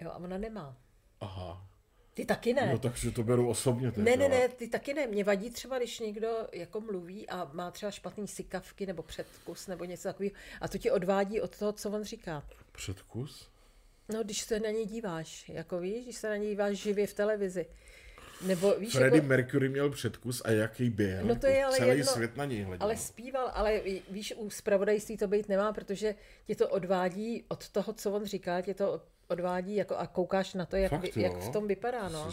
Jo, 0.00 0.10
a 0.10 0.16
ona 0.16 0.38
nemá. 0.38 0.76
Aha. 1.20 1.66
Ty 2.14 2.24
taky 2.24 2.54
ne. 2.54 2.72
No 2.72 2.78
takže 2.78 3.10
to 3.10 3.22
beru 3.22 3.48
osobně. 3.48 3.92
Teď, 3.92 4.04
Ne, 4.04 4.16
ne, 4.16 4.28
ne, 4.28 4.48
ty 4.48 4.68
taky 4.68 4.94
ne. 4.94 5.06
Mě 5.06 5.24
vadí 5.24 5.50
třeba, 5.50 5.78
když 5.78 5.98
někdo 6.00 6.28
jako 6.52 6.80
mluví 6.80 7.28
a 7.28 7.50
má 7.52 7.70
třeba 7.70 7.90
špatný 7.90 8.28
sykavky 8.28 8.86
nebo 8.86 9.02
předkus 9.02 9.66
nebo 9.66 9.84
něco 9.84 10.08
takového 10.08 10.34
a 10.60 10.68
to 10.68 10.78
ti 10.78 10.90
odvádí 10.90 11.40
od 11.40 11.58
toho, 11.58 11.72
co 11.72 11.90
on 11.90 12.04
říká. 12.04 12.42
Předkus? 12.72 13.48
No, 14.14 14.22
když 14.22 14.40
se 14.40 14.60
na 14.60 14.70
něj 14.70 14.86
díváš, 14.86 15.48
jako 15.48 15.78
víš, 15.78 16.04
když 16.04 16.16
se 16.16 16.28
na 16.28 16.36
něj 16.36 16.48
díváš 16.48 16.76
živě 16.76 17.06
v 17.06 17.14
televizi. 17.14 17.66
Nebo 18.46 18.74
víš, 18.78 18.92
Freddie 18.92 19.16
jako, 19.18 19.26
Mercury 19.28 19.68
měl 19.68 19.90
předkus 19.90 20.42
a 20.44 20.50
jaký 20.50 20.90
byl. 20.90 21.22
No 21.24 21.36
to 21.36 21.46
je 21.46 21.64
ale 21.64 21.76
Celý 21.76 21.98
jedno, 21.98 22.12
svět 22.12 22.36
na 22.36 22.44
něj 22.44 22.62
hleděl. 22.62 22.84
ale 22.84 22.96
zpíval, 22.96 23.50
ale 23.54 23.80
víš, 24.10 24.34
u 24.36 24.50
zpravodajství 24.50 25.16
to 25.16 25.28
být 25.28 25.48
nemá, 25.48 25.72
protože 25.72 26.14
tě 26.46 26.54
to 26.54 26.68
odvádí 26.68 27.44
od 27.48 27.68
toho, 27.68 27.92
co 27.92 28.12
on 28.12 28.24
říká, 28.24 28.60
tě 28.60 28.74
to 28.74 29.02
odvádí 29.28 29.76
jako 29.76 29.96
a 29.96 30.06
koukáš 30.06 30.54
na 30.54 30.66
to, 30.66 30.76
jak, 30.76 30.90
Fakt, 30.90 31.16
jak 31.16 31.36
v 31.36 31.48
tom 31.48 31.68
vypadá, 31.68 32.08
no. 32.08 32.30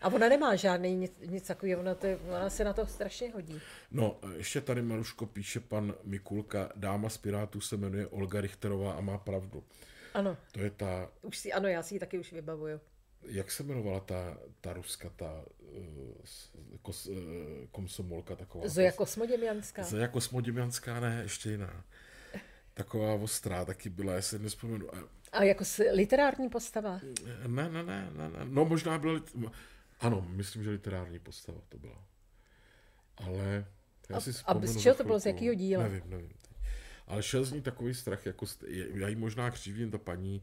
A 0.00 0.08
ona 0.08 0.28
nemá 0.28 0.56
žádný 0.56 0.94
nic, 0.94 1.12
nic 1.26 1.46
takového, 1.46 1.80
ona, 1.80 1.94
to, 1.94 2.06
ona 2.28 2.50
se 2.50 2.64
na 2.64 2.72
to 2.72 2.86
strašně 2.86 3.30
hodí. 3.30 3.60
No, 3.90 4.18
ještě 4.36 4.60
tady 4.60 4.82
Maruško 4.82 5.26
píše 5.26 5.60
pan 5.60 5.94
Mikulka, 6.04 6.72
dáma 6.76 7.08
z 7.08 7.16
Pirátů 7.18 7.60
se 7.60 7.76
jmenuje 7.76 8.06
Olga 8.06 8.40
Richterová 8.40 8.92
a 8.92 9.00
má 9.00 9.18
pravdu. 9.18 9.64
Ano, 10.14 10.36
To 10.52 10.60
je 10.60 10.70
ta, 10.70 11.08
už 11.22 11.38
si, 11.38 11.52
ano, 11.52 11.68
já 11.68 11.82
si 11.82 11.94
ji 11.94 11.98
taky 12.00 12.18
už 12.18 12.32
vybavuju. 12.32 12.80
Jak 13.24 13.50
se 13.50 13.62
jmenovala 13.62 14.00
ta, 14.00 14.38
ta 14.60 14.72
ruska, 14.72 15.10
ta 15.16 15.44
uh, 15.58 16.14
kos, 16.82 17.06
uh, 17.06 17.16
komsomolka 17.70 18.36
taková? 18.36 18.68
Zoja 18.68 18.92
Kosmoděmianská. 18.92 19.82
Zoja 19.82 20.08
Kosmoděmianská, 20.08 21.00
ne, 21.00 21.20
ještě 21.22 21.50
jiná. 21.50 21.84
Taková 22.74 23.14
ostrá 23.14 23.64
taky 23.64 23.88
byla, 23.90 24.12
já 24.12 24.22
se 24.22 24.38
nespomenu. 24.38 24.94
A 24.94 24.98
A 25.32 25.42
jako 25.44 25.64
s, 25.64 25.84
literární 25.92 26.48
postava. 26.48 27.00
Ne, 27.46 27.68
ne, 27.68 27.82
ne, 27.82 28.10
ne, 28.16 28.30
ne. 28.30 28.38
No 28.44 28.64
možná 28.64 28.98
byla, 28.98 29.20
ano, 30.00 30.26
myslím, 30.28 30.64
že 30.64 30.70
literární 30.70 31.18
postava 31.18 31.60
to 31.68 31.78
byla. 31.78 32.04
Ale 33.16 33.66
já 34.08 34.16
A- 34.16 34.20
si 34.20 34.30
a 34.46 34.66
z 34.66 34.80
čeho 34.80 34.94
to 34.96 35.04
bylo, 35.04 35.20
z 35.20 35.26
jakého 35.26 35.54
díla? 35.54 35.82
Nevím, 35.82 36.02
nevím. 36.06 36.32
Ale 37.06 37.22
šel 37.22 37.44
z 37.44 37.52
ní 37.52 37.62
takový 37.62 37.94
strach, 37.94 38.26
jako 38.26 38.46
já 38.94 39.08
jí 39.08 39.16
možná 39.16 39.50
křivím, 39.50 39.90
ta 39.90 39.98
paní 39.98 40.42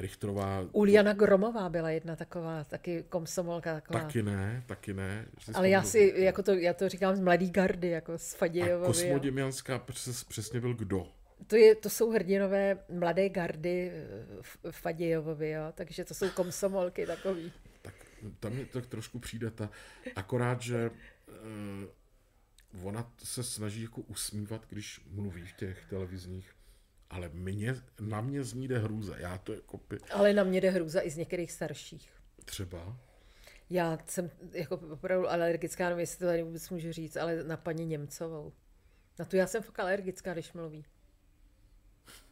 Richtrová 0.00 0.66
Uliana 0.72 1.12
Gromová 1.12 1.68
byla 1.68 1.90
jedna 1.90 2.16
taková, 2.16 2.64
taky 2.64 3.04
komsomolka 3.08 3.74
taková. 3.74 4.00
taky 4.00 4.22
ne, 4.22 4.62
taky 4.66 4.94
ne. 4.94 5.26
Ale 5.54 5.68
já 5.68 5.82
si, 5.82 6.14
jako 6.16 6.42
to, 6.42 6.52
já 6.52 6.74
to 6.74 6.88
říkám 6.88 7.16
z 7.16 7.20
Mladý 7.20 7.50
gardy, 7.50 7.88
jako 7.88 8.18
z 8.18 8.34
A 8.34 8.36
Fadějovovy. 8.36 8.82
jo. 8.82 8.86
Kosmoděmianská 8.86 9.78
přes, 9.78 10.24
přesně 10.24 10.60
byl 10.60 10.74
kdo? 10.74 11.06
To, 11.46 11.56
je, 11.56 11.74
to 11.74 11.90
jsou 11.90 12.10
hrdinové 12.10 12.78
Mladé 12.88 13.28
gardy 13.28 13.92
eh, 14.64 14.72
Fadějovovi, 14.72 15.50
jo, 15.50 15.62
takže 15.74 16.04
to 16.04 16.14
jsou 16.14 16.30
komsomolky 16.30 17.06
takový. 17.06 17.52
Tak 17.82 17.94
tam 18.40 18.54
mi 18.54 18.64
tak 18.64 18.86
trošku 18.86 19.18
přijde 19.18 19.50
ta, 19.50 19.70
akorát, 20.16 20.60
že 20.62 20.90
uh, 22.72 22.86
ona 22.88 23.12
se 23.24 23.42
snaží 23.42 23.82
jako 23.82 24.00
usmívat, 24.00 24.66
když 24.68 25.00
mluví 25.10 25.46
v 25.46 25.52
těch 25.52 25.84
televizních, 25.90 26.54
ale 27.10 27.28
mě, 27.28 27.76
na 28.00 28.20
mě 28.20 28.44
z 28.44 28.52
ní 28.52 28.68
jde 28.68 28.78
hrůza. 28.78 29.16
Já 29.18 29.38
to 29.38 29.52
jako 29.52 29.80
Ale 30.12 30.32
na 30.32 30.44
mě 30.44 30.60
jde 30.60 30.70
hrůza 30.70 31.00
i 31.00 31.10
z 31.10 31.16
některých 31.16 31.52
starších. 31.52 32.12
třeba, 32.44 32.96
Já 33.70 33.98
jsem 34.06 34.30
jako 34.52 34.76
opravdu 34.76 35.30
alergická, 35.30 35.84
nevím, 35.84 36.00
jestli 36.00 36.18
to 36.18 36.24
tady 36.24 36.42
vůbec 36.42 36.70
můžu 36.70 36.92
říct, 36.92 37.16
ale 37.16 37.44
na 37.44 37.56
paní 37.56 37.86
Němcovou. 37.86 38.52
Na 39.18 39.24
tu 39.24 39.36
já 39.36 39.46
jsem 39.46 39.62
fakt 39.62 39.78
alergická, 39.78 40.32
když 40.32 40.52
mluví. 40.52 40.84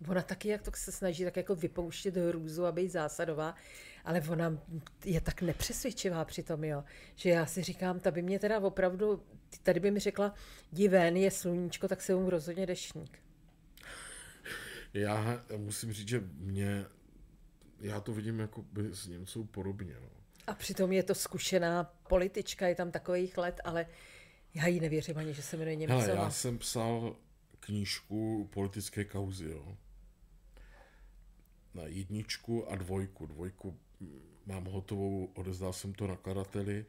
Ona 0.08 0.22
taky 0.22 0.48
jak 0.48 0.62
to 0.62 0.70
se 0.74 0.92
snaží 0.92 1.24
tak 1.24 1.36
jako 1.36 1.54
vypouštět 1.54 2.16
hrůzu 2.16 2.66
a 2.66 2.72
být 2.72 2.88
zásadová, 2.88 3.54
ale 4.04 4.22
ona 4.30 4.58
je 5.04 5.20
tak 5.20 5.42
nepřesvědčivá 5.42 6.24
přitom, 6.24 6.64
jo, 6.64 6.84
že 7.14 7.30
já 7.30 7.46
si 7.46 7.62
říkám, 7.62 8.00
ta 8.00 8.10
by 8.10 8.22
mě 8.22 8.38
teda 8.38 8.60
opravdu, 8.60 9.22
tady 9.62 9.80
by 9.80 9.90
mi 9.90 10.00
řekla, 10.00 10.34
jdi 10.72 10.88
ven, 10.88 11.16
je 11.16 11.30
sluníčko, 11.30 11.88
tak 11.88 12.02
se 12.02 12.14
mu 12.14 12.30
rozhodně 12.30 12.66
dešník. 12.66 13.25
Já 15.00 15.44
musím 15.56 15.92
říct, 15.92 16.08
že 16.08 16.20
mě, 16.34 16.84
já 17.80 18.00
to 18.00 18.12
vidím 18.12 18.38
jako 18.38 18.62
by 18.62 18.82
s 18.92 19.06
Němcou 19.06 19.44
podobně. 19.44 19.94
No. 20.00 20.08
A 20.46 20.54
přitom 20.54 20.92
je 20.92 21.02
to 21.02 21.14
zkušená 21.14 21.84
politička, 21.84 22.66
je 22.66 22.74
tam 22.74 22.90
takových 22.90 23.38
let, 23.38 23.60
ale 23.64 23.86
já 24.54 24.66
jí 24.66 24.80
nevěřím 24.80 25.18
ani, 25.18 25.34
že 25.34 25.42
se 25.42 25.56
jmenuje 25.56 25.76
Němcová. 25.76 26.00
Hele, 26.00 26.14
já 26.14 26.30
jsem 26.30 26.58
psal 26.58 27.16
knížku 27.60 28.48
politické 28.52 29.04
kauzy, 29.04 29.50
jo. 29.50 29.76
Na 31.74 31.82
jedničku 31.82 32.70
a 32.70 32.76
dvojku. 32.76 33.26
Dvojku 33.26 33.78
mám 34.46 34.64
hotovou, 34.64 35.30
odezdal 35.34 35.72
jsem 35.72 35.94
to 35.94 36.06
nakladateli 36.06 36.86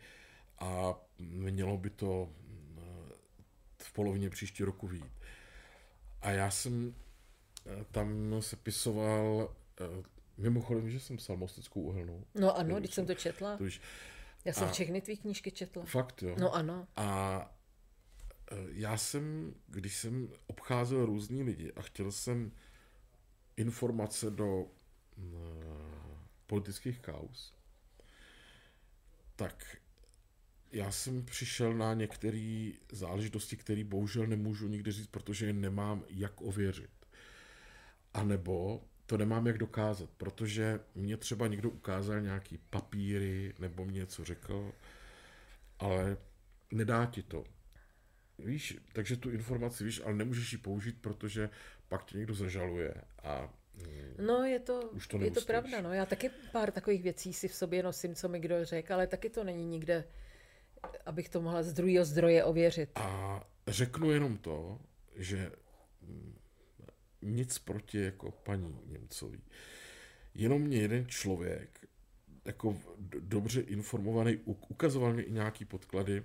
a 0.60 0.96
mělo 1.20 1.78
by 1.78 1.90
to 1.90 2.30
mm, 2.48 3.12
v 3.78 3.94
polovině 3.94 4.30
příští 4.30 4.64
roku 4.64 4.88
vyjít. 4.88 5.14
A 6.22 6.32
já 6.32 6.52
jsem 6.52 6.96
eh, 6.96 7.07
tam 7.92 8.36
sepisoval, 8.42 9.56
eh, 9.82 10.04
mimochodem, 10.38 10.90
že 10.90 11.00
jsem 11.00 11.18
psal 11.18 11.38
Mosteckou 11.38 11.82
uhelnou. 11.82 12.24
No 12.36 12.58
ano, 12.58 12.80
když 12.80 12.94
jsem 12.94 13.06
to 13.06 13.14
četla. 13.16 13.58
To 13.58 13.64
už, 13.64 13.82
Já 14.46 14.54
jsem 14.54 14.68
A- 14.68 14.72
všechny 14.72 15.02
tvý 15.02 15.18
knížky 15.18 15.52
četla. 15.52 15.86
fakt, 15.86 16.22
jo. 16.24 16.36
No 16.40 16.54
ano. 16.56 16.88
A 16.96 17.40
e, 18.52 18.56
já 18.72 18.98
jsem, 18.98 19.54
když 19.68 19.96
jsem 19.98 20.30
obcházel 20.48 21.06
různý 21.06 21.44
lidi 21.44 21.72
a 21.76 21.82
chtěl 21.82 22.12
jsem 22.12 22.52
informace 23.58 24.32
do 24.32 24.66
mm, 25.18 25.34
politických 26.48 27.00
kauz, 27.00 27.54
tak 29.36 29.78
já 30.72 30.92
jsem 30.92 31.26
přišel 31.26 31.74
na 31.74 31.94
některé 31.94 32.72
záležitosti, 32.92 33.58
které 33.58 33.84
bohužel 33.84 34.28
nemůžu 34.28 34.68
nikdy 34.68 34.92
říct, 34.92 35.08
protože 35.08 35.46
je 35.46 35.54
nemám 35.54 36.04
jak 36.10 36.42
ověřit. 36.42 36.90
A 38.18 38.24
nebo 38.24 38.84
to 39.06 39.18
nemám 39.18 39.48
jak 39.48 39.58
dokázat, 39.58 40.10
protože 40.18 40.80
mě 40.96 41.18
třeba 41.18 41.48
někdo 41.48 41.70
ukázal 41.70 42.22
nějaký 42.22 42.58
papíry 42.70 43.54
nebo 43.60 43.86
mě 43.86 44.00
něco 44.00 44.24
řekl, 44.24 44.72
ale 45.80 46.18
nedá 46.72 47.06
ti 47.06 47.24
to. 47.24 47.44
Víš, 48.40 48.78
takže 48.94 49.18
tu 49.18 49.30
informaci 49.30 49.84
víš, 49.84 50.02
ale 50.06 50.14
nemůžeš 50.14 50.52
ji 50.52 50.58
použít, 50.58 50.98
protože 51.02 51.50
pak 51.88 52.06
tě 52.06 52.18
někdo 52.18 52.34
zažaluje 52.34 52.94
a 53.24 53.54
mm, 53.74 54.26
No 54.26 54.44
je 54.44 54.60
to, 54.60 54.82
Už 54.82 55.08
to 55.08 55.18
je 55.24 55.32
to 55.32 55.42
pravda, 55.42 55.82
no. 55.82 55.94
Já 55.94 56.06
taky 56.06 56.30
pár 56.52 56.72
takových 56.72 57.04
věcí 57.04 57.34
si 57.34 57.48
v 57.48 57.56
sobě 57.56 57.84
nosím, 57.84 58.16
co 58.16 58.30
mi 58.30 58.40
kdo 58.40 58.66
řekl, 58.66 58.94
ale 58.94 59.08
taky 59.08 59.30
to 59.30 59.44
není 59.44 59.66
nikde, 59.66 60.04
abych 61.06 61.30
to 61.30 61.42
mohla 61.42 61.64
z 61.64 61.74
druhého 61.74 62.06
zdroje 62.06 62.44
ověřit. 62.44 62.90
A 62.96 63.44
řeknu 63.68 64.12
jenom 64.12 64.38
to, 64.38 64.80
že 65.16 65.52
mm, 66.02 66.37
nic 67.22 67.60
proti 67.60 68.02
jako 68.02 68.32
paní 68.32 68.80
Němcový. 68.86 69.42
Jenom 70.36 70.62
mě 70.62 70.78
jeden 70.78 71.08
člověk, 71.08 71.88
jako 72.46 72.78
dobře 73.20 73.62
informovaný, 73.62 74.38
ukazoval 74.46 75.14
mi 75.14 75.22
i 75.22 75.32
nějaký 75.32 75.66
podklady, 75.66 76.24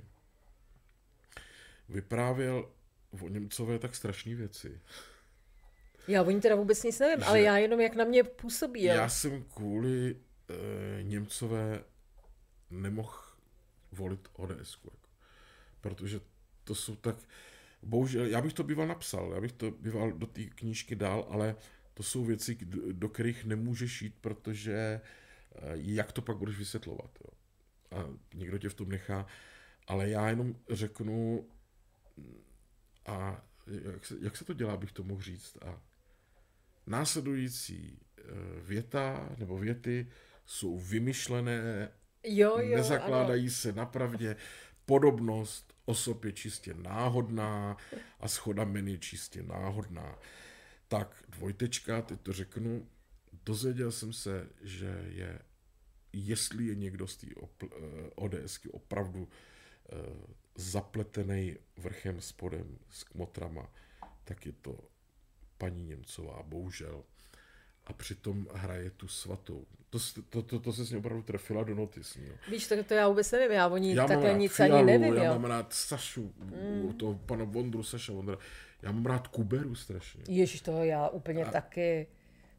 vyprávěl 1.88 2.70
o 3.22 3.28
Němcové 3.28 3.78
tak 3.78 3.95
strašné 3.95 4.34
věci. 4.34 4.80
Já 6.09 6.22
o 6.22 6.30
ní 6.30 6.40
teda 6.40 6.55
vůbec 6.55 6.82
nic 6.82 6.99
nevím, 6.99 7.18
Že- 7.20 7.24
ale 7.24 7.40
já 7.40 7.59
jenom 7.59 7.80
jak 7.80 7.95
na 7.95 8.05
mě 8.05 8.24
působí. 8.24 8.82
Já 8.82 9.09
jsem 9.09 9.43
kvůli 9.45 10.16
e, 10.99 11.03
Němcové 11.03 11.84
nemohl 12.70 13.18
volit 13.93 14.28
ODS. 14.32 14.78
Jako, 14.84 14.97
protože 15.80 16.20
to 16.64 16.74
jsou 16.74 16.97
tak... 16.97 17.16
Bohužel, 17.83 18.26
já 18.26 18.41
bych 18.41 18.53
to 18.53 18.64
býval 18.64 18.87
napsal, 18.87 19.33
já 19.35 19.41
bych 19.41 19.53
to 19.53 19.70
býval 19.70 20.12
do 20.12 20.26
té 20.26 20.45
knížky 20.45 20.97
dál, 20.97 21.26
ale 21.30 21.57
to 21.95 22.03
jsou 22.03 22.24
věci, 22.24 22.59
do, 22.93 23.09
kterých 23.09 23.45
nemůžeš 23.45 24.03
jít, 24.03 24.14
protože 24.20 24.72
e, 24.74 25.01
jak 25.74 26.12
to 26.12 26.22
pak 26.22 26.37
budeš 26.37 26.59
vysvětlovat. 26.59 27.11
Jo? 27.20 27.30
A 27.99 28.09
někdo 28.35 28.59
tě 28.59 28.68
v 28.68 28.74
tom 28.74 28.89
nechá. 28.89 29.26
Ale 29.87 30.09
já 30.09 30.28
jenom 30.28 30.54
řeknu, 30.71 31.49
a 33.07 33.45
jak 33.67 34.07
se, 34.07 34.17
jak 34.21 34.37
se 34.37 34.45
to 34.45 34.53
dělá, 34.53 34.76
bych 34.76 34.92
to 34.92 35.03
mohl 35.03 35.22
říct. 35.22 35.59
A 35.64 35.80
následující 36.87 37.99
eh, 38.18 38.22
věta 38.63 39.29
nebo 39.38 39.59
věty 39.59 40.07
jsou 40.46 40.79
vymyšlené, 40.79 41.88
jo, 42.25 42.59
jo, 42.59 42.76
nezakládají 42.76 43.50
se 43.50 43.72
na 43.72 43.87
pravdě, 43.87 44.37
podobnost 44.87 45.75
osob 45.84 46.25
je 46.25 46.33
čistě 46.33 46.75
náhodná 46.75 47.76
a 48.21 48.29
schoda 48.29 48.64
men 48.64 48.88
je 48.88 48.99
čistě 48.99 49.42
náhodná. 49.42 50.18
Tak 50.88 51.25
dvojtečka, 51.29 52.03
teď 52.03 52.21
to 52.21 52.33
řeknu, 52.33 52.88
dozvěděl 53.45 53.92
jsem 53.92 54.13
se, 54.13 54.49
že 54.63 55.04
je, 55.09 55.38
jestli 56.13 56.67
je 56.67 56.75
někdo 56.75 57.07
z 57.07 57.17
té 57.17 57.26
opl- 57.26 57.72
eh, 57.76 58.11
ODSky 58.14 58.68
opravdu 58.68 59.29
eh, 59.29 59.96
zapletený 60.54 61.57
vrchem 61.76 62.21
spodem 62.21 62.79
s 62.91 63.04
kmotrama, 63.04 63.72
tak 64.25 64.46
je 64.46 64.53
to 64.53 64.79
paní 65.59 65.84
Němcová, 65.84 66.42
bohužel. 66.42 67.04
A 67.87 67.92
přitom 67.92 68.46
hraje 68.54 68.91
tu 68.91 69.09
svatou. 69.09 69.64
To, 69.91 69.99
to, 70.30 70.42
to, 70.42 70.59
to 70.61 70.72
se 70.72 70.84
s 70.84 70.91
ní 70.91 70.96
opravdu 70.96 71.22
trefila 71.22 71.64
do 71.64 71.75
notis. 71.75 72.17
No. 72.29 72.34
Víš, 72.50 72.68
to, 72.68 72.84
to 72.84 72.95
já 72.95 73.09
vůbec 73.09 73.30
nevím, 73.33 73.50
já 73.53 73.67
o 73.68 73.76
ní 73.76 73.95
Já 73.95 74.07
takhle 74.07 74.34
nic 74.34 74.53
Fialu, 74.53 74.75
ani 74.75 74.84
nevím, 74.87 75.14
já 75.14 75.25
jo. 75.25 75.33
mám 75.33 75.45
rád 75.45 75.72
Sašu, 75.72 76.34
mm. 76.38 76.92
toho 76.92 77.14
pana 77.14 77.45
Vondru, 77.45 77.83
Saša 77.83 78.13
Vondra. 78.13 78.37
Já 78.83 78.92
mám 78.92 79.07
rád 79.07 79.29
Kuberu 79.29 79.75
strašně. 79.75 80.22
Ježiš, 80.29 80.61
toho 80.61 80.84
já 80.84 81.09
úplně 81.09 81.45
taky. 81.45 82.07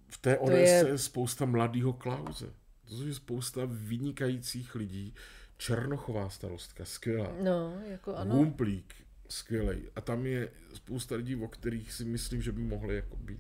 V 0.08 0.18
té 0.18 0.38
ODS 0.38 0.52
je- 0.52 0.86
je 0.88 0.98
spousta 0.98 1.46
mladého 1.46 1.94
Klauze. 1.94 2.54
To 2.90 3.04
je 3.04 3.14
spousta 3.14 3.62
vynikajících 3.66 4.76
lidí. 4.76 5.14
Černochová 5.58 6.30
starostka, 6.30 6.86
skvělá. 6.86 7.36
No, 7.44 7.82
jako 7.88 8.16
ano. 8.16 8.36
Humplík, 8.36 8.94
skvělej. 9.30 9.82
A 9.96 10.02
tam 10.02 10.26
je 10.26 10.50
spousta 10.74 11.16
lidí, 11.16 11.36
o 11.36 11.48
kterých 11.48 11.94
si 11.94 12.06
myslím, 12.06 12.42
že 12.42 12.52
by 12.52 12.62
mohli 12.62 12.96
jako 12.96 13.16
být. 13.16 13.40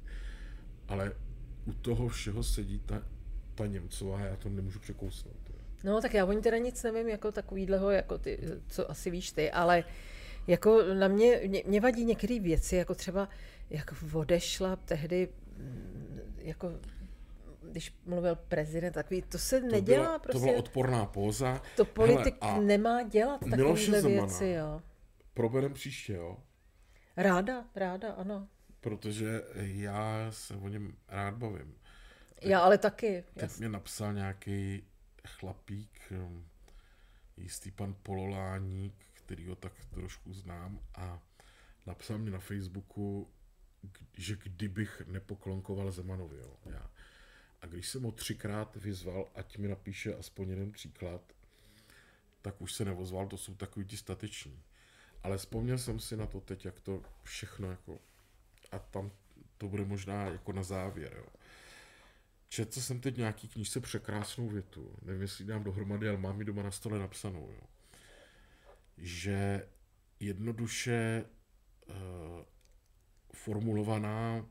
Ale 0.87 1.13
u 1.65 1.73
toho 1.73 2.07
všeho 2.07 2.43
sedí 2.43 2.79
ta, 2.79 3.01
ta 3.55 3.65
Němcová, 3.65 4.19
já 4.19 4.35
to 4.35 4.49
nemůžu 4.49 4.79
překousnout. 4.79 5.35
No, 5.83 6.01
tak 6.01 6.13
já 6.13 6.25
o 6.25 6.31
ní 6.31 6.41
teda 6.41 6.57
nic 6.57 6.83
nevím, 6.83 7.09
jako 7.09 7.31
takovýhleho, 7.31 7.91
jako 7.91 8.17
ty, 8.17 8.39
co 8.67 8.91
asi 8.91 9.11
víš 9.11 9.31
ty, 9.31 9.51
ale 9.51 9.83
jako 10.47 10.83
na 10.93 11.07
mě, 11.07 11.41
mě, 11.47 11.63
mě 11.65 11.81
vadí 11.81 12.05
některé 12.05 12.39
věci, 12.39 12.75
jako 12.75 12.95
třeba, 12.95 13.29
jak 13.69 13.93
odešla 14.13 14.75
tehdy, 14.75 15.29
mm, 15.57 16.19
jako 16.37 16.71
když 17.71 17.95
mluvil 18.05 18.35
prezident, 18.35 18.93
takový, 18.93 19.21
to 19.21 19.37
se 19.37 19.61
To 19.61 19.67
nedělá 19.67 20.05
byla, 20.05 20.19
prostě. 20.19 20.39
to 20.39 20.45
byla 20.45 20.59
odporná 20.59 21.05
póza. 21.05 21.61
To 21.75 21.85
politik 21.85 22.35
Hele, 22.41 22.65
nemá 22.65 23.03
dělat 23.03 23.39
takovéhle 23.49 24.01
věci, 24.01 24.47
jo. 24.47 24.81
proberem 25.33 25.73
příště, 25.73 26.13
jo? 26.13 26.37
Ráda, 27.17 27.65
ráda, 27.75 28.11
ano. 28.11 28.47
Protože 28.83 29.41
já 29.55 30.31
se 30.31 30.55
o 30.55 30.67
něm 30.67 30.97
rád 31.07 31.35
bavím. 31.35 31.75
Já 32.41 32.59
ale 32.59 32.77
taky. 32.77 33.23
Teď 33.33 33.43
Jas, 33.43 33.59
mě 33.59 33.69
napsal 33.69 34.13
nějaký 34.13 34.83
chlapík, 35.27 36.11
um, 36.11 36.47
jistý 37.37 37.71
pan 37.71 37.95
Pololáník, 38.03 38.93
který 39.13 39.47
ho 39.47 39.55
tak 39.55 39.85
trošku 39.85 40.33
znám 40.33 40.79
a 40.95 41.21
napsal 41.85 42.17
mi 42.17 42.31
na 42.31 42.39
Facebooku, 42.39 43.29
že 44.17 44.35
kdybych 44.43 45.01
nepoklonkoval 45.05 45.91
Zemanovi, 45.91 46.37
jo, 46.37 46.57
já. 46.65 46.91
A 47.61 47.65
když 47.65 47.89
jsem 47.89 48.03
ho 48.03 48.11
třikrát 48.11 48.75
vyzval, 48.75 49.31
ať 49.35 49.57
mi 49.57 49.67
napíše 49.67 50.15
aspoň 50.15 50.49
jeden 50.49 50.71
příklad, 50.71 51.21
tak 52.41 52.61
už 52.61 52.73
se 52.73 52.85
neozval, 52.85 53.27
to 53.27 53.37
jsou 53.37 53.55
takový 53.55 53.85
ti 53.85 53.97
stateční. 53.97 54.63
Ale 55.23 55.37
vzpomněl 55.37 55.77
jsem 55.77 55.99
si 55.99 56.17
na 56.17 56.27
to 56.27 56.41
teď, 56.41 56.65
jak 56.65 56.79
to 56.79 57.01
všechno 57.23 57.71
jako, 57.71 57.99
a 58.73 58.79
tam 58.79 59.11
to 59.57 59.67
bude 59.67 59.85
možná 59.85 60.25
jako 60.25 60.51
na 60.53 60.63
závěr, 60.63 61.13
jo. 61.17 61.25
Četl 62.49 62.81
jsem 62.81 62.99
teď 62.99 63.17
nějaký 63.17 63.47
knížce 63.47 63.79
překrásnou 63.79 64.49
větu, 64.49 64.95
nevím, 65.01 65.21
jestli 65.21 65.45
dám 65.45 65.63
dohromady, 65.63 66.09
ale 66.09 66.17
mám 66.17 66.39
ji 66.39 66.45
doma 66.45 66.63
na 66.63 66.71
stole 66.71 66.99
napsanou, 66.99 67.51
jo. 67.51 67.67
že 68.97 69.67
jednoduše 70.19 71.25
uh, 71.85 71.95
formulovaná, 73.33 74.45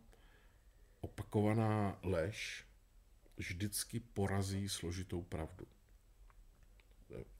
opakovaná 1.00 1.98
lež 2.02 2.66
vždycky 3.36 4.00
porazí 4.00 4.68
složitou 4.68 5.22
pravdu. 5.22 5.66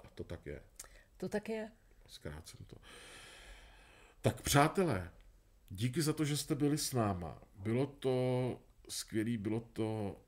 A 0.05 0.09
to 0.15 0.25
tak 0.25 0.47
je. 0.47 0.63
to 1.17 1.29
tak 1.29 1.49
je. 1.49 1.71
Zkrácím 2.07 2.67
to. 2.67 2.77
Tak 4.21 4.41
přátelé, 4.41 5.11
díky 5.73 6.03
za 6.03 6.13
to, 6.13 6.25
že 6.25 6.37
jste 6.37 6.55
byli 6.55 6.79
s 6.79 6.93
náma. 6.93 7.43
Bylo 7.57 7.87
to 7.87 8.61
skvělý, 8.89 9.37
bylo 9.39 9.61
to 9.61 10.21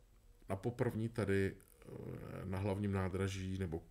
na 0.48 0.56
poprvní 0.56 1.08
tady 1.08 1.56
eh, 1.56 2.44
na 2.44 2.58
hlavním 2.58 2.92
nádraží, 2.92 3.58
nebo 3.58 3.82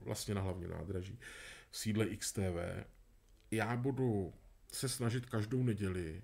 vlastně 0.00 0.34
na 0.34 0.40
hlavním 0.40 0.70
nádraží, 0.70 1.18
v 1.70 1.78
sídle 1.78 2.06
XTV. 2.16 2.86
Já 3.50 3.76
budu 3.76 4.34
se 4.72 4.88
snažit 4.88 5.26
každou 5.26 5.62
neděli 5.62 6.22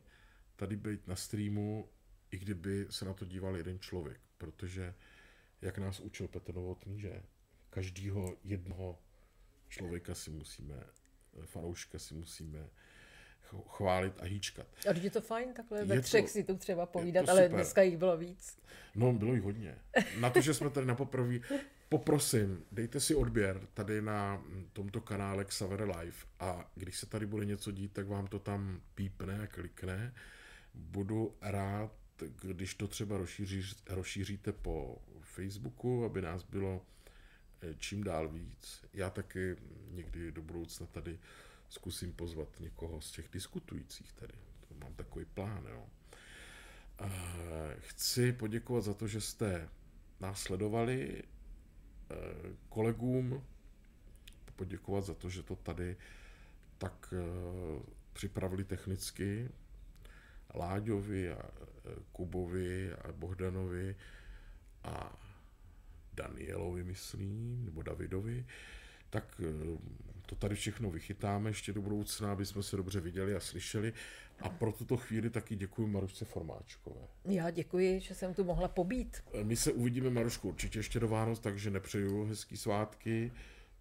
tady 0.56 0.76
být 0.76 1.08
na 1.08 1.16
streamu, 1.16 1.88
i 2.30 2.38
kdyby 2.38 2.86
se 2.90 3.04
na 3.04 3.14
to 3.14 3.24
díval 3.24 3.56
jeden 3.56 3.78
člověk, 3.78 4.20
protože 4.38 4.94
jak 5.62 5.78
nás 5.78 6.00
učil 6.00 6.28
Petr 6.28 6.54
Novotný, 6.54 7.00
že 7.00 7.22
každýho 7.70 8.36
jednoho 8.44 8.98
člověka 9.68 10.14
si 10.14 10.30
musíme, 10.30 10.84
fanouška 11.44 11.98
si 11.98 12.14
musíme 12.14 12.68
chválit 13.68 14.14
a 14.20 14.24
hýčkat. 14.24 14.66
A 14.88 14.92
je 14.92 15.10
to 15.10 15.20
fajn 15.20 15.52
takhle 15.54 15.84
ve 15.84 16.00
třech 16.00 16.24
to- 16.24 16.30
si 16.30 16.44
tu 16.44 16.56
třeba 16.56 16.86
povídat, 16.86 17.24
to 17.24 17.30
ale 17.30 17.40
super. 17.42 17.54
dneska 17.54 17.82
jich 17.82 17.96
bylo 17.96 18.16
víc. 18.16 18.58
No, 18.94 19.12
bylo 19.12 19.34
jich 19.34 19.42
hodně. 19.42 19.78
Na 20.20 20.30
to, 20.30 20.40
že 20.40 20.54
jsme 20.54 20.70
tady 20.70 20.86
na 20.86 20.94
poprvé, 20.94 21.38
poprosím, 21.88 22.64
dejte 22.72 23.00
si 23.00 23.14
odběr 23.14 23.60
tady 23.74 24.02
na 24.02 24.42
tomto 24.72 25.00
kanále 25.00 25.44
Xaver 25.44 25.82
Live 25.82 26.16
a 26.40 26.70
když 26.74 26.98
se 26.98 27.06
tady 27.06 27.26
bude 27.26 27.44
něco 27.44 27.72
dít, 27.72 27.92
tak 27.92 28.06
vám 28.06 28.26
to 28.26 28.38
tam 28.38 28.80
pípne 28.94 29.38
a 29.38 29.46
klikne. 29.46 30.14
Budu 30.74 31.36
rád, 31.40 31.92
když 32.42 32.74
to 32.74 32.88
třeba 32.88 33.18
rozšíří, 33.18 33.62
rozšíříte 33.88 34.52
po 34.52 34.98
Facebooku, 35.20 36.04
aby 36.04 36.22
nás 36.22 36.42
bylo 36.42 36.86
eh, 37.62 37.74
čím 37.78 38.04
dál 38.04 38.28
víc. 38.28 38.84
Já 38.92 39.10
taky 39.10 39.56
někdy 39.90 40.32
do 40.32 40.42
budoucna 40.42 40.86
tady 40.86 41.18
zkusím 41.74 42.12
pozvat 42.12 42.60
někoho 42.60 43.00
z 43.00 43.10
těch 43.10 43.28
diskutujících 43.28 44.12
tady. 44.12 44.34
To 44.68 44.74
mám 44.74 44.94
takový 44.94 45.24
plán, 45.24 45.66
jo. 45.70 45.86
Chci 47.78 48.32
poděkovat 48.32 48.84
za 48.84 48.94
to, 48.94 49.08
že 49.08 49.20
jste 49.20 49.68
nás 50.20 50.40
sledovali, 50.40 51.22
eh, 51.22 52.14
kolegům 52.68 53.44
poděkovat 54.56 55.04
za 55.04 55.14
to, 55.14 55.30
že 55.30 55.42
to 55.42 55.56
tady 55.56 55.96
tak 56.78 57.14
eh, 57.16 57.82
připravili 58.12 58.64
technicky, 58.64 59.50
Láďovi 60.54 61.32
a 61.32 61.38
eh, 61.38 61.90
Kubovi 62.12 62.92
a 62.92 63.12
Bohdanovi 63.12 63.96
a 64.84 65.20
Danielovi, 66.12 66.84
myslím, 66.84 67.64
nebo 67.64 67.82
Davidovi, 67.82 68.46
tak 69.10 69.40
to 70.26 70.34
tady 70.34 70.54
všechno 70.54 70.90
vychytáme 70.90 71.50
ještě 71.50 71.72
do 71.72 71.82
budoucna, 71.82 72.32
aby 72.32 72.46
jsme 72.46 72.62
se 72.62 72.76
dobře 72.76 73.00
viděli 73.00 73.34
a 73.34 73.40
slyšeli. 73.40 73.92
A 74.40 74.48
pro 74.48 74.72
tuto 74.72 74.96
chvíli 74.96 75.30
taky 75.30 75.56
děkuji 75.56 75.86
Marušce 75.86 76.24
Formáčkové. 76.24 77.00
Já 77.24 77.50
děkuji, 77.50 78.00
že 78.00 78.14
jsem 78.14 78.34
tu 78.34 78.44
mohla 78.44 78.68
pobít. 78.68 79.22
My 79.42 79.56
se 79.56 79.72
uvidíme, 79.72 80.10
Marušku, 80.10 80.48
určitě 80.48 80.78
ještě 80.78 81.00
do 81.00 81.08
Vánoc, 81.08 81.40
takže 81.40 81.70
nepřeju 81.70 82.24
hezký 82.24 82.56
svátky. 82.56 83.32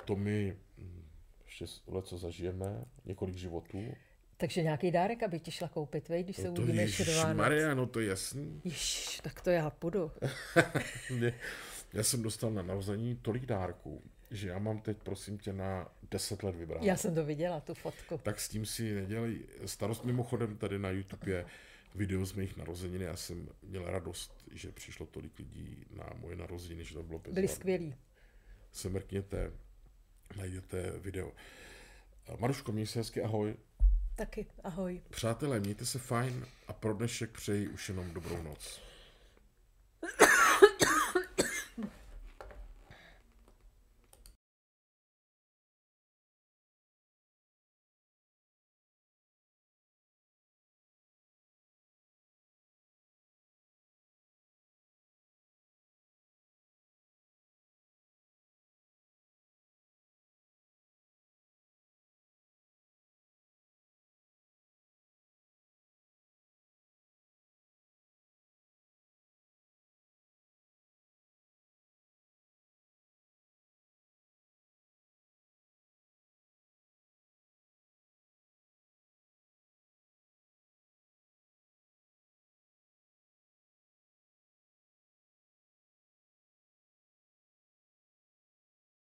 To 0.06 0.16
my 0.16 0.58
hm, 0.78 1.04
ještě 1.46 1.66
co 2.02 2.18
zažijeme, 2.18 2.86
několik 3.06 3.36
životů. 3.36 3.94
Takže 4.38 4.64
nějaký 4.64 4.92
dárek, 4.92 5.24
aby 5.24 5.40
ti 5.40 5.52
šla 5.52 5.68
koupit, 5.68 6.10
vej, 6.10 6.24
když 6.24 6.36
se 6.36 6.48
No 6.48 6.52
to 6.54 6.62
uvidíme 6.62 6.84
ještě 6.84 7.06
do 7.06 7.16
Vánoc. 7.16 7.38
Maria, 7.38 7.74
no 7.74 7.86
to 7.86 8.00
je 8.00 8.08
jasný. 8.08 8.62
Ježiš, 8.64 9.20
tak 9.24 9.42
to 9.42 9.50
já 9.50 9.70
půjdu. 9.70 10.12
Já 11.94 12.04
jsem 12.04 12.22
dostal 12.22 12.52
na 12.52 12.62
narození 12.62 13.16
tolik 13.16 13.46
dárků, 13.46 14.04
že 14.34 14.48
já 14.48 14.60
mám 14.60 14.80
teď, 14.82 14.98
prosím 15.04 15.38
tě, 15.38 15.54
na 15.54 15.88
10 16.12 16.44
let 16.44 16.56
vybrat. 16.56 16.84
Já 16.84 16.98
jsem 16.98 17.16
to 17.16 17.26
viděla, 17.26 17.60
tu 17.60 17.74
fotku. 17.74 18.18
Tak 18.24 18.40
s 18.40 18.50
tím 18.50 18.66
si 18.66 18.94
nedělej 18.96 19.40
starost. 19.66 20.04
Mimochodem 20.06 20.58
tady 20.58 20.80
na 20.80 20.90
YouTube 20.90 21.32
je 21.32 21.46
video 21.96 22.26
z 22.26 22.34
mých 22.34 22.58
narozenin. 22.58 23.02
Já 23.02 23.16
jsem 23.16 23.50
měl 23.64 23.86
radost, 23.92 24.44
že 24.52 24.72
přišlo 24.72 25.06
tolik 25.06 25.40
lidí 25.40 25.86
na 25.96 26.10
moje 26.18 26.36
narozeniny, 26.36 26.84
že 26.86 26.94
to 26.94 27.04
bylo 27.04 27.20
Byli 27.20 27.34
bezvadné. 27.34 27.56
skvělí. 27.56 27.96
se 28.72 28.90
mrkněte, 28.90 29.52
najdete 30.38 30.92
video. 31.00 31.32
Maruško, 32.40 32.72
měj 32.72 32.88
se 32.88 33.00
hezky, 33.00 33.22
ahoj. 33.22 33.56
Taky, 34.16 34.46
ahoj. 34.64 35.02
Přátelé, 35.10 35.60
mějte 35.60 35.86
se 35.86 36.00
fajn 36.00 36.46
a 36.68 36.74
pro 36.74 36.94
dnešek 36.94 37.32
přeji 37.32 37.68
už 37.68 37.90
jenom 37.90 38.14
dobrou 38.14 38.42
noc. 38.44 38.82